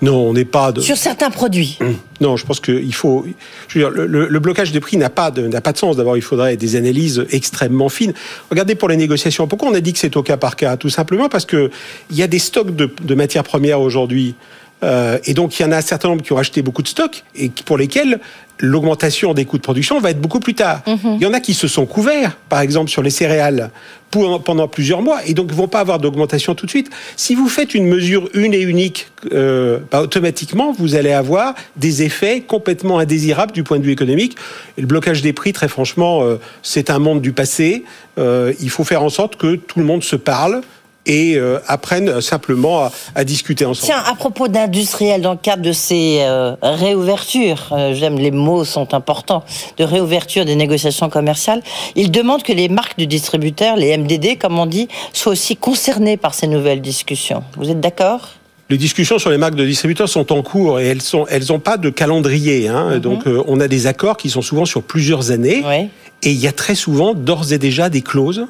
Non, 0.00 0.28
on 0.28 0.32
n'est 0.32 0.44
pas 0.44 0.70
de... 0.70 0.80
sur 0.80 0.96
certains 0.96 1.30
produits. 1.30 1.76
Hum. 1.80 1.96
Non, 2.20 2.36
je 2.36 2.46
pense 2.46 2.60
qu'il 2.60 2.94
faut. 2.94 3.26
Je 3.66 3.78
veux 3.78 3.84
dire, 3.84 4.06
le, 4.06 4.38
blocage 4.38 4.70
des 4.70 4.80
prix 4.80 4.96
n'a 4.96 5.10
pas 5.10 5.30
de 5.30 5.46
n'a 5.46 5.60
pas 5.60 5.72
de 5.72 5.78
sens. 5.78 5.96
D'abord, 5.96 6.16
il 6.16 6.22
faudrait 6.22 6.56
des 6.56 6.76
analyses 6.76 7.24
extrêmement 7.30 7.88
fines. 7.88 8.12
Regardez 8.50 8.74
pour 8.74 8.88
les 8.88 8.96
négociations. 8.96 9.48
Pourquoi 9.48 9.68
on 9.68 9.74
a 9.74 9.80
dit 9.80 9.92
que 9.92 9.98
c'est 9.98 10.16
au 10.16 10.22
cas 10.22 10.36
par 10.36 10.56
cas? 10.56 10.76
Tout 10.76 10.88
simplement 10.88 11.28
parce 11.28 11.46
que 11.46 11.70
il 12.10 12.16
y 12.16 12.22
a 12.22 12.28
des 12.28 12.38
stocks 12.38 12.74
de, 12.74 12.90
de 13.02 13.14
matières 13.14 13.44
premières 13.44 13.80
aujourd'hui 13.80 14.36
euh, 14.82 15.18
et 15.24 15.34
donc, 15.34 15.58
il 15.58 15.62
y 15.62 15.64
en 15.64 15.72
a 15.72 15.76
un 15.76 15.82
certain 15.82 16.08
nombre 16.08 16.22
qui 16.22 16.32
ont 16.32 16.38
acheté 16.38 16.62
beaucoup 16.62 16.82
de 16.82 16.88
stocks 16.88 17.24
et 17.34 17.50
pour 17.64 17.78
lesquels 17.78 18.20
l'augmentation 18.60 19.34
des 19.34 19.44
coûts 19.44 19.58
de 19.58 19.62
production 19.62 20.00
va 20.00 20.10
être 20.10 20.20
beaucoup 20.20 20.40
plus 20.40 20.54
tard. 20.54 20.82
Mhm. 20.86 21.16
Il 21.16 21.22
y 21.22 21.26
en 21.26 21.32
a 21.32 21.40
qui 21.40 21.54
se 21.54 21.68
sont 21.68 21.86
couverts, 21.86 22.36
par 22.48 22.60
exemple 22.60 22.90
sur 22.90 23.02
les 23.02 23.10
céréales, 23.10 23.70
pour, 24.10 24.42
pendant 24.42 24.68
plusieurs 24.68 25.02
mois, 25.02 25.20
et 25.26 25.34
donc 25.34 25.50
ne 25.50 25.54
vont 25.54 25.68
pas 25.68 25.80
avoir 25.80 25.98
d'augmentation 25.98 26.54
tout 26.54 26.66
de 26.66 26.70
suite. 26.70 26.90
Si 27.16 27.34
vous 27.34 27.48
faites 27.48 27.74
une 27.74 27.86
mesure 27.86 28.28
une 28.34 28.54
et 28.54 28.62
unique, 28.62 29.08
euh, 29.32 29.78
bah, 29.90 30.02
automatiquement, 30.02 30.72
vous 30.72 30.94
allez 30.94 31.12
avoir 31.12 31.54
des 31.76 32.02
effets 32.02 32.40
complètement 32.40 32.98
indésirables 32.98 33.52
du 33.52 33.62
point 33.62 33.78
de 33.78 33.84
vue 33.84 33.92
économique. 33.92 34.36
Et 34.76 34.80
le 34.80 34.86
blocage 34.86 35.22
des 35.22 35.32
prix, 35.32 35.52
très 35.52 35.68
franchement, 35.68 36.22
euh, 36.22 36.36
c'est 36.62 36.90
un 36.90 36.98
monde 36.98 37.20
du 37.20 37.32
passé. 37.32 37.84
Euh, 38.18 38.52
il 38.60 38.70
faut 38.70 38.84
faire 38.84 39.02
en 39.02 39.10
sorte 39.10 39.36
que 39.36 39.56
tout 39.56 39.78
le 39.78 39.84
monde 39.84 40.02
se 40.02 40.16
parle, 40.16 40.62
et 41.08 41.36
euh, 41.36 41.58
apprennent 41.66 42.20
simplement 42.20 42.90
à, 43.14 43.24
discuter 43.24 43.64
ensemble. 43.64 43.92
Tiens, 43.92 44.02
à 44.06 44.14
propos 44.14 44.46
d'industriels, 44.46 45.22
dans 45.22 45.32
le 45.32 45.38
cadre 45.38 45.62
de 45.62 45.72
ces 45.72 46.18
euh, 46.20 46.54
réouvertures, 46.62 47.70
euh, 47.72 47.94
j'aime 47.94 48.18
les 48.18 48.30
mots 48.30 48.64
sont 48.64 48.94
importants, 48.94 49.42
de 49.78 49.84
réouverture 49.84 50.44
des 50.44 50.54
négociations 50.54 51.08
commerciales, 51.08 51.62
ils 51.96 52.10
demandent 52.10 52.42
que 52.42 52.52
les 52.52 52.68
marques 52.68 52.98
de 52.98 53.06
distributeurs, 53.06 53.76
les 53.76 53.96
MDD 53.96 54.38
comme 54.38 54.58
on 54.58 54.66
dit, 54.66 54.88
soient 55.12 55.32
aussi 55.32 55.56
concernées 55.56 56.18
par 56.18 56.34
ces 56.34 56.46
nouvelles 56.46 56.82
discussions. 56.82 57.42
Vous 57.56 57.70
êtes 57.70 57.80
d'accord? 57.80 58.34
Les 58.70 58.76
discussions 58.76 59.18
sur 59.18 59.30
les 59.30 59.38
marques 59.38 59.54
de 59.54 59.64
distributeurs 59.64 60.10
sont 60.10 60.30
en 60.30 60.42
cours 60.42 60.78
et 60.78 60.86
elles 60.88 61.00
sont, 61.00 61.24
elles 61.30 61.46
n'ont 61.48 61.58
pas 61.58 61.78
de 61.78 61.88
calendrier. 61.88 62.68
Hein. 62.68 62.96
Mhm. 62.96 62.98
Donc, 62.98 63.22
on 63.46 63.60
a 63.60 63.68
des 63.68 63.86
accords 63.86 64.18
qui 64.18 64.28
sont 64.28 64.42
souvent 64.42 64.66
sur 64.66 64.82
plusieurs 64.82 65.30
années. 65.30 65.64
Et 66.22 66.32
il 66.32 66.38
y 66.38 66.46
a 66.46 66.52
très 66.52 66.74
souvent, 66.74 67.14
d'ores 67.14 67.52
et 67.54 67.58
déjà, 67.58 67.88
des 67.88 68.02
clauses 68.02 68.46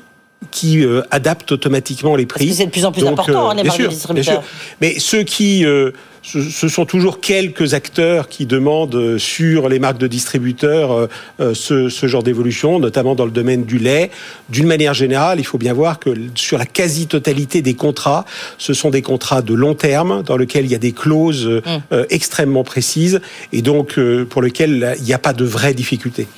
qui 0.51 0.84
euh, 0.84 1.03
adaptent 1.11 1.53
automatiquement 1.53 2.16
les 2.16 2.26
prix. 2.26 2.55
C'est 2.55 2.66
de 2.66 2.70
plus 2.70 2.84
en 2.84 2.93
plus 2.93 3.07
important, 3.07 3.51
hein, 3.51 3.55
les 3.55 3.64
marques 3.64 3.89
distributeurs. 3.89 4.43
Mais 4.80 4.99
ceux 4.99 5.24
qui 5.24 5.64
euh, 5.64 5.91
ce 6.22 6.68
sont 6.68 6.84
toujours 6.84 7.20
quelques 7.20 7.74
acteurs 7.74 8.28
qui 8.28 8.47
demandent 8.47 8.95
euh, 8.95 9.18
sur 9.18 9.68
les 9.68 9.78
marques 9.78 9.99
de 9.99 10.07
distributeurs 10.07 10.93
euh, 10.93 11.09
euh, 11.41 11.55
ce, 11.55 11.89
ce 11.89 12.07
genre 12.07 12.22
d'évolution, 12.22 12.78
notamment 12.78 13.14
dans 13.14 13.24
le 13.24 13.30
domaine 13.30 13.64
du 13.64 13.78
lait. 13.78 14.11
D'une 14.49 14.66
manière 14.66 14.95
générale, 14.95 15.39
il 15.39 15.45
faut 15.45 15.59
bien 15.59 15.72
voir 15.72 15.99
que 15.99 16.11
sur 16.34 16.59
la 16.59 16.66
quasi-totalité 16.66 17.62
des 17.62 17.74
contrats, 17.74 18.24
ce 18.59 18.74
sont 18.74 18.91
des 18.91 19.03
contrats 19.03 19.43
de 19.43 19.55
long 19.55 19.74
terme 19.74 20.22
dans 20.22 20.36
lesquels 20.36 20.64
il 20.64 20.70
y 20.70 20.74
a 20.74 20.78
des 20.78 20.93
clauses 20.93 21.47
mmh. 21.47 21.97
extrêmement 22.11 22.64
précises 22.64 23.20
et 23.53 23.62
donc 23.62 23.99
pour 24.28 24.43
lesquels 24.43 24.97
il 24.99 25.05
n'y 25.05 25.12
a 25.12 25.18
pas 25.18 25.32
de 25.32 25.45
vraies 25.45 25.74
difficultés. 25.74 26.28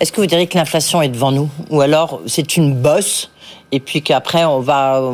Est-ce 0.00 0.12
que 0.12 0.20
vous 0.20 0.26
diriez 0.26 0.46
que 0.46 0.56
l'inflation 0.56 1.02
est 1.02 1.08
devant 1.08 1.32
nous? 1.32 1.50
Ou 1.70 1.80
alors 1.80 2.20
c'est 2.26 2.56
une 2.56 2.74
bosse 2.74 3.30
et 3.72 3.80
puis 3.80 4.02
qu'après 4.02 4.44
on 4.44 4.60
va, 4.60 4.98
euh, 4.98 5.12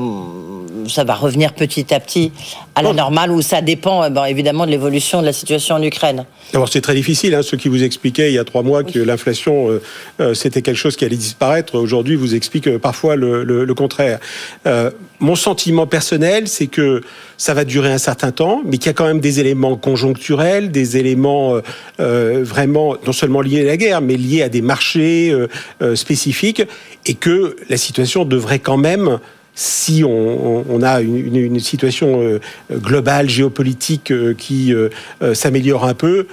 ça 0.89 1.05
va 1.05 1.15
revenir 1.15 1.55
petit 1.55 1.93
à 1.95 2.01
petit 2.01 2.33
à 2.77 2.83
la 2.83 2.93
normale 2.93 3.33
où 3.33 3.41
ça 3.41 3.63
dépend 3.63 4.05
euh, 4.05 4.25
évidemment 4.25 4.67
de 4.67 4.71
l'évolution 4.71 5.23
de 5.23 5.27
la 5.27 5.33
situation 5.33 5.77
en 5.77 5.83
Ukraine. 5.83 6.27
Alors 6.53 6.69
c'est 6.69 6.83
très 6.83 6.95
difficile. 6.95 7.35
Hein, 7.35 7.41
ceux 7.43 7.57
qui 7.57 7.69
vous 7.69 7.83
expliquaient 7.83 8.31
il 8.31 8.35
y 8.35 8.39
a 8.39 8.45
trois 8.45 8.63
mois 8.63 8.85
que 8.85 8.99
l'inflation 8.99 9.81
euh, 10.21 10.35
c'était 10.35 10.61
quelque 10.61 10.77
chose 10.77 10.95
qui 10.95 11.07
allait 11.07 11.17
disparaître, 11.17 11.77
aujourd'hui 11.77 12.17
vous 12.17 12.35
expliquent 12.35 12.77
parfois 12.77 13.17
le, 13.17 13.45
le, 13.45 13.75
contraire. 13.75 14.19
mon 15.21 15.37
sentiment 15.37 15.87
personnel, 15.87 16.49
c'est 16.49 16.67
que 16.67 17.01
ça 17.39 17.55
va 17.55 17.65
durer 17.65 17.93
un 17.93 17.99
certain 17.99 18.31
temps, 18.31 18.61
mais 18.65 18.77
qu'il 18.77 18.87
y 18.87 18.91
a 18.91 18.93
quand 18.93 19.07
même 19.07 19.21
des 19.21 19.41
éléments 19.41 19.77
conjoncturels, 19.77 20.71
des 20.71 20.97
éléments 20.97 21.61
vraiment 21.99 22.97
non 23.07 23.13
seulement 23.13 23.41
liés 23.41 23.63
à 23.63 23.65
la 23.65 23.77
guerre, 23.77 24.01
mais 24.01 24.17
liés 24.17 24.43
à 24.43 24.49
des 24.49 24.63
marchés 24.63 25.35
spécifiques, 25.95 26.63
et 27.07 27.15
que 27.15 27.57
la 27.69 27.77
situation 27.77 28.25
devrait 28.25 28.61
quand 28.61 28.79
même 28.79 29.19
si 29.57 30.05
on, 30.05 30.83
a 30.83 31.01
une, 31.01 31.59
situation 31.61 32.21
euh, 32.21 32.41
globale, 32.71 33.29
géopolitique 33.29 34.13
euh, 34.13 34.35
qui 34.35 34.73
euh, 34.75 34.91
s'améliore 35.35 35.87
un 35.87 35.95
peu, 35.95 36.27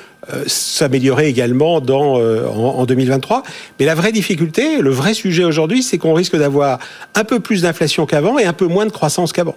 s'améliorer 0.48 1.28
également 1.28 1.82
dans, 1.82 2.16
en, 2.16 2.80
en, 2.80 2.86
2023. 2.86 3.44
Mais 3.80 3.86
la 3.86 3.96
vraie 3.96 4.12
difficulté, 4.12 4.78
le 4.80 4.92
vrai 4.92 5.14
sujet 5.14 5.44
aujourd'hui, 5.44 5.84
c'est 5.84 5.98
qu'on 5.98 6.14
risque 6.14 6.38
d'avoir 6.38 6.80
un 7.16 7.24
peu 7.24 7.40
plus 7.40 7.64
d'inflation 7.64 8.06
qu'avant 8.06 8.40
et 8.40 8.46
un 8.46 8.54
peu 8.54 8.68
moins 8.68 8.86
de 8.86 8.92
croissance 8.92 9.34
qu'avant. 9.34 9.56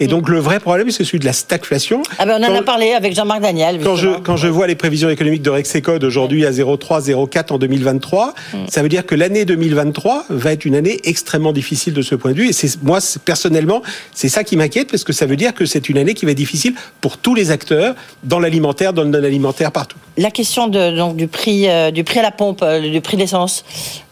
Et 0.00 0.06
donc 0.06 0.28
le 0.28 0.38
vrai 0.38 0.60
problème, 0.60 0.90
c'est 0.90 1.04
celui 1.04 1.18
de 1.18 1.24
la 1.24 1.32
stagflation. 1.32 2.02
Ah 2.18 2.26
ben 2.26 2.40
on 2.40 2.44
en 2.44 2.54
a 2.54 2.62
parlé 2.62 2.92
avec 2.92 3.14
Jean-Marc 3.14 3.40
Daniel. 3.40 3.80
Quand 3.82 3.96
je, 3.96 4.08
quand 4.22 4.36
je 4.36 4.48
vois 4.48 4.66
les 4.66 4.74
prévisions 4.74 5.08
économiques 5.08 5.42
de 5.42 5.50
Rexecode 5.50 6.04
aujourd'hui 6.04 6.44
à 6.44 6.50
0,3, 6.50 7.02
0,4 7.02 7.52
en 7.52 7.58
2023, 7.58 8.34
mm. 8.52 8.56
ça 8.68 8.82
veut 8.82 8.88
dire 8.88 9.06
que 9.06 9.14
l'année 9.14 9.44
2023 9.44 10.26
va 10.28 10.52
être 10.52 10.64
une 10.64 10.74
année 10.74 11.00
extrêmement 11.04 11.52
difficile 11.52 11.94
de 11.94 12.02
ce 12.02 12.14
point 12.14 12.32
de 12.32 12.36
vue. 12.36 12.48
Et 12.48 12.52
c'est 12.52 12.82
moi 12.82 12.98
personnellement, 13.24 13.82
c'est 14.14 14.28
ça 14.28 14.44
qui 14.44 14.56
m'inquiète 14.56 14.90
parce 14.90 15.04
que 15.04 15.12
ça 15.12 15.26
veut 15.26 15.36
dire 15.36 15.54
que 15.54 15.66
c'est 15.66 15.88
une 15.88 15.98
année 15.98 16.14
qui 16.14 16.24
va 16.24 16.32
être 16.32 16.36
difficile 16.36 16.74
pour 17.00 17.18
tous 17.18 17.34
les 17.34 17.50
acteurs 17.50 17.94
dans 18.24 18.38
l'alimentaire, 18.38 18.92
dans 18.92 19.02
le 19.02 19.08
non-alimentaire, 19.08 19.72
partout. 19.72 19.98
La 20.18 20.30
question 20.30 20.66
de, 20.66 20.96
donc, 20.96 21.14
du 21.16 21.28
prix, 21.28 21.68
euh, 21.68 21.90
du 21.90 22.02
prix 22.02 22.20
à 22.20 22.22
la 22.22 22.30
pompe, 22.30 22.60
euh, 22.62 22.80
du 22.80 23.02
prix 23.02 23.18
d'essence, 23.18 23.64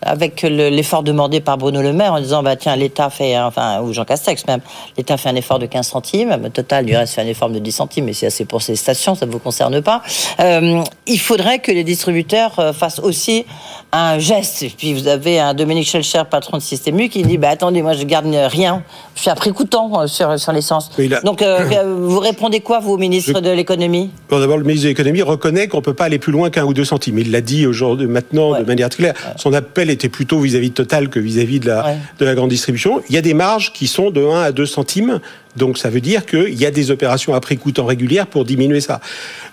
avec 0.03 0.43
l'effort 0.43 1.03
demandé 1.03 1.41
par 1.41 1.57
Bruno 1.57 1.81
Le 1.81 1.95
Maire 1.95 2.13
en 2.13 2.21
disant 2.21 2.43
bah 2.43 2.57
tiens 2.57 2.77
l'État 2.77 3.09
fait 3.09 3.39
enfin 3.39 3.81
ou 3.81 3.95
Jean 3.95 4.05
Castex 4.05 4.47
même 4.47 4.61
l'État 4.99 5.17
fait 5.17 5.31
un 5.31 5.35
effort 5.35 5.59
de 5.59 5.65
15 5.65 5.87
centimes. 5.87 6.39
Le 6.43 6.51
total, 6.51 6.85
du 6.85 6.95
reste, 6.95 7.15
fait 7.15 7.23
un 7.23 7.27
effort 7.27 7.49
de 7.49 7.59
10 7.59 7.73
centimes, 7.73 8.05
mais 8.05 8.13
c'est 8.13 8.27
assez 8.27 8.45
pour 8.45 8.61
ces 8.61 8.77
stations, 8.77 9.15
ça 9.15 9.25
ne 9.25 9.31
vous 9.31 9.39
concerne 9.39 9.81
pas. 9.81 10.03
Euh, 10.41 10.83
il 11.07 11.19
faudrait 11.19 11.61
que 11.61 11.73
les 11.73 11.85
distributeurs 11.85 12.75
fassent 12.75 12.99
aussi 12.99 13.47
un 13.93 14.19
geste. 14.19 14.63
Et 14.63 14.69
puis 14.69 14.93
vous 14.93 15.09
avez 15.09 15.41
un 15.41 15.55
Dominique 15.55 15.89
Schelcher, 15.89 16.25
patron 16.31 16.59
de 16.59 16.63
Système 16.63 17.01
U, 17.01 17.09
qui 17.09 17.23
dit 17.23 17.39
bah, 17.39 17.49
attendez, 17.49 17.81
moi 17.81 17.95
je 17.95 18.05
garde 18.05 18.27
rien. 18.27 18.83
Je 19.15 19.23
suis 19.23 19.31
à 19.31 19.35
prix 19.35 19.53
coûtant 19.53 20.07
sur, 20.07 20.39
sur 20.39 20.53
l'essence. 20.53 20.91
Donc 21.25 21.43
vous 21.87 22.21
répondez 22.21 22.61
quoi, 22.61 22.81
vous, 22.81 22.93
au 22.93 22.99
ministre 22.99 23.41
de 23.41 23.51
l'économie? 23.51 24.11
D'abord, 24.31 24.59
le 24.59 24.65
ministre 24.65 24.85
de 24.85 24.89
l'économie 24.89 25.23
reconnaît 25.23 25.67
qu'on 25.67 25.79
ne 25.79 25.93
peut 25.95 25.99
pas 25.99 26.05
aller 26.05 26.18
plus 26.18 26.32
loin 26.32 26.51
qu'un 26.51 26.64
ou 26.64 26.74
deux 26.74 26.84
centimes. 26.84 27.18
Il 27.18 27.30
l'a 27.30 27.40
dit 27.40 27.66
aujourd'hui, 27.66 28.07
maintenant, 28.07 28.59
de 28.59 28.64
manière 28.64 28.88
très 28.88 29.05
claire. 29.05 29.14
Son 29.36 29.53
appel 29.53 29.90
était 29.90 30.09
plutôt 30.09 30.40
vis-à-vis 30.40 30.70
de 30.70 30.74
Total 30.74 31.09
que 31.09 31.20
vis-à-vis 31.20 31.61
de, 31.61 31.68
la, 31.68 31.97
de 32.18 32.24
la 32.24 32.34
grande 32.34 32.51
distribution. 32.51 33.03
Il 33.09 33.14
y 33.14 33.18
a 33.18 33.22
des 33.22 33.34
marges 33.34 33.72
qui 33.72 33.86
sont 33.86 34.11
de 34.11 34.24
1 34.24 34.42
à 34.42 34.53
2 34.53 34.66
centimes 34.66 35.20
donc 35.57 35.79
ça 35.79 35.91
veut 35.91 36.01
dire 36.01 36.27
qu'il 36.27 36.55
y 36.55 36.67
a 36.67 36.71
des 36.71 36.91
opérations 36.91 37.35
à 37.35 37.41
prix 37.41 37.57
coûtant 37.57 37.87
régulières 37.87 38.27
pour 38.27 38.45
diminuer 38.45 38.81
ça. 38.81 39.01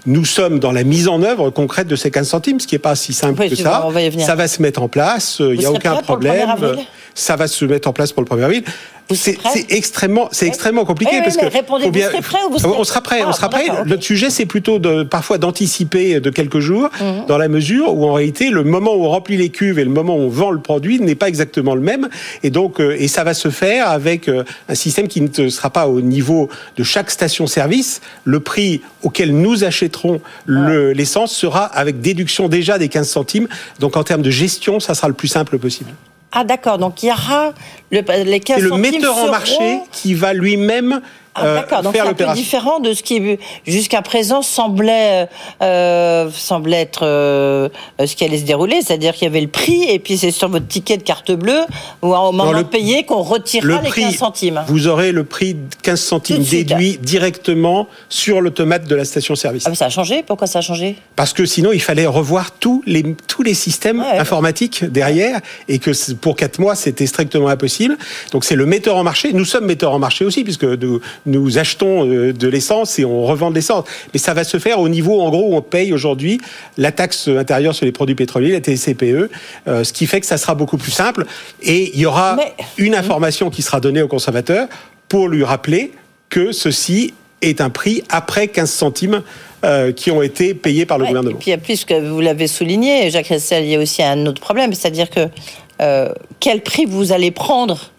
Nous 0.05 0.25
sommes 0.25 0.59
dans 0.59 0.71
la 0.71 0.83
mise 0.83 1.07
en 1.07 1.21
œuvre 1.21 1.49
concrète 1.49 1.87
de 1.87 1.95
ces 1.95 2.11
15 2.11 2.27
centimes, 2.27 2.59
ce 2.59 2.67
qui 2.67 2.75
n'est 2.75 2.79
pas 2.79 2.95
si 2.95 3.13
simple 3.13 3.49
que 3.49 3.55
ça. 3.55 3.87
Ça 4.19 4.35
va 4.35 4.47
se 4.47 4.61
mettre 4.61 4.81
en 4.81 4.87
place, 4.87 5.37
il 5.39 5.59
n'y 5.59 5.65
a 5.65 5.71
aucun 5.71 5.95
problème. 5.97 6.49
Ça 7.13 7.35
va 7.35 7.47
se 7.47 7.65
mettre 7.65 7.89
en 7.89 7.93
place 7.93 8.13
pour 8.13 8.23
le 8.23 8.29
1er 8.29 8.43
avril. 8.43 8.63
C'est 9.15 9.37
extrêmement, 9.69 10.29
c'est 10.31 10.47
extrêmement 10.47 10.85
compliqué 10.85 11.19
parce 11.23 11.37
que 11.37 11.45
vous 11.45 11.91
bien, 11.91 12.09
prêt 12.21 12.37
ou 12.47 12.57
vous 12.57 12.65
on 12.65 12.83
sera 12.83 13.01
prêt, 13.01 13.23
on 13.25 13.33
sera 13.33 13.49
prêt. 13.49 13.65
Le 13.85 13.99
sujet, 13.99 14.29
c'est 14.29 14.45
plutôt 14.45 14.79
de 14.79 15.03
parfois 15.03 15.37
d'anticiper 15.37 16.19
de 16.19 16.29
quelques 16.29 16.59
jours, 16.59 16.89
mhm. 16.99 17.25
dans 17.27 17.37
la 17.37 17.47
mesure 17.47 17.93
où 17.93 18.07
en 18.07 18.13
réalité 18.13 18.49
le 18.49 18.63
moment 18.63 18.95
où 18.95 19.05
on 19.05 19.09
remplit 19.09 19.37
les 19.37 19.49
cuves 19.49 19.79
et 19.79 19.83
le 19.83 19.89
moment 19.89 20.15
où 20.15 20.21
on 20.21 20.29
vend 20.29 20.51
le 20.51 20.61
produit 20.61 20.99
n'est 20.99 21.15
pas 21.15 21.27
exactement 21.27 21.75
le 21.75 21.81
même, 21.81 22.09
et 22.43 22.49
donc 22.49 22.79
euh, 22.79 22.95
et 22.97 23.07
ça 23.07 23.23
va 23.23 23.33
se 23.33 23.49
faire 23.49 23.89
avec 23.89 24.27
euh, 24.27 24.43
un 24.69 24.75
système 24.75 25.07
qui 25.07 25.21
ne 25.21 25.49
sera 25.49 25.69
pas 25.69 25.87
au 25.91 26.01
niveau 26.01 26.49
de 26.77 26.83
chaque 26.83 27.11
station-service. 27.11 28.01
Le 28.23 28.39
prix 28.39 28.81
auquel 29.03 29.35
nous 29.35 29.63
achèterons 29.63 30.21
l'essence 30.47 31.35
sera 31.35 31.65
avec 31.65 32.01
déduction 32.01 32.47
déjà 32.47 32.77
des 32.77 32.89
15 32.89 33.09
centimes. 33.09 33.47
Donc 33.79 33.97
en 33.97 34.03
termes 34.03 34.21
de 34.21 34.31
gestion, 34.31 34.79
ça 34.79 34.95
sera 34.95 35.07
le 35.07 35.13
plus 35.13 35.27
simple 35.27 35.57
possible. 35.59 35.91
Ah 36.33 36.45
d'accord, 36.45 36.77
donc 36.77 37.03
il 37.03 37.09
y 37.09 37.11
aura 37.11 37.53
le, 37.91 38.23
les 38.23 38.39
15 38.39 38.57
C'est 38.57 38.63
le 38.63 38.77
metteur 38.77 39.17
en 39.17 39.29
marché 39.29 39.79
qui 39.91 40.13
va 40.13 40.33
lui-même 40.33 41.01
ah, 41.33 41.45
euh, 41.45 41.55
D'accord, 41.55 41.81
donc 41.81 41.95
c'est 41.95 42.01
un 42.01 42.13
peu 42.13 42.33
différent 42.33 42.79
de 42.79 42.93
ce 42.93 43.03
qui 43.03 43.37
jusqu'à 43.65 44.01
présent 44.01 44.41
semblait 44.41 45.29
euh, 45.61 46.29
semblait 46.29 46.81
être 46.81 47.05
euh, 47.05 47.69
ce 48.05 48.15
qui 48.15 48.25
allait 48.25 48.39
se 48.39 48.43
dérouler, 48.43 48.81
c'est-à-dire 48.81 49.13
qu'il 49.13 49.23
y 49.23 49.27
avait 49.27 49.41
le 49.41 49.47
prix 49.47 49.83
et 49.83 49.99
puis 49.99 50.17
c'est 50.17 50.31
sur 50.31 50.49
votre 50.49 50.67
ticket 50.67 50.97
de 50.97 51.03
carte 51.03 51.31
bleue 51.31 51.61
ou 52.01 52.13
au 52.13 52.31
moment 52.33 52.57
de 52.57 52.63
payer 52.63 53.05
qu'on 53.05 53.21
retirera 53.21 53.81
les 53.81 53.89
15 53.89 54.15
centimes. 54.15 54.61
Vous 54.67 54.87
aurez 54.87 55.13
le 55.13 55.23
prix 55.23 55.53
de 55.53 55.59
15 55.83 56.01
centimes 56.01 56.43
déduit 56.43 56.97
directement 57.01 57.87
sur 58.09 58.41
l'automate 58.41 58.85
de 58.85 58.95
la 58.95 59.05
station-service. 59.05 59.63
Ah, 59.65 59.69
mais 59.69 59.75
ça 59.75 59.85
a 59.85 59.89
changé? 59.89 60.23
Pourquoi 60.23 60.47
ça 60.47 60.59
a 60.59 60.61
changé? 60.61 60.97
Parce 61.15 61.31
que 61.31 61.45
sinon 61.45 61.71
il 61.71 61.81
fallait 61.81 62.07
revoir 62.07 62.51
tous 62.51 62.83
les 62.85 63.15
tous 63.27 63.43
les 63.43 63.53
systèmes 63.53 64.01
informatiques 64.01 64.83
derrière 64.83 65.39
et 65.69 65.79
que 65.79 65.91
pour 66.15 66.35
4 66.35 66.59
mois 66.59 66.75
c'était 66.75 67.05
strictement 67.05 67.47
impossible. 67.47 67.97
Donc 68.33 68.43
c'est 68.43 68.55
le 68.55 68.65
metteur 68.65 68.97
en 68.97 69.03
marché. 69.03 69.31
Nous 69.31 69.45
sommes 69.45 69.65
metteurs 69.65 69.93
en 69.93 69.99
marché 69.99 70.25
aussi 70.25 70.43
puisque 70.43 70.65
nous, 70.65 70.99
nous 71.25 71.57
achetons 71.57 72.07
euh, 72.07 72.33
de 72.33 72.47
l'essence 72.47 72.99
et 72.99 73.05
on 73.05 73.23
revend 73.23 73.49
de 73.49 73.55
l'essence. 73.55 73.85
Mais 74.13 74.19
ça 74.19 74.33
va 74.33 74.43
se 74.43 74.57
faire 74.57 74.79
au 74.79 74.89
niveau, 74.89 75.21
en 75.21 75.29
gros, 75.29 75.51
où 75.51 75.55
on 75.55 75.61
paye 75.61 75.93
aujourd'hui 75.93 76.39
la 76.77 76.91
taxe 76.91 77.27
intérieure 77.27 77.75
sur 77.75 77.85
les 77.85 77.91
produits 77.91 78.15
pétroliers, 78.15 78.51
la 78.51 78.61
TCPE, 78.61 79.29
euh, 79.67 79.83
ce 79.83 79.93
qui 79.93 80.07
fait 80.07 80.19
que 80.19 80.25
ça 80.25 80.37
sera 80.37 80.55
beaucoup 80.55 80.77
plus 80.77 80.91
simple. 80.91 81.25
Et 81.61 81.91
il 81.93 81.99
y 81.99 82.05
aura 82.05 82.37
une 82.77 82.95
information 82.95 83.49
qui 83.49 83.61
sera 83.61 83.79
donnée 83.79 84.01
au 84.01 84.07
consommateur 84.07 84.67
pour 85.09 85.27
lui 85.27 85.43
rappeler 85.43 85.91
que 86.29 86.51
ceci 86.51 87.13
est 87.41 87.59
un 87.59 87.69
prix 87.69 88.03
après 88.09 88.47
15 88.47 88.69
centimes 88.69 89.23
euh, 89.63 89.91
qui 89.91 90.11
ont 90.11 90.21
été 90.21 90.53
payés 90.53 90.85
par 90.85 90.97
le 90.97 91.05
gouvernement. 91.05 91.37
Et 91.37 91.39
puis, 91.39 91.57
puisque 91.57 91.91
vous 91.91 92.21
l'avez 92.21 92.47
souligné, 92.47 93.09
Jacques 93.09 93.27
Ressel, 93.27 93.63
il 93.65 93.71
y 93.71 93.75
a 93.75 93.79
aussi 93.79 94.01
un 94.03 94.25
autre 94.25 94.41
problème, 94.41 94.73
c'est-à-dire 94.73 95.09
que 95.09 95.27
quel 96.39 96.61
prix 96.61 96.85
vous 96.85 97.11
allez 97.11 97.31
prendre 97.31 97.91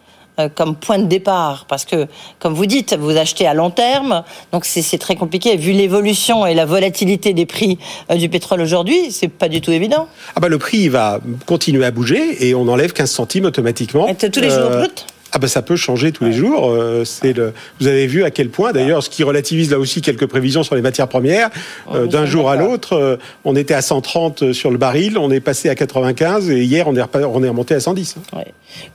comme 0.55 0.77
point 0.77 0.99
de 0.99 1.07
départ 1.07 1.67
Parce 1.69 1.85
que, 1.85 2.07
comme 2.39 2.55
vous 2.55 2.67
dites, 2.67 2.97
vous 2.99 3.17
achetez 3.17 3.47
à 3.47 3.55
long 3.55 3.71
terme, 3.71 4.25
donc 4.53 4.65
c'est 4.65 4.99
très 4.99 5.17
compliqué. 5.17 5.57
Vu 5.57 5.73
l'évolution 5.73 6.47
et 6.47 6.55
la 6.55 6.65
volatilité 6.65 7.33
des 7.35 7.47
prix 7.47 7.79
euh, 8.11 8.17
du 8.17 8.29
pétrole 8.29 8.61
aujourd'hui, 8.61 9.11
c'est 9.11 9.29
pas 9.29 9.49
du 9.49 9.61
tout 9.61 9.73
évident. 9.73 10.09
Ah 10.35 10.41
bah 10.41 10.49
le 10.49 10.59
prix 10.59 10.89
va 10.89 11.21
continuer 11.47 11.85
à 11.85 11.91
bouger 11.91 12.47
et 12.47 12.55
on 12.55 12.69
enlève 12.69 12.93
15 12.93 13.11
centimes 13.11 13.45
automatiquement. 13.45 14.09
Et 14.09 14.15
tous 14.15 14.41
les 14.41 14.51
jours 14.51 14.71
euh, 14.71 14.79
brut? 14.79 15.07
Ah 15.35 15.39
ben 15.39 15.47
ça 15.49 15.63
peut 15.63 15.77
changer 15.77 16.13
tous 16.13 16.25
les 16.25 16.33
jours. 16.33 16.71
Euh, 16.71 17.05
c'est 17.07 17.33
le. 17.33 17.55
Vous 17.81 17.87
avez 17.87 18.07
vu 18.07 18.23
à 18.23 18.31
quel 18.31 18.51
point, 18.51 18.73
d'ailleurs, 18.73 19.03
ce 19.03 19.09
qui 19.09 19.25
relativise 19.25 19.71
là 19.71 19.79
aussi 19.79 20.03
quelques 20.03 20.27
prévisions 20.27 20.63
sur 20.63 20.75
les 20.75 20.83
matières 20.83 21.09
premières. 21.09 21.49
Euh, 21.91 22.07
d'un 22.07 22.27
jour 22.27 22.51
à 22.51 22.57
l'autre, 22.57 22.93
euh, 22.93 23.17
on 23.45 23.57
était 23.57 23.73
à 23.73 23.81
130 23.81 24.53
sur 24.53 24.71
le 24.71 24.77
baril, 24.77 25.17
on 25.17 25.31
est 25.31 25.41
passé 25.41 25.71
à 25.71 25.75
95 25.75 26.51
et 26.51 26.63
hier 26.63 26.87
on 26.87 26.95
est, 26.95 27.03
on 27.15 27.43
est 27.43 27.49
remonté 27.49 27.75
à 27.75 27.81
110. 27.81 28.17
Hein. 28.35 28.43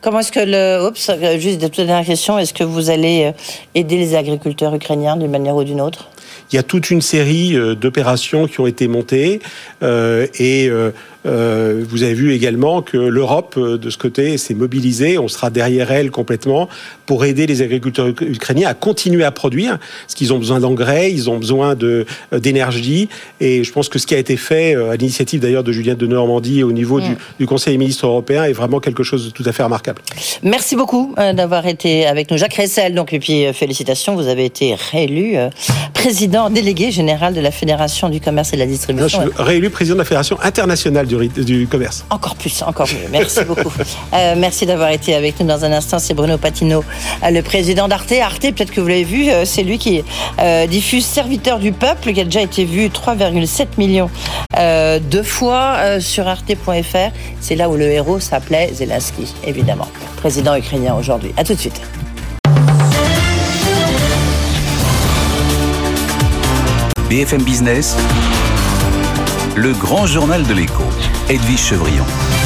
Comment 0.02 0.20
est-ce 0.20 0.32
que 0.32 0.40
le. 0.40 0.88
Oups, 0.88 1.12
juste 1.40 1.60
de 1.60 1.68
toute 1.68 1.86
dernière 1.86 2.06
question. 2.06 2.38
Est-ce 2.38 2.54
que 2.54 2.64
vous 2.64 2.92
allez 2.92 3.34
aider 3.74 3.98
les 3.98 4.16
agriculteurs 4.16 4.76
ukrainiens 4.76 5.18
d'une 5.18 5.32
manière 5.32 5.56
ou 5.56 5.64
d'une 5.64 5.82
autre? 5.82 6.10
Il 6.52 6.56
y 6.56 6.60
a 6.60 6.64
toute 6.64 6.92
une 6.92 7.02
série 7.02 7.58
d'opérations 7.76 8.48
qui 8.48 8.62
ont 8.62 8.68
été 8.68 8.88
montées 8.88 9.42
et 9.82 10.72
vous 11.28 12.04
avez 12.04 12.14
vu 12.14 12.34
également 12.34 12.82
que 12.82 12.98
l'Europe, 12.98 13.60
de 13.60 13.90
ce 13.90 13.98
côté, 13.98 14.38
s'est 14.38 14.54
mobilisée. 14.54 15.18
On 15.18 15.28
sera 15.28 15.50
derrière 15.50 15.92
elle 15.92 16.12
complètement 16.12 16.70
pour 17.06 17.26
aider 17.26 17.48
les 17.48 17.62
agriculteurs 17.62 18.08
ukrainiens 18.08 18.70
à 18.70 18.74
continuer 18.74 19.24
à 19.24 19.32
produire, 19.32 19.78
parce 19.78 20.16
qu'ils 20.16 20.34
ont 20.34 20.40
besoin 20.40 20.60
d'engrais, 20.60 21.12
ils 21.12 21.30
ont 21.30 21.38
besoin 21.38 21.76
d'énergie. 22.32 23.10
Et 23.40 23.64
je 23.64 23.72
pense 23.72 23.90
que 23.90 24.00
ce 24.00 24.08
qui 24.08 24.16
a 24.16 24.18
été 24.18 24.38
fait, 24.38 24.76
à 24.76 24.96
l'initiative 24.96 25.40
d'ailleurs 25.40 25.64
de 25.64 25.72
Juliette 25.72 25.98
de 25.98 26.08
Normandie 26.08 26.64
au 26.64 26.72
niveau 26.72 27.00
du, 27.00 27.12
mm. 27.12 27.18
du, 27.40 27.48
Conseil 27.48 27.74
des 27.74 27.78
ministres 27.78 28.06
européen, 28.06 28.44
est 28.44 28.54
vraiment 28.54 28.80
quelque 28.80 29.04
chose 29.04 29.26
de 29.26 29.30
tout 29.32 29.44
à 29.46 29.52
fait 29.52 29.64
remarquable. 29.64 30.02
Merci 30.44 30.76
beaucoup 30.76 31.16
d'avoir 31.18 31.66
été 31.66 32.06
avec 32.06 32.30
nous. 32.32 32.38
Jacques 32.38 32.56
Ressel, 32.56 32.94
donc, 32.94 33.14
et 33.14 33.20
puis 33.20 33.46
félicitations, 33.54 34.16
vous 34.16 34.28
avez 34.28 34.46
été 34.46 34.76
réélu 34.92 35.38
président 35.94 36.50
délégué 36.50 36.92
général 36.92 37.34
de 37.34 37.42
la 37.42 37.52
Fédération 37.52 38.10
du 38.10 38.22
commerce 38.22 38.54
et 38.54 38.56
de 38.56 38.62
la 38.62 38.68
distribution. 38.68 39.20
réélu 39.38 39.70
président 39.70 39.96
de 39.96 40.00
la 40.00 40.06
Fédération 40.06 40.38
internationale 40.42 41.08
du, 41.08 41.17
du 41.18 41.68
commerce. 41.68 42.06
Encore 42.10 42.36
plus, 42.36 42.62
encore 42.62 42.88
mieux. 42.88 43.08
Merci 43.12 43.44
beaucoup. 43.44 43.72
Euh, 44.14 44.36
merci 44.38 44.66
d'avoir 44.66 44.92
été 44.92 45.16
avec 45.16 45.40
nous 45.40 45.48
dans 45.48 45.66
un 45.66 45.72
instant. 45.72 46.00
C'est 46.00 46.14
Bruno 46.14 46.38
Patino, 46.38 46.84
euh, 47.24 47.30
le 47.30 47.42
président 47.42 47.88
d'Arte. 47.88 48.14
Arte, 48.14 48.42
peut-être 48.42 48.72
que 48.72 48.82
vous 48.82 48.88
l'avez 48.88 49.04
vu, 49.04 49.30
euh, 49.30 49.46
c'est 49.46 49.64
lui 49.64 49.78
qui 49.78 50.04
diffuse 50.70 51.06
Serviteur 51.06 51.60
du 51.60 51.72
peuple, 51.72 52.14
qui 52.14 52.22
a 52.22 52.24
déjà 52.24 52.42
été 52.42 52.66
vu 52.66 52.88
3,7 52.88 53.68
millions 53.78 54.10
de 54.56 55.22
fois 55.22 56.00
sur 56.00 56.28
arte.fr. 56.28 57.12
C'est 57.42 57.56
là 57.56 57.70
où 57.70 57.76
le 57.76 57.86
héros 57.86 58.20
s'appelait 58.20 58.72
Zelensky, 58.74 59.34
évidemment, 59.46 59.88
président 60.18 60.56
ukrainien 60.56 60.96
aujourd'hui. 60.96 61.32
À 61.38 61.44
tout 61.44 61.54
de 61.54 61.60
suite. 61.60 61.82
BFM 67.10 67.42
Business, 67.44 67.96
le 69.56 69.72
grand 69.72 70.06
journal 70.06 70.46
de 70.46 70.54
l'écho, 70.54 70.84
Edwige 71.30 71.58
Chevrillon. 71.58 72.37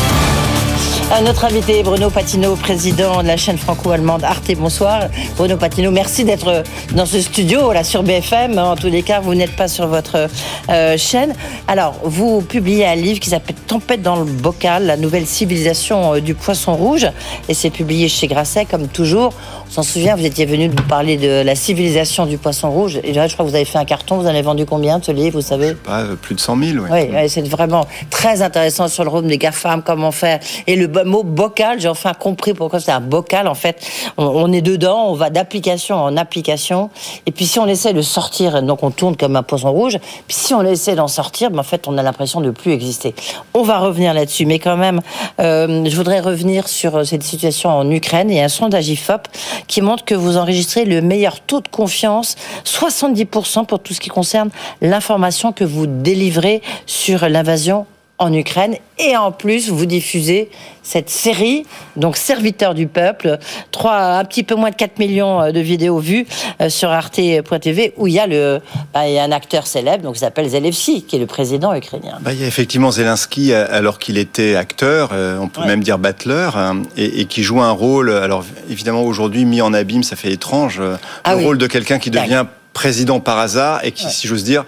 Notre 1.20 1.46
invité 1.46 1.84
Bruno 1.84 2.10
Patino, 2.10 2.56
président 2.56 3.22
de 3.22 3.28
la 3.28 3.38
chaîne 3.38 3.58
franco-allemande 3.58 4.24
Arte. 4.24 4.56
Bonsoir. 4.58 5.04
Bruno 5.38 5.56
Patino, 5.56 5.92
merci 5.92 6.24
d'être 6.24 6.64
dans 6.96 7.06
ce 7.06 7.22
studio 7.22 7.72
là 7.74 7.84
sur 7.84 8.02
BFM. 8.02 8.58
En 8.58 8.76
tous 8.76 8.88
les 8.88 9.04
cas, 9.04 9.20
vous 9.20 9.36
n'êtes 9.36 9.56
pas 9.56 9.68
sur 9.68 9.86
votre 9.86 10.28
euh, 10.70 10.98
chaîne. 10.98 11.36
Alors, 11.68 11.96
vous 12.04 12.42
publiez 12.42 12.88
un 12.88 12.96
livre 12.96 13.20
qui 13.20 13.30
s'appelle 13.30 13.56
Tempête 13.68 14.02
dans 14.02 14.16
le 14.16 14.26
bocal, 14.26 14.88
la 14.88 14.98
nouvelle 14.98 15.28
civilisation 15.28 16.16
euh, 16.16 16.22
du 16.22 16.34
poisson 16.34 16.76
rouge. 16.76 17.08
Et 17.48 17.54
c'est 17.54 17.70
publié 17.70 18.08
chez 18.10 18.26
Grasset, 18.26 18.66
comme 18.66 18.88
toujours. 18.88 19.34
On 19.68 19.72
s'en 19.72 19.84
souvient, 19.84 20.16
vous 20.16 20.26
étiez 20.26 20.46
venu 20.46 20.70
nous 20.70 20.84
parler 20.88 21.18
de 21.18 21.44
la 21.44 21.56
civilisation 21.56 22.26
du 22.26 22.40
poisson 22.40 22.72
rouge. 22.72 23.00
Et 23.04 23.14
là, 23.14 23.28
je 23.28 23.34
crois 23.34 23.46
que 23.46 23.50
vous 23.52 23.56
avez 23.56 23.66
fait 23.66 23.78
un 23.78 23.86
carton. 23.86 24.18
Vous 24.18 24.26
en 24.26 24.30
avez 24.30 24.42
vendu 24.42 24.66
combien 24.66 24.98
de 24.98 25.06
ce 25.06 25.12
livre, 25.12 25.40
vous 25.40 25.46
savez? 25.46 25.76
Pas 25.76 26.04
plus 26.20 26.36
de 26.36 26.40
100 26.40 26.58
000, 26.58 26.86
oui. 26.90 27.10
Oui, 27.14 27.30
c'est 27.30 27.48
vraiment 27.48 27.86
très 28.10 28.42
intéressant 28.42 28.88
sur 28.88 29.04
le 29.04 29.10
rôle 29.10 29.28
des 29.28 29.38
GAFAM, 29.38 29.84
comment 29.84 30.12
faire. 30.12 30.40
Et 30.66 30.76
le 30.76 30.88
mot 31.04 31.24
bocal, 31.24 31.80
j'ai 31.80 31.88
enfin 31.88 32.14
compris 32.14 32.54
pourquoi 32.54 32.80
c'est 32.80 32.92
un 32.92 33.00
bocal. 33.00 33.48
En 33.48 33.56
fait, 33.56 33.86
on, 34.18 34.52
est 34.52 34.62
dedans, 34.62 35.08
on 35.08 35.14
va 35.14 35.30
d'application 35.30 35.96
en 35.96 36.18
application. 36.18 36.90
Et 37.26 37.32
puis 37.32 37.46
si 37.46 37.60
on 37.60 37.68
essaie 37.68 37.94
de 37.94 38.02
sortir, 38.02 38.62
donc 38.64 38.84
on 38.84 38.92
tourne 38.92 39.16
comme 39.16 39.36
un 39.36 39.44
poisson 39.44 39.72
rouge. 39.72 39.98
Puis 40.28 40.38
si 40.38 40.54
on 40.54 40.62
essaie 40.64 40.96
d'en 40.96 41.08
sortir, 41.08 41.52
ben, 41.52 41.60
en 41.60 41.64
fait, 41.64 41.88
on 41.88 41.98
a 41.98 42.04
l'impression 42.04 42.42
de 42.42 42.52
plus 42.52 42.72
exister. 42.72 43.16
On 43.54 43.64
va 43.64 43.80
revenir 43.80 44.14
là-dessus, 44.14 44.46
mais 44.46 44.60
quand 44.60 44.78
même, 44.78 45.02
euh, 45.40 45.86
je 45.86 45.96
voudrais 45.96 46.20
revenir 46.20 46.68
sur 46.68 46.96
euh, 46.96 47.04
cette 47.04 47.24
situation 47.24 47.70
en 47.70 47.90
Ukraine. 47.90 48.30
Il 48.30 48.38
y 48.38 48.40
a 48.40 48.46
un 48.46 48.50
sondage 48.50 48.90
IFOP 48.90 49.28
qui 49.68 49.82
montre 49.82 50.06
que 50.06 50.16
vous 50.16 50.38
enregistrez 50.38 50.86
le 50.86 51.02
meilleur 51.02 51.40
taux 51.40 51.62
de 51.62 51.68
confiance, 51.68 52.36
70% 52.66 53.66
pour 53.66 53.80
tout 53.80 53.94
ce 53.94 54.00
qui 54.00 54.10
concerne 54.10 54.50
l'information 54.82 55.52
que 55.52 55.64
vous 55.64 55.88
délivrez 55.88 56.62
sur 56.86 57.28
l'invasion 57.28 57.86
en 58.22 58.32
Ukraine. 58.32 58.76
Et 59.00 59.18
en 59.18 59.32
plus 59.32 59.70
vous 59.70 59.86
diffusez 59.86 60.50
cette 60.84 61.10
série, 61.10 61.66
donc 61.96 62.18
Serviteur 62.18 62.74
du 62.76 62.88
peuple, 62.88 63.38
trois, 63.72 64.18
un 64.18 64.26
petit 64.26 64.44
peu 64.44 64.56
moins 64.56 64.70
de 64.70 64.76
4 64.76 65.00
millions 65.00 65.42
euh, 65.42 65.52
de 65.52 65.60
vidéos 65.60 66.00
vues 66.00 66.26
euh, 66.60 66.70
sur 66.70 66.90
arte.tv 66.90 67.94
où 67.98 68.08
il 68.08 68.14
y 68.14 68.20
a 68.20 68.28
le, 68.28 68.62
bah, 68.94 69.08
il 69.08 69.14
y 69.14 69.20
a 69.20 69.24
un 69.24 69.32
acteur 69.32 69.66
célèbre 69.66 70.04
donc 70.04 70.16
qui 70.16 70.20
s'appelle 70.20 70.48
Zelensky 70.50 71.04
qui 71.04 71.16
est 71.16 71.20
le 71.20 71.26
président 71.26 71.74
ukrainien. 71.74 72.18
Bah, 72.22 72.34
il 72.34 72.42
y 72.42 72.44
a 72.44 72.48
effectivement 72.48 72.92
Zelensky 72.92 73.54
euh, 73.54 73.66
alors 73.70 73.98
qu'il 73.98 74.18
était 74.18 74.56
acteur, 74.56 75.12
on 75.40 75.48
peut 75.48 75.66
même 75.66 75.82
dire 75.82 75.98
battleur 75.98 76.58
hein, 76.58 76.84
et, 76.98 77.26
qui 77.26 77.42
joue 77.42 77.62
un 77.62 77.72
rôle. 77.72 78.12
Alors 78.12 78.46
évidemment 78.70 79.04
aujourd'hui 79.04 79.46
mis 79.46 79.62
en 79.62 79.74
abîme, 79.74 80.04
ça 80.04 80.16
fait 80.16 80.32
étrange, 80.32 80.82
ah 81.24 81.36
le 81.36 81.44
rôle 81.44 81.58
de 81.58 81.68
quelqu'un 81.68 81.98
qui 81.98 82.12
devient 82.12 82.46
président 82.74 83.20
par 83.20 83.40
hasard 83.40 83.84
et 83.84 83.92
qui, 83.92 84.10
si 84.10 84.28
j'ose 84.28 84.44
dire 84.44 84.66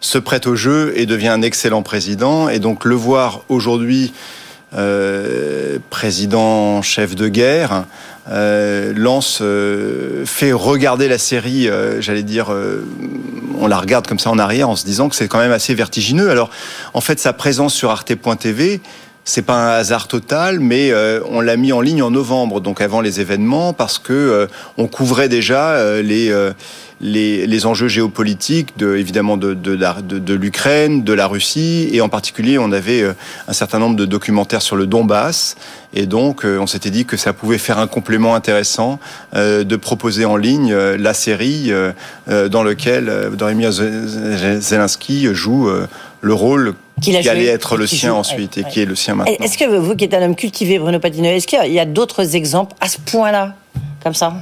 se 0.00 0.18
prête 0.18 0.46
au 0.46 0.56
jeu 0.56 0.92
et 0.96 1.06
devient 1.06 1.28
un 1.28 1.42
excellent 1.42 1.82
président. 1.82 2.48
Et 2.48 2.58
donc 2.58 2.84
le 2.84 2.94
voir 2.94 3.42
aujourd'hui 3.48 4.12
euh, 4.74 5.78
président 5.90 6.82
chef 6.82 7.14
de 7.14 7.28
guerre 7.28 7.84
euh, 8.28 8.92
lance 8.96 9.38
euh, 9.40 10.26
fait 10.26 10.52
regarder 10.52 11.06
la 11.06 11.18
série 11.18 11.68
j'allais 12.00 12.24
dire 12.24 12.52
on 13.60 13.68
la 13.68 13.78
regarde 13.78 14.08
comme 14.08 14.18
ça 14.18 14.28
en 14.28 14.40
arrière 14.40 14.68
en 14.68 14.74
se 14.74 14.84
disant 14.84 15.08
que 15.08 15.14
c'est 15.14 15.28
quand 15.28 15.38
même 15.38 15.52
assez 15.52 15.72
vertigineux 15.72 16.30
alors 16.30 16.50
en 16.94 17.00
fait 17.00 17.20
sa 17.20 17.32
présence 17.32 17.74
sur 17.74 17.90
arte.tv 17.90 18.80
c'est 19.24 19.42
pas 19.42 19.54
un 19.54 19.78
hasard 19.78 20.06
total, 20.06 20.60
mais 20.60 20.92
on 21.28 21.40
l'a 21.40 21.56
mis 21.56 21.72
en 21.72 21.80
ligne 21.80 22.00
en 22.00 22.12
novembre, 22.12 22.60
donc 22.60 22.80
avant 22.80 23.00
les 23.00 23.20
événements, 23.20 23.72
parce 23.72 23.98
que 23.98 24.48
on 24.78 24.86
couvrait 24.86 25.28
déjà 25.28 26.00
les 26.00 26.32
les, 27.00 27.66
enjeux 27.66 27.88
géopolitiques, 27.88 28.76
de, 28.78 28.96
évidemment 28.96 29.36
de, 29.36 29.54
de, 29.54 30.34
l'Ukraine, 30.34 31.02
de 31.02 31.12
la 31.12 31.26
Russie, 31.26 31.88
et 31.92 32.00
en 32.00 32.08
particulier, 32.08 32.58
on 32.58 32.72
avait 32.72 33.02
euh, 33.02 33.12
un 33.48 33.52
certain 33.52 33.78
nombre 33.78 33.96
de 33.96 34.06
documentaires 34.06 34.62
sur 34.62 34.76
le 34.76 34.86
Donbass, 34.86 35.56
et 35.94 36.06
donc 36.06 36.44
euh, 36.44 36.58
on 36.58 36.66
s'était 36.66 36.90
dit 36.90 37.04
que 37.04 37.16
ça 37.16 37.32
pouvait 37.32 37.58
faire 37.58 37.78
un 37.78 37.86
complément 37.86 38.34
intéressant 38.34 38.98
euh, 39.34 39.64
de 39.64 39.76
proposer 39.76 40.24
en 40.24 40.36
ligne 40.36 40.74
la 40.74 41.14
série 41.14 41.70
dans 42.26 42.62
lequel 42.62 43.10
Vladimir 43.30 43.72
Zelensky 43.72 45.28
joue 45.32 45.68
le 46.20 46.34
rôle 46.34 46.74
qui 47.00 47.16
allait 47.28 47.46
être 47.46 47.76
le 47.76 47.86
sien 47.86 48.14
ensuite 48.14 48.58
et 48.58 48.64
qui 48.64 48.80
est 48.80 48.84
le 48.84 48.94
sien 48.94 49.14
maintenant. 49.14 49.34
Est-ce 49.40 49.58
que 49.58 49.64
vous, 49.64 49.94
qui 49.96 50.04
êtes 50.04 50.14
un 50.14 50.22
homme 50.22 50.36
cultivé, 50.36 50.78
Bruno 50.78 50.98
Patino, 50.98 51.28
est-ce 51.28 51.46
qu'il 51.46 51.72
y 51.72 51.80
a 51.80 51.84
d'autres 51.84 52.34
exemples 52.34 52.74
à 52.80 52.88
ce 52.88 52.98
point-là, 52.98 53.54
comme 54.02 54.14
ça? 54.14 54.34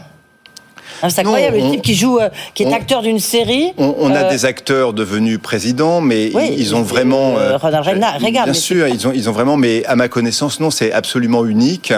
C'est 1.11 1.21
incroyable, 1.21 1.57
le 1.57 1.71
type 1.71 1.83
qui 1.83 1.95
joue, 1.95 2.19
euh, 2.19 2.29
qui 2.55 2.63
est 2.63 2.73
acteur 2.73 3.03
d'une 3.03 3.19
série. 3.19 3.73
On, 3.79 4.11
a 4.15 4.25
euh, 4.25 4.31
des 4.31 4.45
acteurs 4.45 4.93
devenus 4.93 5.39
présidents, 5.39 6.01
mais 6.01 6.27
ils 6.57 6.75
ont 6.75 6.83
vraiment. 6.83 7.35
Euh, 7.39 7.59
Bien 7.59 8.53
sûr, 8.53 8.89
ils 8.89 9.07
ont, 9.07 9.13
ils 9.15 9.29
ont 9.29 9.33
vraiment, 9.33 9.57
mais 9.57 9.85
à 9.87 9.97
ma 9.97 10.09
connaissance, 10.09 10.61
non, 10.61 10.71
c'est 10.71 10.93
absolument 10.93 11.45
unique. 11.45 11.93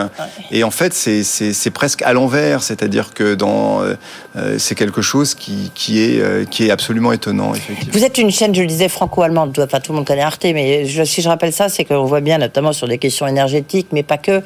Et 0.50 0.64
en 0.64 0.70
fait, 0.70 0.92
c'est 0.92 1.70
presque 1.70 2.02
à 2.02 2.12
l'envers, 2.12 2.62
c'est-à-dire 2.62 3.14
que 3.14 3.34
dans, 3.34 3.82
c'est 4.58 4.74
quelque 4.74 5.02
chose 5.02 5.34
qui, 5.34 5.70
qui, 5.74 6.00
est, 6.00 6.48
qui 6.50 6.66
est 6.66 6.70
absolument 6.70 7.12
étonnant, 7.12 7.54
effectivement. 7.54 7.92
Vous 7.92 8.04
êtes 8.04 8.18
une 8.18 8.30
chaîne, 8.30 8.54
je 8.54 8.60
le 8.60 8.66
disais, 8.66 8.88
franco-allemande. 8.88 9.58
Enfin, 9.58 9.80
tout 9.80 9.92
le 9.92 9.96
monde 9.96 10.06
connaît 10.06 10.22
Arte, 10.22 10.44
mais 10.44 10.86
si 11.04 11.22
je 11.22 11.28
rappelle 11.28 11.52
ça, 11.52 11.68
c'est 11.68 11.84
qu'on 11.84 12.04
voit 12.04 12.20
bien, 12.20 12.38
notamment 12.38 12.72
sur 12.72 12.88
des 12.88 12.98
questions 12.98 13.26
énergétiques, 13.26 13.88
mais 13.92 14.02
pas 14.02 14.18
que, 14.18 14.42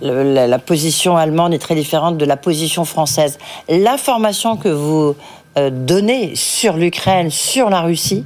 la, 0.00 0.46
la 0.46 0.58
position 0.58 1.16
allemande 1.16 1.54
est 1.54 1.58
très 1.58 1.74
différente 1.74 2.18
de 2.18 2.24
la 2.24 2.36
position 2.36 2.84
française. 2.84 3.38
Là, 3.68 3.96
l'information 4.00 4.56
que 4.56 4.70
vous 4.70 5.14
euh, 5.58 5.68
donnez 5.70 6.34
sur 6.34 6.78
l'Ukraine, 6.78 7.30
sur 7.30 7.68
la 7.68 7.82
Russie, 7.82 8.24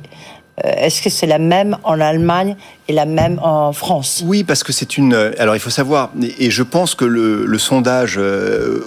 euh, 0.64 0.70
est-ce 0.76 1.02
que 1.02 1.10
c'est 1.10 1.26
la 1.26 1.40
même 1.40 1.76
en 1.82 2.00
Allemagne 2.00 2.54
et 2.86 2.92
la 2.92 3.06
même 3.06 3.40
en 3.42 3.72
France? 3.72 4.22
Oui, 4.24 4.44
parce 4.44 4.62
que 4.62 4.72
c'est 4.72 4.96
une. 4.96 5.14
Euh, 5.14 5.32
alors 5.36 5.56
il 5.56 5.58
faut 5.58 5.70
savoir, 5.70 6.12
et 6.38 6.52
je 6.52 6.62
pense 6.62 6.94
que 6.94 7.04
le, 7.04 7.58
sondage 7.58 8.20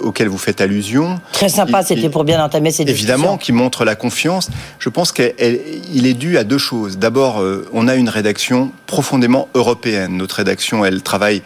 auquel 0.02 0.28
vous 0.28 0.38
faites 0.38 0.62
allusion. 0.62 1.20
Très 1.32 1.50
sympa, 1.50 1.82
c'était 1.82 2.08
pour 2.08 2.24
bien 2.24 2.42
entamer 2.42 2.70
ces 2.70 2.86
discussions. 2.86 3.12
Évidemment, 3.12 3.36
qui 3.36 3.52
montre 3.52 3.84
la 3.84 3.94
confiance. 3.94 4.48
Je 4.78 4.88
pense 4.88 5.12
qu'il 5.12 6.06
est 6.06 6.18
dû 6.18 6.38
à 6.38 6.44
deux 6.44 6.56
choses. 6.56 6.96
D'abord, 6.96 7.44
on 7.74 7.86
a 7.86 7.96
une 7.96 8.08
rédaction 8.08 8.72
profondément 8.86 9.48
européenne. 9.52 10.16
Notre 10.16 10.36
rédaction, 10.36 10.86
elle 10.86 11.02
travaille 11.02 11.42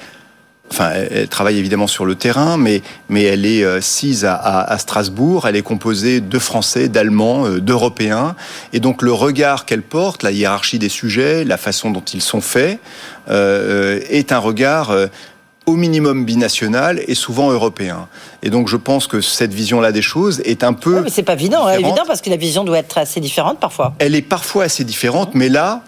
enfin, 0.72 0.90
elle 1.10 1.28
travaille 1.28 1.58
évidemment 1.58 1.86
sur 1.86 2.04
le 2.04 2.14
terrain, 2.14 2.56
mais, 2.56 2.82
mais 3.08 3.22
elle 3.22 3.44
est 3.44 3.62
euh, 3.62 3.80
sise 3.80 4.24
à, 4.24 4.76
Strasbourg. 4.78 5.46
Elle 5.46 5.56
est 5.56 5.62
composée 5.62 6.20
de 6.20 6.38
Français, 6.38 6.88
d'Allemands, 6.88 7.46
euh, 7.46 7.60
d'Européens. 7.60 8.34
Et 8.72 8.80
donc 8.80 9.02
le 9.02 9.12
regard 9.12 9.66
qu'elle 9.66 9.82
porte, 9.82 10.22
la 10.22 10.32
hiérarchie 10.32 10.78
des 10.78 10.88
sujets, 10.88 11.44
la 11.44 11.58
façon 11.58 11.90
dont 11.90 12.04
ils 12.12 12.22
sont 12.22 12.40
faits, 12.40 12.80
euh, 13.28 14.00
est 14.08 14.32
un 14.32 14.38
regard 14.38 14.96
au 15.66 15.76
minimum 15.76 16.24
binational 16.24 17.00
et 17.06 17.14
souvent 17.14 17.50
européen. 17.50 18.08
Et 18.42 18.50
donc 18.50 18.68
je 18.68 18.76
pense 18.76 19.06
que 19.06 19.20
cette 19.20 19.52
vision-là 19.52 19.92
des 19.92 20.02
choses 20.02 20.40
est 20.44 20.64
un 20.64 20.72
peu. 20.72 21.00
mais 21.02 21.10
c'est 21.10 21.22
pas 21.22 21.34
évident, 21.34 21.66
hein, 21.66 21.74
évident 21.74 22.02
parce 22.06 22.20
que 22.20 22.30
la 22.30 22.36
vision 22.36 22.64
doit 22.64 22.78
être 22.78 22.98
assez 22.98 23.20
différente 23.20 23.60
parfois. 23.60 23.94
Elle 23.98 24.14
est 24.14 24.22
parfois 24.22 24.64
assez 24.64 24.84
différente, 24.84 25.34
mais 25.34 25.48
là, 25.48 25.82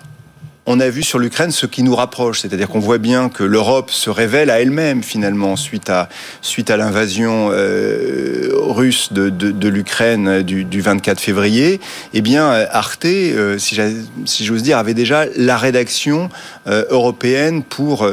on 0.67 0.81
a 0.81 0.89
vu 0.89 1.03
sur 1.03 1.19
l'Ukraine 1.19 1.51
ce 1.51 1.67
qui 1.67 1.83
nous 1.83 1.95
rapproche, 1.95 2.41
c'est-à-dire 2.41 2.69
qu'on 2.69 2.81
voit 2.81 2.99
bien 2.99 3.29
que 3.29 3.43
l'Europe 3.45 3.91
se 3.91 4.11
révèle 4.11 4.51
à 4.51 4.61
elle-même 4.61 5.03
finalement 5.03 5.57
suite 5.57 5.91
à 5.91 6.09
suite 6.41 6.71
à 6.71 6.77
l'invasion 6.77 7.51
euh, 7.53 8.51
russe 8.53 9.13
de, 9.13 9.69
l'Ukraine 9.69 10.43
du, 10.43 10.81
24 10.81 11.21
février, 11.21 11.81
eh 12.13 12.21
bien, 12.21 12.49
Arte, 12.71 13.07
si 13.57 14.45
j'ose 14.45 14.63
dire, 14.63 14.79
avait 14.79 14.95
déjà 14.95 15.27
la 15.37 15.57
rédaction 15.57 16.29
européenne 16.67 17.63
pour 17.63 18.07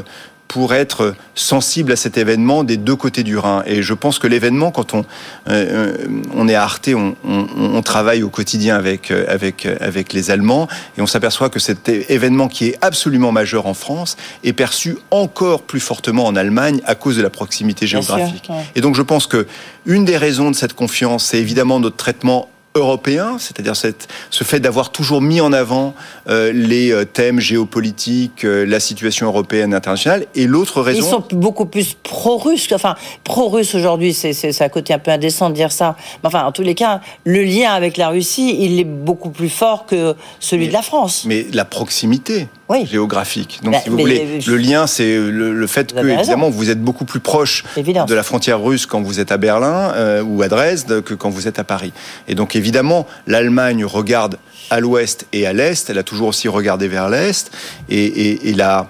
pour 0.52 0.74
être 0.74 1.16
sensible 1.34 1.94
à 1.94 1.96
cet 1.96 2.18
événement 2.18 2.66
des 2.66 2.76
deux 2.76 2.98
côtés 2.98 3.24
du 3.24 3.38
Rhin. 3.38 3.64
Et 3.66 3.82
je 3.82 3.94
pense 3.94 4.20
que 4.20 4.28
l'événement, 4.28 4.70
quand 4.70 4.94
on, 4.94 5.00
euh, 5.00 5.06
euh, 5.48 5.98
on 6.36 6.50
est 6.50 6.56
à 6.56 6.64
Arte, 6.64 6.90
on, 6.94 7.16
on, 7.24 7.82
travaille 7.82 8.22
au 8.22 8.28
quotidien 8.28 8.76
avec, 8.76 9.12
euh, 9.12 9.24
avec, 9.30 9.66
avec 9.80 10.12
les 10.12 10.30
Allemands, 10.30 10.68
et 10.98 11.02
on 11.02 11.08
s'aperçoit 11.08 11.50
que 11.50 11.60
cet 11.60 11.88
événement 11.88 12.50
qui 12.50 12.66
est 12.66 12.78
absolument 12.82 13.32
majeur 13.32 13.66
en 13.66 13.74
France 13.74 14.18
est 14.44 14.52
perçu 14.52 14.98
encore 15.10 15.62
plus 15.62 15.80
fortement 15.80 16.26
en 16.26 16.36
Allemagne 16.36 16.82
à 16.86 16.96
cause 16.96 17.16
de 17.16 17.22
la 17.22 17.30
proximité 17.30 17.88
géographique. 17.88 18.50
Et 18.76 18.82
donc 18.82 18.96
je 18.96 19.04
pense 19.04 19.28
que 19.28 19.48
une 19.86 20.04
des 20.04 20.18
raisons 20.18 20.52
de 20.52 20.56
cette 20.58 20.74
confiance, 20.74 21.28
c'est 21.28 21.40
évidemment 21.40 21.80
notre 21.80 21.96
traitement 21.96 22.50
européen, 22.76 23.38
c'est-à-dire 23.38 23.76
ce 23.76 24.44
fait 24.44 24.60
d'avoir 24.60 24.92
toujours 24.92 25.22
mis 25.22 25.42
en 25.42 25.52
avant 25.52 25.94
euh, 26.30 26.52
les 26.54 26.92
euh, 26.92 27.06
thèmes 27.06 27.40
géopolitiques, 27.40 28.46
euh, 28.46 28.66
la 28.66 28.80
situation 28.80 29.28
européenne 29.28 29.74
internationale, 29.74 30.26
et 30.36 30.48
l'autre 30.48 30.82
raison... 30.82 31.06
Ils 31.06 31.10
sont 31.10 31.24
beaucoup 31.32 31.66
plus 31.66 31.96
pro-russes, 32.02 32.70
enfin 32.74 32.96
pro-russes 33.24 33.76
aujourd'hui, 33.76 34.14
c'est 34.14 34.62
un 34.62 34.70
côté 34.70 34.94
un 34.94 35.00
peu 35.00 35.12
indécent 35.12 35.50
de 35.50 35.56
dire 35.56 35.72
ça, 35.72 35.96
mais 36.24 36.28
enfin 36.28 36.46
en 36.46 36.52
tous 36.52 36.62
les 36.62 36.76
cas, 36.76 37.02
le 37.26 37.44
lien 37.44 37.72
avec 37.72 37.98
la 37.98 38.10
Russie, 38.10 38.56
il 38.60 38.80
est 38.80 38.86
beaucoup 38.86 39.32
plus 39.32 39.50
fort 39.50 39.86
que 39.86 40.16
celui 40.40 40.68
de 40.68 40.74
la 40.74 40.82
France. 40.82 41.24
Mais 41.26 41.46
la 41.52 41.66
proximité 41.66 42.48
géographique. 42.86 43.60
Donc, 43.64 43.74
bah, 43.74 43.80
si 43.84 43.90
vous 43.90 43.98
voulez, 43.98 44.40
le 44.46 44.58
lien, 44.58 44.88
c'est 44.88 45.18
le, 45.18 45.68
fait 45.68 45.94
que, 45.94 46.06
évidemment, 46.06 46.50
vous 46.50 46.70
êtes 46.70 46.82
beaucoup 46.82 47.06
plus 47.06 47.20
proche 47.20 47.64
de 47.78 48.14
la 48.14 48.24
frontière 48.24 48.62
russe 48.62 48.86
quand 48.86 49.02
vous 49.02 49.20
êtes 49.20 49.32
à 49.32 49.38
Berlin 49.38 50.22
ou 50.24 50.42
à 50.42 50.48
Dresde 50.48 51.02
que 51.04 51.14
quand 51.14 51.30
vous 51.30 51.48
êtes 51.48 51.60
à 51.60 51.64
Paris. 51.64 51.94
Et 52.28 52.36
donc, 52.36 52.56
évidemment, 52.56 53.08
l'Allemagne 53.28 53.86
regarde 53.86 54.38
à 54.72 54.80
l'ouest 54.80 55.28
et 55.34 55.46
à 55.46 55.54
l'est. 55.54 55.90
Elle 55.90 56.00
a 56.00 56.04
toujours 56.04 56.30
aussi 56.30 56.48
regardé 56.48 56.88
vers 56.88 57.10
l'est. 57.10 57.52
Et, 57.90 58.50
et, 58.50 58.54
la, 58.54 58.90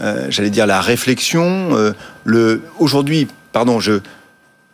euh, 0.00 0.26
j'allais 0.30 0.50
dire, 0.50 0.66
la 0.66 0.80
réflexion. 0.80 1.76
Euh, 1.76 1.92
le 2.24 2.62
aujourd'hui, 2.78 3.28
pardon, 3.52 3.80
je, 3.80 4.00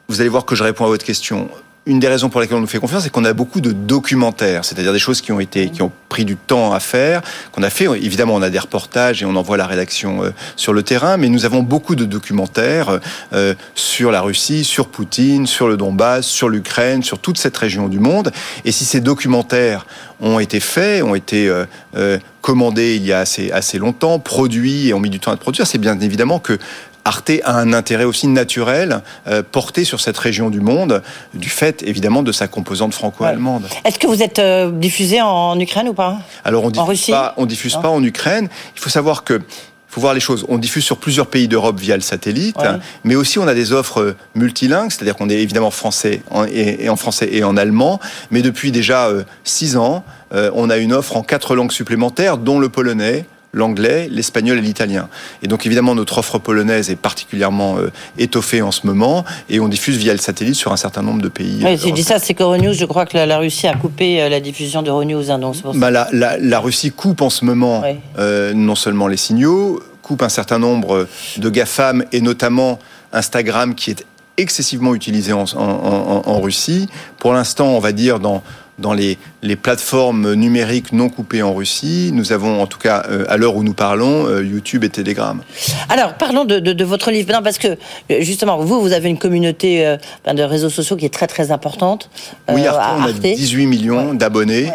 vous 0.09 0.20
allez 0.20 0.28
voir 0.28 0.44
que 0.44 0.55
je 0.55 0.62
réponds 0.62 0.84
à 0.84 0.88
votre 0.88 1.05
question 1.05 1.48
une 1.85 1.99
des 1.99 2.09
raisons 2.09 2.28
pour 2.28 2.41
lesquelles 2.41 2.57
on 2.57 2.61
nous 2.61 2.66
fait 2.68 2.78
confiance, 2.78 3.03
c'est 3.03 3.11
qu'on 3.11 3.24
a 3.24 3.33
beaucoup 3.33 3.61
de 3.61 3.72
documentaires, 3.72 4.64
c'est-à-dire 4.64 4.93
des 4.93 5.01
choses 5.01 5.20
qui 5.20 5.33
ont 5.33 5.41
été, 5.41 5.68
qui 5.68 5.83
ont 5.83 5.91
pris 6.09 6.24
du 6.24 6.37
temps 6.37 6.72
à 6.72 6.78
faire, 6.78 7.22
qu'on 7.51 7.62
a 7.64 7.70
fait. 7.70 7.87
Évidemment, 7.87 8.35
on 8.35 8.43
a 8.43 8.51
des 8.51 8.59
reportages 8.59 9.22
et 9.22 9.24
on 9.24 9.35
envoie 9.35 9.57
la 9.57 9.66
rédaction 9.66 10.22
euh, 10.22 10.30
sur 10.55 10.72
le 10.72 10.85
terrain, 10.85 11.16
mais 11.16 11.28
nous 11.28 11.45
avons 11.45 11.62
beaucoup 11.62 11.97
de 11.97 12.05
documentaires 12.05 13.01
euh, 13.33 13.55
sur 13.74 14.12
la 14.12 14.20
Russie, 14.20 14.62
sur 14.62 14.89
Poutine, 14.89 15.47
sur 15.47 15.66
le 15.66 15.76
Donbass, 15.76 16.24
sur 16.26 16.49
l'Ukraine, 16.49 17.03
sur 17.03 17.18
toute 17.18 17.39
cette 17.39 17.57
région 17.57 17.89
du 17.89 17.99
monde. 17.99 18.30
Et 18.64 18.70
si 18.70 18.85
ces 18.85 19.01
documentaires 19.01 19.87
ont 20.20 20.39
été 20.39 20.61
faits, 20.61 21.03
ont 21.03 21.16
été 21.16 21.49
euh, 21.97 22.18
commandés 22.43 22.95
il 22.95 23.05
y 23.05 23.12
a 23.12 23.18
assez, 23.18 23.51
assez 23.51 23.78
longtemps, 23.78 24.20
produits 24.20 24.89
et 24.89 24.95
ont 24.95 25.01
mis 25.01 25.11
du 25.11 25.18
temps 25.18 25.33
à 25.33 25.37
produire, 25.37 25.66
c'est 25.66 25.78
bien 25.78 25.99
évidemment 25.99 26.39
que 26.39 26.59
Arte 27.05 27.32
a 27.44 27.59
un 27.59 27.72
intérêt 27.72 28.05
aussi 28.05 28.28
naturel 28.28 29.03
euh, 29.26 29.42
porté 29.42 29.84
sur 29.84 30.00
cette 30.00 30.18
région 30.18 30.50
du 30.50 30.61
monde, 30.61 31.03
du 31.34 31.48
fait 31.48 31.82
évidemment 31.82 32.22
de 32.22 32.32
sa 32.32 32.48
composante 32.48 32.94
franco-allemande. 32.94 33.66
Est-ce 33.84 33.98
que 33.98 34.07
vous 34.07 34.22
êtes 34.22 34.38
euh, 34.38 34.70
diffusé 34.70 35.20
en 35.20 35.59
Ukraine 35.59 35.88
ou 35.88 35.94
pas? 35.94 36.18
Alors 36.44 36.64
on 36.64 36.70
diffuse 36.70 37.07
pas, 37.07 37.34
on 37.36 37.46
diffuse 37.46 37.76
pas 37.76 37.88
en 37.88 38.03
Ukraine. 38.03 38.48
Il 38.76 38.80
faut 38.80 38.90
savoir 38.90 39.24
que 39.24 39.40
faut 39.88 40.00
voir 40.00 40.14
les 40.14 40.20
choses. 40.20 40.46
On 40.48 40.57
diffuse 40.57 40.84
sur 40.84 40.96
plusieurs 40.96 41.26
pays 41.26 41.48
d'Europe 41.48 41.78
via 41.78 41.96
le 41.96 42.03
satellite, 42.03 42.57
mais 43.05 43.14
aussi 43.14 43.38
on 43.38 43.46
a 43.46 43.53
des 43.53 43.74
offres 43.74 44.16
multilingues, 44.34 44.90
c'est-à-dire 44.90 45.16
qu'on 45.16 45.28
est 45.28 45.36
évidemment 45.36 45.70
français 45.70 46.22
et, 46.50 46.88
en 46.88 46.96
français 46.96 47.28
et 47.30 47.44
en 47.44 47.59
allemand. 47.59 48.00
Mais 48.30 48.40
depuis 48.40 48.72
déjà 48.72 49.09
euh, 49.09 49.24
six 49.44 49.76
ans, 49.76 50.03
on 50.30 50.70
a 50.70 50.78
une 50.78 50.94
offre 50.94 51.18
en 51.18 51.22
quatre 51.22 51.55
langues 51.55 51.72
supplémentaires, 51.72 52.38
dont 52.38 52.59
le 52.59 52.70
polonais, 52.70 53.26
l'anglais, 53.53 54.09
l'espagnol 54.11 54.59
et 54.59 54.62
l'italien. 54.62 55.09
Et 55.42 55.46
donc 55.46 55.66
évidemment 55.66 55.94
notre 55.94 56.18
offre 56.18 56.38
polonaise 56.38 56.90
est 56.90 56.96
particulièrement 56.96 57.76
euh, 57.78 57.92
étoffée 58.18 58.62
en 58.62 58.72
ce 58.72 58.86
moment 58.86 59.24
et 59.50 59.61
on 59.61 59.68
diffuse 59.68 59.98
via 59.98 60.12
le 60.12 60.18
satellite 60.18 60.55
sur 60.55 60.72
un 60.72 60.76
certain 60.76 61.03
nombre 61.03 61.20
de 61.20 61.28
pays. 61.28 61.61
Oui, 61.62 61.78
tu 61.78 61.92
dis 61.92 62.03
ça, 62.03 62.18
c'est 62.18 62.34
qu'Euronews, 62.34 62.72
je 62.72 62.84
crois 62.86 63.05
que 63.05 63.18
la, 63.18 63.38
Russie 63.38 63.66
a 63.66 63.74
coupé 63.74 64.22
euh, 64.22 64.28
la 64.28 64.40
diffusion 64.40 64.82
d'Euronews. 64.82 65.30
Hein, 65.30 65.38
donc 65.38 65.57
bah, 65.74 65.90
la, 65.90 66.09
la, 66.12 66.61
Russie 66.61 66.92
coupe 66.92 67.20
en 67.20 67.30
ce 67.30 67.44
moment 67.44 67.82
euh, 68.18 68.55
non 68.55 68.74
seulement 68.74 69.07
les 69.07 69.18
signaux, 69.18 69.82
coupe 70.00 70.22
un 70.22 70.30
certain 70.30 70.59
nombre 70.59 71.07
de 71.36 71.50
GAFAM 71.50 72.05
et 72.12 72.22
notamment 72.22 72.78
Instagram 73.12 73.74
qui 73.74 73.90
est 73.90 74.07
excessivement 74.38 74.94
utilisé 74.94 75.34
en, 75.34 75.44
en, 75.57 76.22
en 76.24 76.40
Russie. 76.40 76.88
Pour 77.18 77.34
l'instant, 77.34 77.68
on 77.68 77.80
va 77.80 77.92
dire 77.92 78.18
dans 78.18 78.42
dans 78.78 78.92
les, 78.92 79.18
les, 79.43 79.57
plateformes 79.57 80.34
numériques 80.34 80.93
non 80.93 81.09
coupées 81.09 81.43
en 81.43 81.55
Russie. 81.55 82.11
Nous 82.12 82.32
avons, 82.32 82.62
en 82.62 82.66
tout 82.66 82.78
cas, 82.78 83.05
euh, 83.09 83.24
à 83.28 83.36
l'heure 83.36 83.57
où 83.57 83.62
nous 83.62 83.74
parlons, 83.74 84.26
euh, 84.26 84.45
YouTube 84.45 84.84
et 84.84 84.88
Telegram. 84.88 85.40
Alors, 85.88 86.14
parlons 86.14 86.45
de, 86.45 86.59
de, 86.59 86.84
votre 86.84 87.11
livre. 87.11 87.32
Non, 87.32 87.43
parce 87.43 87.59
que, 87.59 87.76
justement, 88.20 88.59
vous, 88.59 88.80
vous 88.80 88.93
avez 88.93 89.09
une 89.09 89.18
communauté 89.18 89.86
euh, 89.86 89.97
de 90.32 90.43
réseaux 90.43 90.70
sociaux 90.70 90.97
qui 90.97 91.05
est 91.05 91.14
très, 91.14 91.26
très 91.26 91.51
importante. 91.51 92.11
oui, 92.49 92.66
Arte, 92.66 92.99
on 92.99 93.05
a 93.05 93.12
18 93.12 93.66
millions 93.66 94.14
d'abonnés 94.14 94.70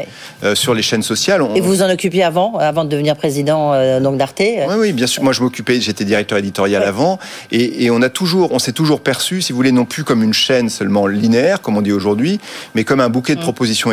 sur 0.54 0.74
les 0.74 0.82
chaînes 0.82 1.04
sociales. 1.04 1.42
Et 1.56 1.62
vous 1.62 1.68
vous 1.70 1.82
en 1.82 1.90
occupiez 1.90 2.24
avant, 2.24 2.58
avant 2.58 2.84
de 2.84 2.90
devenir 2.90 3.16
président 3.16 3.74
donc 4.00 4.18
d'Arte 4.18 4.40
Oui, 4.40 4.76
oui, 4.78 4.94
bien 4.94 5.08
sûr. 5.08 5.24
Moi, 5.24 5.34
je 5.34 5.42
m'occupais, 5.42 5.82
j'étais 5.82 6.06
directeur 6.06 6.38
éditorial 6.38 6.84
avant. 6.84 7.20
Et, 7.52 7.86
et, 7.86 7.92
on 7.92 8.02
a 8.02 8.10
toujours, 8.10 8.52
on 8.52 8.60
s'est 8.60 8.72
toujours 8.72 9.02
perçu, 9.02 9.42
si 9.42 9.52
vous 9.52 9.58
voulez, 9.58 9.72
non 9.72 9.86
plus 9.86 10.04
comme 10.04 10.24
une 10.24 10.34
chaîne 10.34 10.70
seulement 10.70 11.08
linéaire, 11.08 11.62
comme 11.62 11.78
on 11.78 11.82
dit 11.82 11.92
aujourd'hui, 11.92 12.40
mais 12.76 12.84
comme 12.84 13.00
un 13.00 13.10
bouquet 13.10 13.36
de 13.36 13.40
mm. 13.40 13.44
propositions 13.44 13.92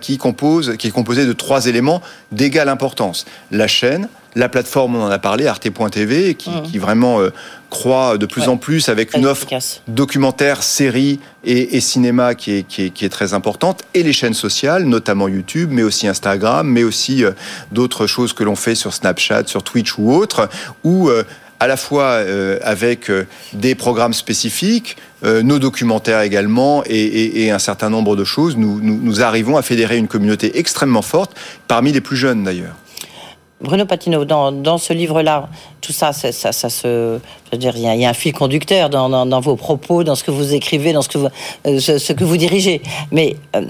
qui, 0.00 0.18
compose, 0.18 0.76
qui 0.78 0.88
est 0.88 0.90
composée 0.90 1.26
de 1.26 1.32
trois 1.32 1.66
éléments 1.66 2.02
d'égale 2.32 2.68
importance. 2.68 3.24
La 3.50 3.66
chaîne, 3.66 4.08
la 4.36 4.50
plateforme, 4.50 4.96
on 4.96 5.02
en 5.02 5.10
a 5.10 5.18
parlé, 5.18 5.46
arte.tv, 5.46 6.34
qui, 6.34 6.50
mmh. 6.50 6.62
qui 6.62 6.78
vraiment 6.78 7.20
euh, 7.20 7.30
croît 7.70 8.18
de 8.18 8.26
plus 8.26 8.48
en 8.48 8.58
plus 8.58 8.90
avec 8.90 9.16
une 9.16 9.24
offre 9.24 9.46
documentaire, 9.88 10.62
série 10.62 11.20
et, 11.42 11.80
cinéma 11.80 12.34
qui 12.34 12.52
est, 12.52 12.62
qui, 12.62 13.04
est, 13.04 13.08
très 13.08 13.32
importante, 13.32 13.82
et 13.94 14.02
les 14.02 14.12
chaînes 14.12 14.34
sociales, 14.34 14.84
notamment 14.84 15.26
YouTube, 15.26 15.70
mais 15.72 15.82
aussi 15.82 16.06
Instagram, 16.06 16.68
mais 16.68 16.84
aussi 16.84 17.24
euh, 17.24 17.30
d'autres 17.72 18.06
choses 18.06 18.34
que 18.34 18.44
l'on 18.44 18.56
fait 18.56 18.74
sur 18.74 18.92
Snapchat, 18.92 19.44
sur 19.46 19.62
Twitch 19.62 19.96
ou 19.96 20.12
autres, 20.12 20.50
où 20.84 21.08
euh, 21.08 21.24
à 21.60 21.66
la 21.66 21.76
fois 21.76 22.04
euh, 22.04 22.58
avec 22.62 23.10
euh, 23.10 23.26
des 23.52 23.74
programmes 23.74 24.12
spécifiques, 24.12 24.96
euh, 25.24 25.42
nos 25.42 25.58
documentaires 25.58 26.20
également, 26.20 26.82
et, 26.86 27.50
un 27.50 27.58
certain 27.58 27.90
nombre 27.90 28.16
de 28.16 28.24
choses, 28.24 28.56
nous 28.56 29.22
arrivons 29.22 29.56
à 29.56 29.62
fédérer 29.62 29.96
une 29.96 30.08
communauté 30.08 30.58
extrêmement 30.58 31.02
forte, 31.02 31.34
parmi 31.68 31.92
les 31.92 32.00
plus 32.00 32.16
jeunes 32.16 32.44
d'ailleurs. 32.44 32.76
Bruno 33.60 33.86
Patino, 33.86 34.26
dans, 34.26 34.52
dans 34.52 34.76
ce 34.76 34.92
livre-là, 34.92 35.48
tout 35.80 35.92
ça, 35.92 36.12
ça, 36.12 36.30
ça, 36.32 36.68
se, 36.68 37.18
je 37.46 37.50
veux 37.52 37.58
dire, 37.58 37.72
il 37.74 37.82
y, 37.82 38.04
a 38.04 38.10
un 38.10 38.12
fil 38.12 38.34
conducteur 38.34 38.90
dans, 38.90 39.08
dans, 39.24 39.40
vos 39.40 39.56
propos, 39.56 40.04
dans 40.04 40.14
ce 40.14 40.24
que 40.24 40.30
vous 40.30 40.52
écrivez, 40.52 40.92
dans 40.92 41.00
ce 41.00 41.08
que 41.08 41.16
vous, 41.16 41.28
euh, 41.66 41.80
ce, 41.80 42.12
que 42.12 42.24
vous 42.24 42.36
dirigez. 42.36 42.82
Mais 43.12 43.36
euh, 43.54 43.62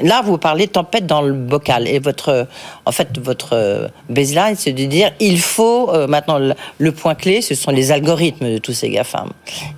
là, 0.00 0.22
vous 0.22 0.38
parlez 0.38 0.68
tempête 0.68 1.06
dans 1.06 1.20
le 1.22 1.32
bocal, 1.32 1.88
et 1.88 1.98
votre, 1.98 2.46
en 2.86 2.92
fait, 2.92 3.18
votre 3.18 3.90
baseline, 4.08 4.54
c'est 4.56 4.72
de 4.72 4.84
dire, 4.84 5.10
il 5.18 5.40
faut 5.40 5.90
euh, 5.90 6.06
maintenant 6.06 6.38
le, 6.78 6.92
point 6.92 7.16
clé, 7.16 7.42
ce 7.42 7.56
sont 7.56 7.72
les 7.72 7.90
algorithmes 7.90 8.52
de 8.52 8.58
tous 8.58 8.72
ces 8.72 8.90
GAFAM. 8.90 9.30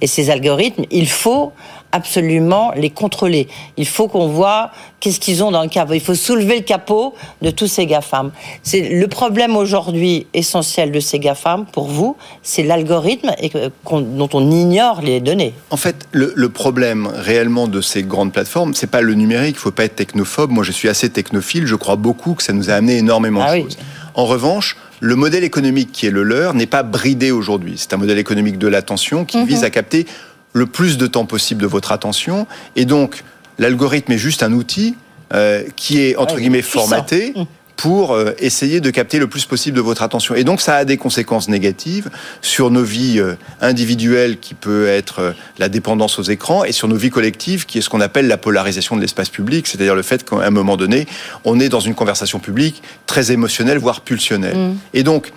Et 0.03 0.07
ces 0.07 0.29
algorithmes, 0.29 0.85
il 0.91 1.09
faut 1.09 1.53
absolument 1.93 2.73
les 2.77 2.91
contrôler. 2.91 3.49
Il 3.77 3.87
faut 3.87 4.09
qu'on 4.09 4.29
voit 4.29 4.71
qu'est-ce 5.01 5.21
qu'ils 5.21 5.43
ont 5.43 5.51
dans 5.51 5.63
le 5.63 5.69
capot. 5.69 5.95
Il 5.95 6.01
faut 6.01 6.15
soulever 6.15 6.57
le 6.57 6.63
capot 6.63 7.15
de 7.43 7.51
tous 7.51 7.67
ces 7.67 7.87
GAFAM. 7.87 8.33
C'est 8.63 8.81
le 8.81 9.09
problème 9.09 9.57
aujourd'hui 9.57 10.27
essentiel 10.35 10.93
de 10.93 11.01
ces 11.01 11.19
GAFAM, 11.19 11.67
pour 11.67 11.89
vous, 11.89 12.17
c'est 12.43 12.63
l'algorithme 12.63 13.31
dont 13.85 14.29
on 14.33 14.51
ignore 14.51 15.01
les 15.03 15.21
données. 15.21 15.55
En 15.71 15.77
fait, 15.77 16.09
le, 16.13 16.49
problème 16.49 17.07
réellement 17.07 17.69
de 17.69 17.81
ces 17.81 18.03
grandes 18.03 18.33
plateformes, 18.33 18.75
c'est 18.75 18.87
pas 18.87 19.01
le 19.01 19.15
numérique. 19.15 19.57
Il 19.57 19.61
faut 19.61 19.71
pas 19.71 19.85
être 19.85 19.97
technophobe. 19.97 20.51
Moi, 20.51 20.65
je 20.65 20.73
suis 20.73 20.89
assez 20.89 21.11
technophile. 21.11 21.67
Je 21.67 21.75
crois 21.75 21.97
beaucoup 21.97 22.35
que 22.35 22.43
ça 22.43 22.53
nous 22.53 22.71
a 22.71 22.75
amené 22.75 22.97
énormément 22.97 23.41
de 23.41 23.49
ah 23.49 23.57
choses. 23.61 23.77
En 24.15 24.25
revanche, 24.25 24.77
le 25.01 25.15
modèle 25.15 25.45
économique 25.45 25.93
qui 25.93 26.07
est 26.07 26.11
le 26.11 26.23
leur 26.23 26.55
n'est 26.55 26.67
pas 26.67 26.83
bridé 26.83 27.31
aujourd'hui. 27.31 27.75
C'est 27.77 27.93
un 27.93 27.99
modèle 27.99 28.19
économique 28.19 28.59
de 28.59 28.67
l'attention 28.67 29.25
qui 29.25 29.39
mhm. 29.39 29.47
vise 29.47 29.65
à 29.65 29.71
capter 29.71 30.07
le 30.57 30.65
plus 30.65 30.97
de 30.97 31.07
temps 31.07 31.27
possible 31.27 31.61
de 31.61 31.67
votre 31.67 31.93
attention. 31.93 32.47
Et 32.77 32.87
donc, 32.87 33.25
l'algorithme 33.59 34.13
est 34.13 34.19
juste 34.19 34.43
un 34.43 34.53
outil 34.53 34.95
euh, 35.35 35.65
qui 35.77 36.01
est, 36.01 36.17
entre 36.17 36.39
guillemets, 36.39 36.63
formaté. 36.63 37.35
Mmh. 37.37 37.45
pour 37.77 38.15
euh, 38.15 38.33
essayer 38.39 38.81
de 38.81 38.89
capter 38.89 39.19
le 39.19 39.27
plus 39.27 39.45
possible 39.45 39.77
de 39.77 39.83
votre 39.83 40.03
attention. 40.03 40.35
Et 40.35 40.45
donc 40.45 40.63
ça 40.63 40.77
a 40.77 40.87
des 40.87 40.97
conséquences 40.97 41.47
négatives 41.51 42.09
sur 42.41 42.71
nos 42.71 42.83
vies 42.83 43.21
euh, 43.21 43.35
individuelles 43.61 44.39
qui 44.39 44.55
peut 44.55 44.89
être 44.89 45.35
la 45.59 45.69
dépendance 45.69 46.19
aux 46.19 46.23
écrans 46.23 46.65
et 46.65 46.73
sur 46.73 46.89
nos 46.89 46.97
vies 46.97 47.11
collectives 47.11 47.67
qui 47.67 47.77
est 47.77 47.81
ce 47.83 47.91
qu'on 47.91 48.01
appelle 48.01 48.29
la 48.29 48.39
polarisation 48.39 48.97
de 48.97 49.03
l'espace 49.03 49.29
public, 49.29 49.67
c'est-à-dire 49.67 49.95
le 49.95 50.01
fait 50.01 50.25
qu'à 50.25 50.37
un 50.37 50.51
moment 50.51 50.79
donné, 50.79 51.07
on 51.45 51.61
est 51.61 51.69
dans 51.69 51.81
une 51.81 51.95
conversation 51.95 52.39
publique 52.39 52.83
très 53.05 53.31
émotionnelle, 53.31 53.77
voire 53.77 54.01
pulsionnelle. 54.01 54.57
Mmh. 54.57 54.79
Et 54.95 55.03
donc, 55.03 55.35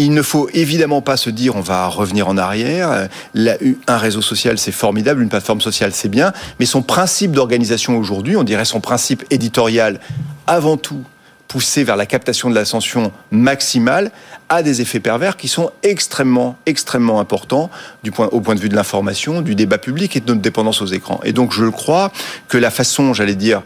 il 0.00 0.14
ne 0.14 0.22
faut 0.22 0.48
évidemment 0.54 1.02
pas 1.02 1.16
se 1.16 1.28
dire 1.28 1.56
on 1.56 1.60
va 1.60 1.86
revenir 1.86 2.28
en 2.28 2.38
arrière. 2.38 3.08
un 3.34 3.96
réseau 3.98 4.22
social, 4.22 4.58
c'est 4.58 4.72
formidable, 4.72 5.22
une 5.22 5.28
plateforme 5.28 5.60
sociale, 5.60 5.92
c'est 5.92 6.08
bien, 6.08 6.32
mais 6.58 6.66
son 6.66 6.82
principe 6.82 7.32
d'organisation 7.32 7.98
aujourd'hui, 7.98 8.36
on 8.36 8.42
dirait 8.42 8.64
son 8.64 8.80
principe 8.80 9.24
éditorial, 9.30 10.00
avant 10.46 10.76
tout 10.76 11.04
poussé 11.48 11.84
vers 11.84 11.96
la 11.96 12.06
captation 12.06 12.48
de 12.48 12.54
l'ascension 12.54 13.12
maximale, 13.30 14.12
a 14.48 14.62
des 14.62 14.80
effets 14.80 15.00
pervers 15.00 15.36
qui 15.36 15.48
sont 15.48 15.70
extrêmement, 15.82 16.56
extrêmement 16.64 17.20
importants 17.20 17.70
au 18.18 18.40
point 18.40 18.54
de 18.54 18.60
vue 18.60 18.68
de 18.68 18.76
l'information, 18.76 19.42
du 19.42 19.54
débat 19.54 19.78
public 19.78 20.16
et 20.16 20.20
de 20.20 20.26
notre 20.28 20.40
dépendance 20.40 20.80
aux 20.80 20.86
écrans. 20.86 21.20
Et 21.24 21.32
donc 21.32 21.52
je 21.52 21.66
crois 21.66 22.10
que 22.48 22.56
la 22.56 22.70
façon, 22.70 23.12
j'allais 23.12 23.34
dire, 23.34 23.62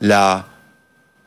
la 0.00 0.46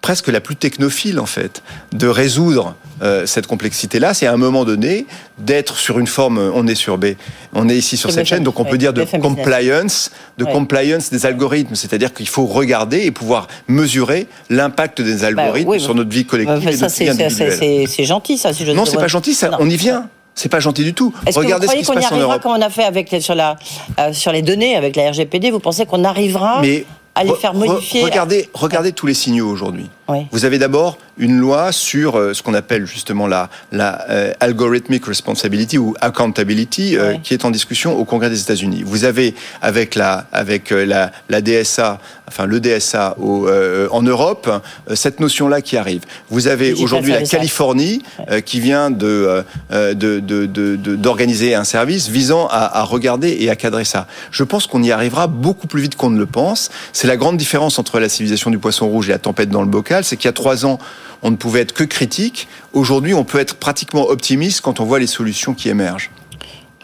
presque 0.06 0.28
la 0.28 0.40
plus 0.40 0.56
technophile 0.56 1.20
en 1.20 1.26
fait 1.26 1.64
de 1.92 2.08
résoudre 2.08 2.76
euh, 3.02 3.26
cette 3.26 3.48
complexité-là, 3.48 4.14
c'est 4.14 4.28
à 4.28 4.34
un 4.34 4.38
moment 4.38 4.64
donné 4.64 5.08
d'être 5.40 5.78
sur 5.78 5.98
une 5.98 6.06
forme. 6.06 6.38
On 6.54 6.68
est 6.68 6.76
sur 6.76 7.00
B, 7.00 7.16
on 7.56 7.68
est 7.70 7.76
ici 7.76 7.98
sur 7.98 8.12
cette 8.12 8.28
chaîne, 8.28 8.44
donc 8.44 8.60
on 8.60 8.66
peut 8.66 8.78
dire 8.78 8.94
de 8.94 9.04
compliance, 9.20 10.12
de 10.38 10.46
compliance 10.46 11.10
des 11.10 11.26
algorithmes, 11.26 11.74
c'est-à-dire 11.74 12.14
qu'il 12.14 12.28
faut 12.28 12.46
regarder 12.46 13.00
et 13.00 13.10
pouvoir 13.10 13.48
mesurer 13.68 14.28
l'impact 14.52 15.02
des 15.02 15.16
bah 15.22 15.26
algorithmes 15.26 15.80
sur 15.80 15.96
notre 15.96 16.12
vie 16.12 16.26
collective 16.26 16.70
et 16.70 16.78
notre 16.78 16.96
vie 16.96 17.10
individuelle. 17.10 17.88
C'est 17.88 18.06
gentil 18.06 18.38
ça. 18.38 18.54
Si 18.54 18.64
je 18.64 18.74
non, 18.74 18.86
c'est 18.86 18.98
pas 18.98 19.08
gentil, 19.08 19.34
ça, 19.34 19.58
on 19.60 19.68
y 19.68 19.76
vient. 19.76 20.08
C'est 20.36 20.50
pas 20.50 20.60
gentil 20.60 20.84
du 20.84 20.94
tout. 20.94 21.16
Regardez 21.34 21.66
ce 21.66 21.78
qui 21.78 21.84
se 21.84 21.92
passe 21.92 22.12
en 22.12 22.18
Europe. 22.18 22.44
Comme 22.44 22.52
on 22.52 22.62
a 22.62 22.70
fait 22.70 22.84
avec 22.84 23.16
sur 23.22 23.34
la 23.34 23.56
euh, 24.00 24.14
sur 24.14 24.32
les 24.32 24.44
données 24.44 24.76
avec 24.76 24.96
la 24.96 25.10
RGPD, 25.10 25.50
vous 25.50 25.60
pensez 25.60 25.88
qu'on 25.88 26.04
arrivera 26.04 26.60
Mais 26.62 26.86
à 27.16 27.24
les 27.24 27.34
faire 27.34 27.54
modifier 27.54 28.04
Regardez, 28.04 28.50
regardez 28.54 28.92
tous 28.92 29.08
les 29.08 29.14
signaux 29.14 29.50
aujourd'hui. 29.50 29.90
Vous 30.32 30.46
avez 30.46 30.60
d'abord 30.60 30.98
une 31.18 31.38
loi 31.38 31.72
sur 31.72 32.18
euh, 32.18 32.34
ce 32.34 32.44
qu'on 32.44 32.54
appelle 32.54 32.86
justement 32.86 33.28
la, 33.28 33.50
la 33.72 34.06
euh, 34.10 34.34
algorithmic 34.40 35.06
responsibility 35.06 35.78
ou 35.78 35.96
accountability 36.02 36.98
euh, 36.98 37.16
qui 37.24 37.34
est 37.34 37.46
en 37.46 37.52
discussion 37.52 37.98
au 37.98 38.06
Congrès 38.06 38.30
des 38.30 38.42
États-Unis. 38.42 38.84
Vous 38.86 39.06
avez 39.06 39.34
avec 39.62 39.96
la 39.96 40.28
avec 40.32 40.70
la, 40.72 41.12
la 41.30 41.42
DSA, 41.42 42.00
enfin 42.28 42.46
le 42.46 42.60
DSA 42.60 43.16
au, 43.20 43.48
en 43.92 44.02
Europe, 44.02 44.50
cette 44.94 45.20
notion-là 45.20 45.62
qui 45.62 45.78
arrive. 45.78 46.02
Vous 46.30 46.48
avez 46.48 46.74
aujourd'hui 46.74 47.12
la 47.12 47.24
Californie 47.24 48.04
qui 48.46 48.60
vient 48.60 48.92
de 48.92 49.44
d'organiser 49.72 51.56
un 51.56 51.64
service 51.64 52.10
visant 52.10 52.48
à, 52.48 52.80
à, 52.80 52.84
regarder 52.84 53.38
et 53.40 53.50
à 53.50 53.56
cadrer 53.56 53.86
ça. 53.86 54.08
Je 54.32 54.44
pense 54.44 54.68
qu'on 54.68 54.84
y 54.84 54.92
arrivera 54.92 55.28
beaucoup 55.28 55.68
plus 55.68 55.82
vite 55.82 55.96
qu'on 55.96 56.10
ne 56.10 56.20
le 56.20 56.26
pense. 56.26 56.70
C'est 56.94 57.08
la 57.08 57.18
grande 57.18 57.38
différence 57.38 57.80
entre 57.80 58.00
la 58.00 58.10
civilisation 58.10 58.52
du 58.52 58.58
poisson 58.58 58.88
rouge 58.88 59.10
et 59.10 59.14
la 59.14 59.20
tempête 59.20 59.50
dans 59.50 59.62
le 59.62 59.68
bocal, 59.68 59.95
c'est 60.04 60.18
qu'il 60.18 60.26
y 60.26 60.30
a 60.30 60.34
trois 60.34 60.66
ans 60.66 60.80
on 61.26 61.32
ne 61.32 61.36
pouvait 61.38 61.62
être 61.62 61.74
que 61.74 61.84
critique. 61.84 62.48
Aujourd'hui, 62.74 63.16
on 63.16 63.24
peut 63.24 63.40
être 63.40 63.56
pratiquement 63.56 64.04
optimiste 64.04 64.62
quand 64.62 64.80
on 64.80 64.86
voit 64.86 65.00
les 65.00 65.08
solutions 65.08 65.56
qui 65.56 65.70
émergent. 65.70 66.12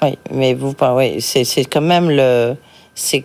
Oui, 0.01 0.17
mais 0.31 0.55
vous, 0.55 0.73
oui, 0.95 1.21
c'est 1.21 1.65
quand 1.65 1.81
même 1.81 2.09
le. 2.09 2.55
C'est, 2.95 3.23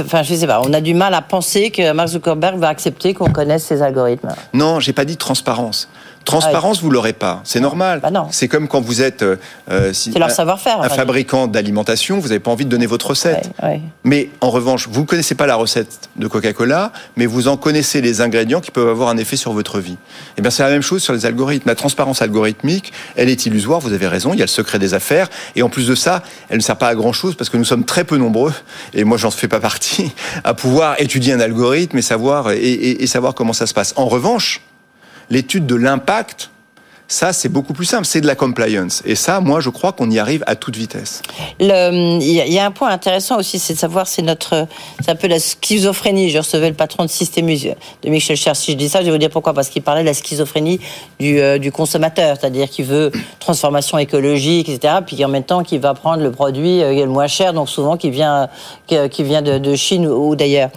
enfin, 0.00 0.22
je 0.22 0.34
sais 0.34 0.46
pas. 0.46 0.62
On 0.64 0.72
a 0.72 0.80
du 0.80 0.94
mal 0.94 1.12
à 1.12 1.20
penser 1.20 1.70
que 1.70 1.92
Mark 1.92 2.08
Zuckerberg 2.08 2.58
va 2.58 2.68
accepter 2.68 3.12
qu'on 3.12 3.30
connaisse 3.30 3.64
ses 3.64 3.82
algorithmes. 3.82 4.34
Non, 4.54 4.80
j'ai 4.80 4.94
pas 4.94 5.04
dit 5.04 5.18
transparence. 5.18 5.90
Transparence, 6.26 6.82
vous 6.82 6.90
l'aurez 6.90 7.12
pas. 7.12 7.40
C'est 7.44 7.60
normal. 7.60 8.00
Bah 8.02 8.10
c'est 8.32 8.48
comme 8.48 8.66
quand 8.66 8.80
vous 8.80 9.00
êtes 9.00 9.22
euh, 9.22 9.36
euh 9.70 9.92
leur 10.16 10.30
savoir-faire, 10.30 10.82
un, 10.82 10.88
fabricant 10.88 11.46
d'alimentation, 11.46 12.18
vous 12.18 12.28
n'avez 12.28 12.40
pas 12.40 12.50
envie 12.50 12.64
de 12.64 12.70
donner 12.70 12.86
votre 12.86 13.10
recette. 13.10 13.50
Mais 14.04 14.30
en 14.40 14.50
revanche, 14.50 14.88
vous 14.90 15.02
ne 15.02 15.06
connaissez 15.06 15.36
pas 15.36 15.46
la 15.46 15.54
recette 15.54 16.10
de 16.16 16.26
Coca-Cola, 16.26 16.92
mais 17.16 17.26
vous 17.26 17.46
en 17.48 17.56
connaissez 17.56 18.00
les 18.00 18.20
ingrédients 18.20 18.60
qui 18.60 18.72
peuvent 18.72 18.88
avoir 18.88 19.08
un 19.08 19.16
effet 19.16 19.36
sur 19.36 19.52
votre 19.52 19.78
vie. 19.78 19.92
Et 19.92 19.96
eh 20.38 20.42
bien 20.42 20.50
c'est 20.50 20.64
la 20.64 20.70
même 20.70 20.82
chose 20.82 21.02
sur 21.02 21.12
les 21.12 21.26
algorithmes. 21.26 21.68
La 21.68 21.76
transparence 21.76 22.20
algorithmique, 22.22 22.92
elle 23.14 23.28
est 23.28 23.46
illusoire. 23.46 23.78
Vous 23.78 23.92
avez 23.92 24.08
raison. 24.08 24.32
Il 24.32 24.38
y 24.38 24.42
a 24.42 24.46
le 24.46 24.50
secret 24.50 24.80
des 24.80 24.94
affaires. 24.94 25.28
Et 25.54 25.62
en 25.62 25.68
plus 25.68 25.86
de 25.86 25.94
ça, 25.94 26.22
elle 26.48 26.56
ne 26.56 26.62
sert 26.62 26.76
pas 26.76 26.88
à 26.88 26.94
grand 26.96 27.12
chose 27.12 27.36
parce 27.36 27.50
que 27.50 27.56
nous 27.56 27.64
sommes 27.64 27.84
très 27.84 28.02
peu 28.02 28.16
nombreux. 28.16 28.52
Et 28.94 29.04
moi, 29.04 29.16
j'en 29.16 29.30
fais 29.30 29.48
pas 29.48 29.60
partie 29.60 30.10
à 30.44 30.54
pouvoir 30.54 31.00
étudier 31.00 31.34
un 31.34 31.40
algorithme 31.40 31.98
et 31.98 32.02
savoir 32.02 32.50
et 32.50 33.06
savoir 33.06 33.34
comment 33.34 33.52
ça 33.52 33.66
se 33.66 33.74
passe. 33.74 33.92
En 33.96 34.06
revanche 34.06 34.60
l'étude 35.30 35.66
de 35.66 35.74
l'impact 35.74 36.50
ça, 37.08 37.32
c'est 37.32 37.48
beaucoup 37.48 37.72
plus 37.72 37.84
simple, 37.84 38.04
c'est 38.04 38.20
de 38.20 38.26
la 38.26 38.34
compliance. 38.34 39.02
Et 39.06 39.14
ça, 39.14 39.40
moi, 39.40 39.60
je 39.60 39.70
crois 39.70 39.92
qu'on 39.92 40.10
y 40.10 40.18
arrive 40.18 40.42
à 40.46 40.56
toute 40.56 40.76
vitesse. 40.76 41.22
Il 41.60 41.68
y, 41.68 42.58
a 42.58 42.66
un 42.66 42.70
point 42.72 42.88
intéressant 42.88 43.38
aussi, 43.38 43.60
c'est 43.60 43.74
de 43.74 43.78
savoir, 43.78 44.08
c'est 44.08 44.22
notre, 44.22 44.66
c'est 45.00 45.12
un 45.12 45.14
peu 45.14 45.28
la 45.28 45.38
schizophrénie. 45.38 46.30
Je 46.30 46.38
recevais 46.38 46.68
le 46.68 46.74
patron 46.74 47.04
de 47.04 47.10
Systémus 47.10 47.58
de 48.02 48.10
Michel 48.10 48.36
Cher. 48.36 48.56
Si 48.56 48.72
je 48.72 48.76
dis 48.76 48.88
ça, 48.88 49.00
je 49.00 49.06
vais 49.06 49.12
vous 49.12 49.18
dire 49.18 49.30
pourquoi. 49.30 49.54
Parce 49.54 49.68
qu'il 49.68 49.82
parlait 49.82 50.00
de 50.00 50.06
la 50.06 50.14
schizophrénie 50.14 50.80
du, 51.20 51.38
euh, 51.40 51.58
consommateur, 51.70 52.36
c'est-à-dire 52.40 52.68
qu'il 52.68 52.86
veut 52.86 53.12
transformation 53.38 53.98
écologique, 53.98 54.68
etc. 54.68 54.94
Puis 55.06 55.24
en 55.24 55.28
même 55.28 55.44
temps, 55.44 55.62
qu'il 55.62 55.80
va 55.80 55.94
prendre 55.94 56.22
le 56.22 56.32
produit 56.32 56.82
euh, 56.82 56.92
le 56.92 57.06
moins 57.06 57.28
cher, 57.28 57.52
donc 57.52 57.68
souvent 57.68 57.96
qui 57.96 58.10
vient, 58.10 58.48
qui, 58.88 59.22
vient 59.22 59.42
de 59.42 59.76
Chine 59.76 60.08
ou 60.08 60.34
d'ailleurs. 60.34 60.70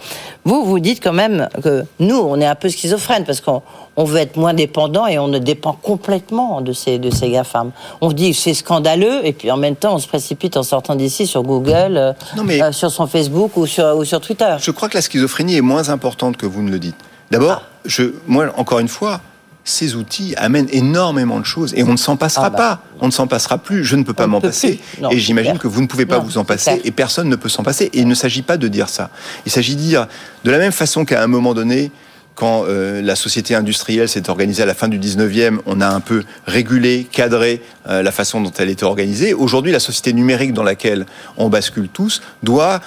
Vous, 0.44 0.64
vous 0.64 0.78
dites 0.78 1.02
quand 1.02 1.12
même 1.12 1.48
que 1.62 1.84
nous, 1.98 2.16
on 2.16 2.40
est 2.40 2.46
un 2.46 2.54
peu 2.54 2.68
schizophrène 2.68 3.24
parce 3.24 3.40
qu'on 3.40 3.62
on 3.96 4.04
veut 4.04 4.18
être 4.18 4.36
moins 4.36 4.54
dépendant 4.54 5.06
et 5.06 5.18
on 5.18 5.28
ne 5.28 5.38
dépend 5.38 5.72
complètement 5.72 6.60
de 6.60 6.72
ces, 6.72 6.98
de 6.98 7.10
ces 7.10 7.30
GAFAM. 7.30 7.72
On 8.00 8.12
dit 8.12 8.32
c'est 8.32 8.54
scandaleux 8.54 9.24
et 9.24 9.32
puis 9.32 9.50
en 9.50 9.56
même 9.56 9.76
temps 9.76 9.94
on 9.94 9.98
se 9.98 10.08
précipite 10.08 10.56
en 10.56 10.62
sortant 10.62 10.94
d'ici 10.94 11.26
sur 11.26 11.42
Google, 11.42 11.96
euh, 11.96 12.12
euh, 12.38 12.72
sur 12.72 12.90
son 12.90 13.06
Facebook 13.06 13.56
ou 13.56 13.66
sur, 13.66 13.96
ou 13.96 14.04
sur 14.04 14.20
Twitter. 14.20 14.56
Je 14.60 14.70
crois 14.70 14.88
que 14.88 14.96
la 14.96 15.02
schizophrénie 15.02 15.56
est 15.56 15.62
moins 15.62 15.90
importante 15.90 16.36
que 16.36 16.46
vous 16.46 16.62
ne 16.62 16.70
le 16.70 16.78
dites. 16.78 16.96
D'abord, 17.30 17.62
ah. 17.86 18.02
moi, 18.26 18.46
encore 18.56 18.80
une 18.80 18.88
fois, 18.88 19.20
ces 19.64 19.94
outils 19.94 20.34
amènent 20.36 20.68
énormément 20.72 21.38
de 21.38 21.44
choses 21.44 21.74
et 21.74 21.82
on 21.82 21.92
ne 21.92 21.96
s'en 21.96 22.16
passera 22.16 22.46
ah 22.46 22.50
bah. 22.50 22.56
pas. 22.56 22.82
On 23.00 23.06
ne 23.06 23.12
s'en 23.12 23.26
passera 23.26 23.58
plus. 23.58 23.84
Je 23.84 23.96
ne 23.96 24.02
peux 24.02 24.14
pas 24.14 24.26
m'en 24.26 24.40
passer. 24.40 24.80
et 25.10 25.18
j'imagine 25.18 25.58
que 25.58 25.68
vous 25.68 25.82
ne 25.82 25.86
pouvez 25.86 26.06
pas 26.06 26.18
vous 26.18 26.38
en 26.38 26.44
passer 26.44 26.80
et 26.84 26.90
personne 26.90 27.28
ne 27.28 27.36
peut 27.36 27.48
s'en 27.48 27.62
passer. 27.62 27.84
Et 27.92 28.00
il 28.00 28.08
ne 28.08 28.14
s'agit 28.14 28.42
pas 28.42 28.56
de 28.56 28.68
dire 28.68 28.88
ça. 28.88 29.10
Il 29.46 29.52
s'agit 29.52 29.76
de 29.76 29.80
dire, 29.80 30.06
de 30.44 30.50
la 30.50 30.58
même 30.58 30.72
façon 30.72 31.04
qu'à 31.04 31.22
un 31.22 31.26
moment 31.26 31.54
donné, 31.54 31.90
quand 32.34 32.64
euh, 32.64 33.02
la 33.02 33.16
société 33.16 33.54
industrielle 33.54 34.08
s'est 34.08 34.30
organisée 34.30 34.62
à 34.62 34.66
la 34.66 34.74
fin 34.74 34.88
du 34.88 34.98
19e, 34.98 35.58
on 35.66 35.80
a 35.80 35.88
un 35.88 36.00
peu 36.00 36.24
régulé, 36.46 37.06
cadré 37.10 37.62
euh, 37.88 38.02
la 38.02 38.12
façon 38.12 38.40
dont 38.40 38.52
elle 38.56 38.70
était 38.70 38.84
organisée. 38.84 39.34
Aujourd'hui, 39.34 39.72
la 39.72 39.80
société 39.80 40.12
numérique 40.14 40.54
dans 40.54 40.62
laquelle 40.62 41.04
on 41.36 41.50
bascule 41.50 41.88
tous 41.88 42.22
doit 42.42 42.80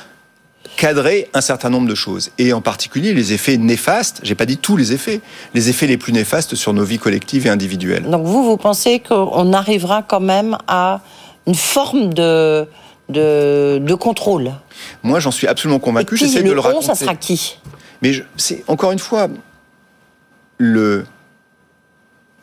cadrer 0.78 1.30
un 1.34 1.42
certain 1.42 1.70
nombre 1.70 1.88
de 1.88 1.96
choses 1.96 2.32
et 2.38 2.54
en 2.54 2.62
particulier 2.62 3.14
les 3.14 3.34
effets 3.34 3.58
néfastes, 3.58 4.20
j'ai 4.24 4.36
pas 4.36 4.46
dit 4.46 4.58
tous 4.58 4.78
les 4.78 4.92
effets, 4.94 5.22
les 5.54 5.70
effets 5.70 5.88
les 5.88 5.98
plus 5.98 6.14
néfastes 6.14 6.56
sur 6.56 6.74
nos 6.74 6.84
vies 6.84 7.00
collectives 7.00 7.48
et 7.48 7.50
individuelles. 7.50 8.04
Donc 8.04 8.26
vous 8.26 8.44
vous 8.44 8.58
pensez 8.58 9.00
qu'on 9.00 9.54
arrivera 9.54 10.02
quand 10.02 10.20
même 10.20 10.58
à 10.68 11.02
une 11.48 11.56
forme 11.56 12.14
de 12.14 12.68
de, 13.10 13.80
de 13.82 13.94
contrôle? 13.96 14.52
Moi, 15.04 15.20
j'en 15.20 15.32
suis 15.32 15.48
absolument 15.48 15.80
convaincu. 15.80 16.18
J'essaie 16.18 16.44
de 16.44 16.52
le 16.52 16.60
raconter. 16.60 16.86
ça 16.86 16.96
sera 16.96 17.16
qui? 17.16 17.60
Mais 18.02 18.14
c'est 18.38 18.64
encore 18.68 18.92
une 18.92 19.00
fois 19.00 19.28
le. 20.58 21.06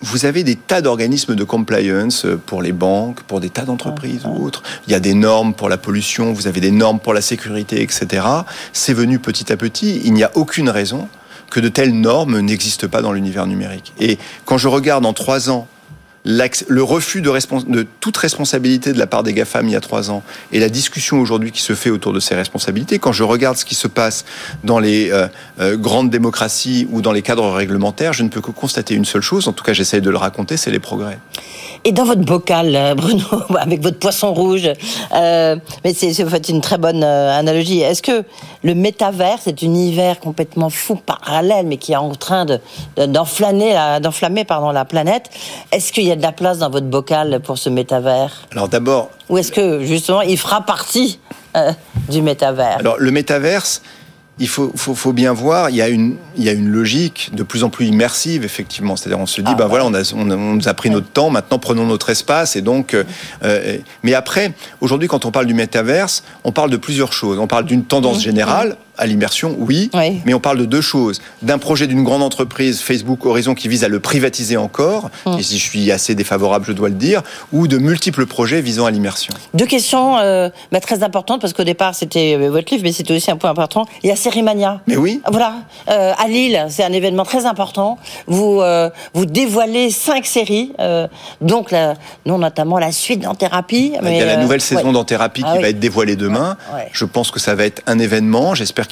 Vous 0.02 0.24
avez 0.24 0.44
des 0.44 0.56
tas 0.56 0.80
d'organismes 0.80 1.34
de 1.34 1.44
compliance 1.44 2.26
pour 2.46 2.62
les 2.62 2.72
banques, 2.72 3.22
pour 3.24 3.40
des 3.40 3.50
tas 3.50 3.64
d'entreprises 3.64 4.24
ou 4.24 4.44
autres. 4.44 4.62
Il 4.86 4.92
y 4.92 4.94
a 4.94 5.00
des 5.00 5.12
normes 5.12 5.52
pour 5.52 5.68
la 5.68 5.76
pollution, 5.76 6.32
vous 6.32 6.46
avez 6.46 6.60
des 6.60 6.70
normes 6.70 7.00
pour 7.00 7.12
la 7.12 7.20
sécurité, 7.20 7.82
etc. 7.82 8.26
C'est 8.72 8.94
venu 8.94 9.18
petit 9.18 9.52
à 9.52 9.58
petit. 9.58 10.00
Il 10.04 10.14
n'y 10.14 10.24
a 10.24 10.30
aucune 10.34 10.70
raison 10.70 11.08
que 11.50 11.60
de 11.60 11.68
telles 11.68 11.92
normes 11.92 12.40
n'existent 12.40 12.88
pas 12.88 13.02
dans 13.02 13.12
l'univers 13.12 13.46
numérique. 13.46 13.92
Et 13.98 14.18
quand 14.46 14.56
je 14.56 14.68
regarde 14.68 15.04
en 15.04 15.12
trois 15.12 15.50
ans 15.50 15.68
le 16.24 16.82
refus 16.82 17.22
de, 17.22 17.86
toute 18.00 18.16
responsabilité 18.16 18.92
de 18.92 18.98
la 18.98 19.06
part 19.06 19.22
des 19.22 19.32
GAFAM 19.32 19.68
il 19.68 19.72
y 19.72 19.76
a 19.76 19.80
trois 19.80 20.10
ans 20.10 20.22
et 20.52 20.60
la 20.60 20.68
discussion 20.68 21.20
aujourd'hui 21.20 21.50
qui 21.50 21.62
se 21.62 21.74
fait 21.74 21.90
autour 21.90 22.12
de 22.12 22.20
ces 22.20 22.34
responsabilités, 22.34 22.98
quand 22.98 23.12
je 23.12 23.22
regarde 23.22 23.56
ce 23.56 23.64
qui 23.64 23.74
se 23.74 23.88
passe 23.88 24.24
dans 24.62 24.78
les 24.78 25.10
euh, 25.10 25.28
euh, 25.60 25.76
grandes 25.76 26.10
démocraties 26.10 26.86
ou 26.90 27.00
dans 27.00 27.12
les 27.12 27.22
cadres 27.22 27.50
réglementaires, 27.50 28.12
je 28.12 28.22
ne 28.22 28.28
peux 28.28 28.40
que 28.40 28.50
constater 28.50 28.94
une 28.94 29.04
seule 29.04 29.22
chose, 29.22 29.48
en 29.48 29.52
tout 29.52 29.64
cas 29.64 29.72
j'essaie 29.72 30.00
de 30.00 30.10
le 30.10 30.18
raconter, 30.18 30.56
c'est 30.56 30.70
les 30.70 30.78
progrès. 30.78 31.18
Et 31.84 31.92
dans 31.92 32.04
votre 32.04 32.20
bocal, 32.20 32.76
euh, 32.76 32.94
Bruno, 32.94 33.24
avec 33.58 33.82
votre 33.82 33.98
poisson 33.98 34.34
rouge, 34.34 34.70
euh, 35.14 35.56
mais 35.82 35.94
c'est 35.94 36.22
en 36.22 36.28
fait 36.28 36.48
une 36.50 36.60
très 36.60 36.76
bonne 36.76 37.02
euh, 37.02 37.38
analogie. 37.38 37.80
Est-ce 37.80 38.02
que 38.02 38.24
le 38.62 38.74
métavers, 38.74 39.38
cet 39.40 39.62
univers 39.62 40.20
complètement 40.20 40.68
fou, 40.68 40.96
parallèle, 40.96 41.66
mais 41.66 41.78
qui 41.78 41.92
est 41.92 41.96
en 41.96 42.14
train 42.14 42.44
d'enflammer 42.96 43.72
de, 43.72 44.00
d'enflammer 44.00 44.44
pardon 44.44 44.72
la 44.72 44.84
planète, 44.84 45.30
est-ce 45.72 45.92
qu'il 45.92 46.04
y 46.04 46.12
a 46.12 46.16
de 46.16 46.22
la 46.22 46.32
place 46.32 46.58
dans 46.58 46.68
votre 46.68 46.86
bocal 46.86 47.40
pour 47.40 47.56
ce 47.56 47.70
métavers? 47.70 48.46
Alors 48.52 48.68
d'abord. 48.68 49.10
Ou 49.30 49.38
est-ce 49.38 49.52
que 49.52 49.82
justement 49.82 50.20
il 50.20 50.36
fera 50.36 50.60
partie 50.60 51.18
du 52.10 52.20
métavers? 52.20 52.78
Alors 52.78 52.96
le 52.98 53.10
métaverse, 53.10 53.80
il 54.40 54.48
faut, 54.48 54.72
faut, 54.74 54.94
faut, 54.94 55.12
bien 55.12 55.34
voir, 55.34 55.68
il 55.68 55.76
y, 55.76 55.82
a 55.82 55.88
une, 55.88 56.16
il 56.34 56.42
y 56.42 56.48
a 56.48 56.52
une 56.52 56.68
logique 56.68 57.30
de 57.34 57.42
plus 57.42 57.62
en 57.62 57.68
plus 57.68 57.86
immersive, 57.86 58.42
effectivement. 58.42 58.96
C'est-à-dire, 58.96 59.20
on 59.20 59.26
se 59.26 59.42
dit, 59.42 59.50
ah, 59.52 59.54
ben 59.54 59.66
voilà, 59.66 59.84
on, 59.84 59.92
a, 59.92 60.02
on, 60.14 60.24
nous 60.24 60.66
a 60.66 60.74
pris 60.74 60.88
notre 60.88 61.08
temps, 61.08 61.28
maintenant 61.28 61.58
prenons 61.58 61.84
notre 61.84 62.08
espace. 62.08 62.56
Et 62.56 62.62
donc, 62.62 62.94
euh, 62.94 63.04
euh, 63.44 63.76
mais 64.02 64.14
après, 64.14 64.52
aujourd'hui, 64.80 65.08
quand 65.08 65.26
on 65.26 65.30
parle 65.30 65.44
du 65.44 65.52
métaverse, 65.52 66.24
on 66.42 66.52
parle 66.52 66.70
de 66.70 66.78
plusieurs 66.78 67.12
choses. 67.12 67.38
On 67.38 67.46
parle 67.46 67.66
d'une 67.66 67.84
tendance 67.84 68.18
mmh. 68.18 68.22
générale 68.22 68.76
à 69.00 69.06
l'immersion, 69.06 69.56
oui, 69.58 69.90
mais 70.24 70.34
on 70.34 70.40
parle 70.40 70.58
de 70.58 70.66
deux 70.66 70.80
choses. 70.80 71.20
D'un 71.42 71.58
projet 71.58 71.86
d'une 71.86 72.04
grande 72.04 72.22
entreprise, 72.22 72.80
Facebook 72.80 73.24
Horizon, 73.24 73.54
qui 73.54 73.68
vise 73.68 73.82
à 73.82 73.88
le 73.88 73.98
privatiser 73.98 74.56
encore, 74.56 75.10
hum. 75.24 75.38
et 75.38 75.42
si 75.42 75.58
je 75.58 75.64
suis 75.64 75.90
assez 75.90 76.14
défavorable, 76.14 76.66
je 76.68 76.72
dois 76.72 76.88
le 76.90 76.94
dire, 76.94 77.22
ou 77.52 77.66
de 77.66 77.78
multiples 77.78 78.26
projets 78.26 78.60
visant 78.60 78.86
à 78.86 78.90
l'immersion. 78.90 79.32
Deux 79.54 79.66
questions 79.66 80.18
euh, 80.18 80.50
bah, 80.70 80.80
très 80.80 81.02
importantes, 81.02 81.40
parce 81.40 81.54
qu'au 81.54 81.64
départ, 81.64 81.94
c'était 81.94 82.36
euh, 82.36 82.50
votre 82.50 82.70
livre, 82.72 82.84
mais 82.84 82.92
c'était 82.92 83.14
aussi 83.14 83.30
un 83.30 83.36
point 83.36 83.50
important. 83.50 83.86
Il 84.02 84.08
y 84.08 84.12
a 84.12 84.16
Sérimania. 84.16 84.82
Mais 84.86 84.96
oui. 84.96 85.22
Voilà. 85.30 85.54
Euh, 85.88 86.12
à 86.18 86.28
Lille, 86.28 86.66
c'est 86.68 86.84
un 86.84 86.92
événement 86.92 87.24
très 87.24 87.46
important. 87.46 87.98
Vous, 88.26 88.60
vous 89.14 89.26
dévoilez 89.26 89.90
cinq 89.90 90.26
séries, 90.26 90.72
donc 91.40 91.70
la, 91.70 91.94
non, 92.26 92.38
notamment 92.38 92.78
la 92.78 92.92
suite 92.92 93.20
d'En 93.20 93.34
Thérapie. 93.34 93.94
Il 94.02 94.16
y 94.16 94.20
a 94.20 94.26
la 94.26 94.36
nouvelle 94.36 94.60
saison 94.60 94.92
d'En 94.92 95.04
Thérapie 95.04 95.42
qui 95.42 95.48
ah 95.48 95.60
va 95.60 95.68
être 95.68 95.80
dévoilée 95.80 96.16
demain. 96.16 96.56
Je 96.92 97.04
pense 97.04 97.30
que 97.30 97.40
ça 97.40 97.54
va 97.54 97.64
être 97.64 97.82
un 97.86 97.98
événement. 97.98 98.54
J'espère 98.54 98.88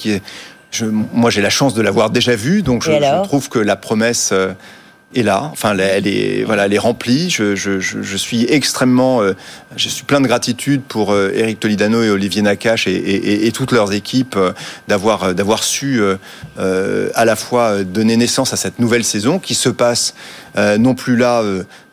je, 0.71 0.85
moi, 0.85 1.31
j'ai 1.31 1.41
la 1.41 1.51
chance 1.51 1.75
de 1.75 1.83
l'avoir 1.83 2.11
déjà 2.11 2.37
vu, 2.37 2.63
donc 2.63 2.85
je, 2.85 2.93
je, 2.93 3.23
trouve 3.25 3.49
que 3.49 3.59
la 3.59 3.77
promesse 3.77 4.31
euh, 4.33 4.53
est 5.15 5.23
là. 5.23 5.49
Enfin, 5.51 5.75
elle 5.79 6.07
est, 6.07 6.45
voilà, 6.45 6.67
elle 6.67 6.75
est 6.75 6.79
remplie. 6.79 7.31
Je, 7.31 7.57
je, 7.57 7.81
je 7.81 8.17
suis 8.17 8.45
extrêmement, 8.51 9.23
euh, 9.23 9.33
je 9.77 9.89
suis 9.89 10.05
plein 10.05 10.21
de 10.21 10.27
gratitude 10.27 10.83
pour 10.83 11.13
euh, 11.13 11.33
Eric 11.35 11.59
Tolidano 11.59 12.03
et 12.03 12.11
Olivier 12.11 12.43
Nakache 12.43 12.87
et, 12.87 12.93
et, 12.93 13.47
et 13.47 13.53
toutes 13.53 13.73
leurs 13.73 13.95
équipes 13.95 14.39
d'avoir 14.89 15.35
d'avoir 15.35 15.65
su 15.65 16.03
à 16.59 17.25
la 17.25 17.37
fois 17.37 17.83
donner 17.83 18.17
naissance 18.17 18.53
à 18.53 18.57
cette 18.57 18.79
nouvelle 18.79 19.05
saison 19.05 19.39
qui 19.39 19.55
se 19.55 19.71
passe 19.71 20.15
non 20.57 20.95
plus 20.95 21.17
là 21.17 21.43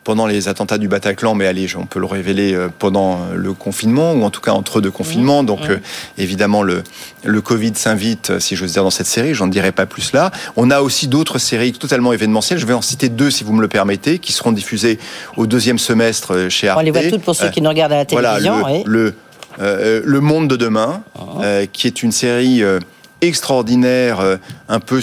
pendant 0.06 0.28
les 0.28 0.46
attentats 0.46 0.78
du 0.78 0.86
Bataclan, 0.86 1.34
mais 1.34 1.48
allez, 1.48 1.66
on 1.76 1.84
peut 1.84 1.98
le 1.98 2.06
révéler 2.06 2.54
euh, 2.54 2.68
pendant 2.78 3.14
euh, 3.14 3.34
le 3.34 3.52
confinement, 3.54 4.12
ou 4.12 4.22
en 4.22 4.30
tout 4.30 4.40
cas 4.40 4.52
entre 4.52 4.80
deux 4.80 4.92
confinements. 4.92 5.42
Donc. 5.42 5.58
Euh, 5.68 5.78
évidemment, 6.16 6.62
le, 6.62 6.84
le 7.24 7.40
Covid 7.40 7.72
s'invite, 7.74 8.38
si 8.38 8.54
j'ose 8.54 8.72
dire, 8.72 8.84
dans 8.84 8.90
cette 8.90 9.08
série. 9.08 9.34
J'en 9.34 9.48
dirai 9.48 9.72
pas 9.72 9.84
plus 9.84 10.12
là. 10.12 10.30
On 10.54 10.70
a 10.70 10.80
aussi 10.80 11.08
d'autres 11.08 11.38
séries 11.38 11.72
totalement 11.72 12.12
événementielles. 12.12 12.60
Je 12.60 12.66
vais 12.66 12.72
en 12.72 12.82
citer 12.82 13.08
deux, 13.08 13.32
si 13.32 13.42
vous 13.42 13.52
me 13.52 13.60
le 13.60 13.66
permettez, 13.66 14.20
qui 14.20 14.32
seront 14.32 14.52
diffusées 14.52 15.00
au 15.36 15.48
deuxième 15.48 15.78
semestre 15.78 16.48
chez 16.50 16.68
Arte. 16.68 16.78
On 16.78 16.84
les 16.84 16.92
voit 16.92 17.10
toutes 17.10 17.22
pour 17.22 17.34
ceux 17.34 17.48
qui 17.50 17.60
nous 17.60 17.68
regardent 17.70 17.94
à 17.94 17.96
la 17.96 18.04
télévision. 18.04 18.60
Voilà, 18.60 18.78
le, 18.86 19.14
le, 19.58 20.02
le, 20.04 20.20
Monde 20.20 20.46
de 20.46 20.54
demain, 20.54 21.02
ah. 21.18 21.66
qui 21.72 21.88
est 21.88 22.04
une 22.04 22.12
série 22.12 22.62
extraordinaire, 23.22 24.38
un 24.68 24.80
peu 24.80 25.00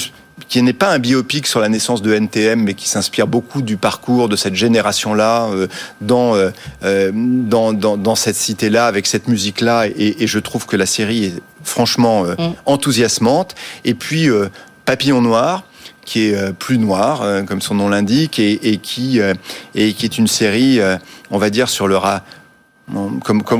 qui 0.54 0.62
n'est 0.62 0.72
pas 0.72 0.91
un 0.91 0.99
biopic 0.99 1.47
sur 1.47 1.60
la 1.60 1.68
naissance 1.68 2.04
de 2.04 2.14
NTM, 2.14 2.62
mais 2.62 2.76
qui 2.76 2.88
s'inspire 2.88 3.26
beaucoup 3.26 3.64
du 3.64 3.76
parcours 3.76 4.30
de 4.30 4.36
cette 4.36 4.54
génération-là 4.54 5.47
euh, 5.47 5.68
euh, 6.12 6.51
euh, 6.84 7.12
dans, 7.12 7.74
dans, 7.74 7.97
dans, 7.97 8.14
cette 8.14 8.36
cité-là, 8.36 8.86
avec 8.86 9.08
cette 9.08 9.28
musique-là. 9.28 9.88
Et, 9.88 10.28
je 10.28 10.38
trouve 10.38 10.68
que 10.68 10.76
la 10.76 10.86
série 10.86 11.24
est 11.24 11.41
franchement 11.64 12.26
mm. 12.26 12.54
enthousiasmante. 12.68 13.56
Et 13.84 13.95
puis, 13.95 14.30
Papillon 14.86 15.22
Noir 15.22 15.64
qui 16.06 16.26
est 16.26 16.54
plus 16.54 16.78
noir, 16.78 17.26
comme 17.47 17.62
son 17.62 17.76
nom 17.76 17.89
l'indique, 17.89 18.38
et, 18.38 18.78
qui, 18.78 19.22
et 19.74 19.93
qui 19.93 20.06
est 20.06 20.18
une 20.20 20.28
série, 20.28 20.80
on 21.32 21.39
va 21.39 21.49
dire, 21.49 21.68
sur 21.68 21.88
le, 21.88 21.97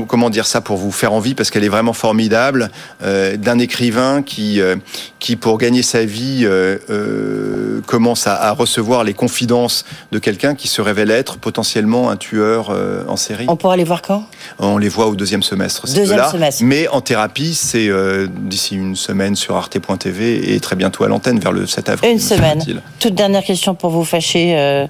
comment 0.06 0.30
dire 0.30 0.46
ça 0.46 0.60
pour 0.60 0.76
vous 0.76 0.92
faire 0.92 1.12
envie 1.12 1.34
parce 1.34 1.50
qu'elle 1.50 1.64
est 1.64 1.70
vraiment 1.70 1.94
formidable 1.94 2.70
euh, 3.02 3.36
d'un 3.36 3.58
écrivain 3.58 4.22
qui 4.22 4.60
euh, 4.60 4.76
qui 5.18 5.36
pour 5.36 5.56
gagner 5.56 5.82
sa 5.82 6.04
vie 6.04 6.42
euh, 6.44 7.80
commence 7.86 8.26
à, 8.26 8.52
recevoir 8.52 9.02
les 9.02 9.14
confidences 9.14 9.86
de 10.12 10.18
quelqu'un 10.18 10.54
qui 10.54 10.68
se 10.68 10.82
révèle 10.82 11.10
être 11.10 11.38
potentiellement 11.38 12.10
un 12.10 12.16
tueur 12.16 12.70
en 13.08 13.16
série. 13.16 13.46
On 13.48 13.56
pourra 13.56 13.76
les 13.76 13.84
voir 13.84 14.02
quand? 14.02 14.26
On 14.58 14.76
les 14.76 14.88
voit 14.88 15.06
au 15.06 15.16
deuxième 15.16 15.42
semestre. 15.42 15.86
Deuxième 15.86 16.28
semestre. 16.30 16.62
Mais 16.62 16.86
en 16.88 17.00
thérapie, 17.00 17.54
c'est 17.54 17.88
d'ici 18.28 18.76
une 18.76 18.96
semaine 18.96 19.34
sur 19.34 19.56
arte.tv 19.56 20.54
et 20.54 20.60
très 20.60 20.76
bientôt 20.76 21.04
à 21.04 21.08
l'antenne 21.08 21.38
vers 21.40 21.52
le 21.52 21.66
7 21.66 21.88
avril. 21.88 22.12
Une 22.12 22.18
semaine. 22.18 22.62
Toute 23.00 23.14
dernière 23.14 23.44
question 23.44 23.74
pour 23.74 23.90
vous 23.90 24.04
fâcher 24.04 24.86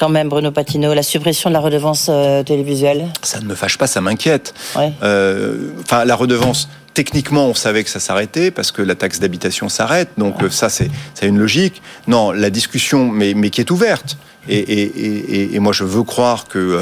quand 0.00 0.08
même, 0.08 0.30
Bruno 0.30 0.50
Patino, 0.50 0.94
la 0.94 1.02
suppression 1.02 1.50
de 1.50 1.54
la 1.54 1.60
redevance 1.60 2.06
euh, 2.08 2.42
télévisuelle 2.42 3.08
Ça 3.22 3.38
ne 3.38 3.44
me 3.44 3.54
fâche 3.54 3.76
pas, 3.76 3.86
ça 3.86 4.00
m'inquiète. 4.00 4.54
Euh, 5.02 5.72
enfin, 5.82 6.06
la 6.06 6.16
redevance, 6.16 6.70
techniquement, 6.94 7.46
on 7.46 7.54
savait 7.54 7.84
que 7.84 7.90
ça 7.90 8.00
s'arrêtait 8.00 8.50
parce 8.50 8.72
que 8.72 8.80
la 8.80 8.94
taxe 8.94 9.20
d'habitation 9.20 9.68
s'arrête. 9.68 10.08
Donc 10.16 10.42
euh, 10.42 10.48
ça, 10.48 10.70
c'est 10.70 10.90
une 11.22 11.38
logique. 11.38 11.82
Non, 12.08 12.32
la 12.32 12.48
discussion, 12.48 13.08
mais, 13.08 13.34
mais 13.34 13.50
qui 13.50 13.60
est 13.60 13.70
ouverte. 13.70 14.16
Et, 14.48 14.58
et, 14.58 15.54
et, 15.54 15.58
moi, 15.58 15.74
je 15.74 15.84
veux 15.84 16.02
croire 16.02 16.48
que 16.48 16.80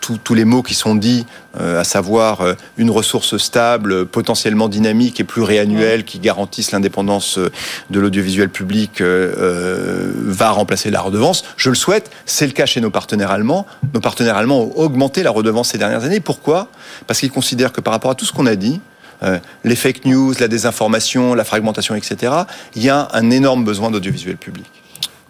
tous 0.00 0.34
les 0.34 0.44
mots 0.44 0.62
qui 0.62 0.74
sont 0.74 0.94
dits, 0.94 1.26
euh, 1.58 1.80
à 1.80 1.84
savoir 1.84 2.40
euh, 2.40 2.54
une 2.76 2.90
ressource 2.90 3.36
stable, 3.36 4.06
potentiellement 4.06 4.68
dynamique 4.68 5.20
et 5.20 5.24
pluriannuelle 5.24 6.04
qui 6.04 6.18
garantisse 6.18 6.72
l'indépendance 6.72 7.38
euh, 7.38 7.50
de 7.90 8.00
l'audiovisuel 8.00 8.48
public, 8.48 9.02
va 9.02 10.50
remplacer 10.50 10.90
la 10.90 11.00
redevance. 11.00 11.44
Je 11.56 11.70
le 11.70 11.74
souhaite. 11.74 12.10
C'est 12.26 12.46
le 12.46 12.52
cas 12.52 12.66
chez 12.66 12.80
nos 12.80 12.90
partenaires 12.90 13.30
allemands. 13.30 13.66
Nos 13.94 14.00
partenaires 14.00 14.36
allemands 14.36 14.60
ont 14.60 14.72
augmenté 14.76 15.22
la 15.22 15.30
redevance 15.30 15.70
ces 15.70 15.78
dernières 15.78 16.04
années. 16.04 16.20
Pourquoi? 16.20 16.68
Parce 17.06 17.20
qu'ils 17.20 17.30
considèrent 17.30 17.72
que 17.72 17.80
par 17.80 17.92
rapport 17.92 18.10
à 18.10 18.14
tout 18.14 18.24
ce 18.24 18.32
qu'on 18.32 18.46
a 18.46 18.56
dit, 18.56 18.80
les 19.64 19.76
fake 19.76 20.04
news, 20.06 20.34
la 20.40 20.48
désinformation, 20.48 21.34
la 21.34 21.44
fragmentation, 21.44 21.94
etc., 21.94 22.32
il 22.74 22.82
y 22.82 22.88
a 22.88 23.08
un 23.12 23.30
énorme 23.30 23.64
besoin 23.64 23.90
d'audiovisuel 23.90 24.36
public. 24.36 24.79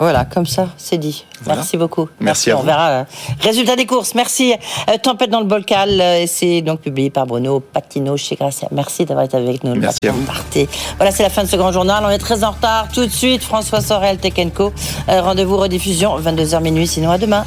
Voilà, 0.01 0.25
comme 0.25 0.47
ça, 0.47 0.69
c'est 0.79 0.97
dit. 0.97 1.27
Merci 1.47 1.77
beaucoup. 1.77 2.09
Merci, 2.21 2.51
à 2.51 2.59
On 2.59 2.63
verra. 2.63 2.89
Euh, 2.89 3.05
résultat 3.41 3.77
des 3.77 3.85
courses. 3.85 4.15
Merci. 4.15 4.55
Euh, 4.89 4.97
Tempête 4.97 5.29
dans 5.29 5.41
le 5.41 5.47
Bolcal. 5.47 6.01
Euh, 6.01 6.25
c'est 6.27 6.63
donc 6.63 6.81
publié 6.81 7.11
par 7.11 7.27
Bruno 7.27 7.61
Patino 7.61 8.17
chez 8.17 8.35
Gracia. 8.35 8.67
Merci 8.73 9.05
d'avoir 9.05 9.27
été 9.27 9.37
avec 9.37 9.63
nous. 9.63 9.75
Merci 9.75 9.99
à 10.09 10.13
vous. 10.13 10.25
Voilà, 10.97 11.13
c'est 11.13 11.23
la 11.23 11.29
fin 11.29 11.45
de 11.45 11.49
ce 11.49 11.57
grand 11.57 11.71
journal. 11.71 12.03
On 12.07 12.09
est 12.09 12.17
très 12.17 12.45
en 12.45 12.53
retard. 12.53 12.89
Tout 12.95 13.05
de 13.05 13.11
suite, 13.11 13.43
François 13.43 13.83
Sorel, 13.83 14.17
Tekenco. 14.17 14.73
Rendez-vous 15.07 15.59
rediffusion 15.59 16.19
22h 16.19 16.63
minuit. 16.63 16.87
Sinon, 16.87 17.11
à 17.11 17.19
demain. 17.19 17.45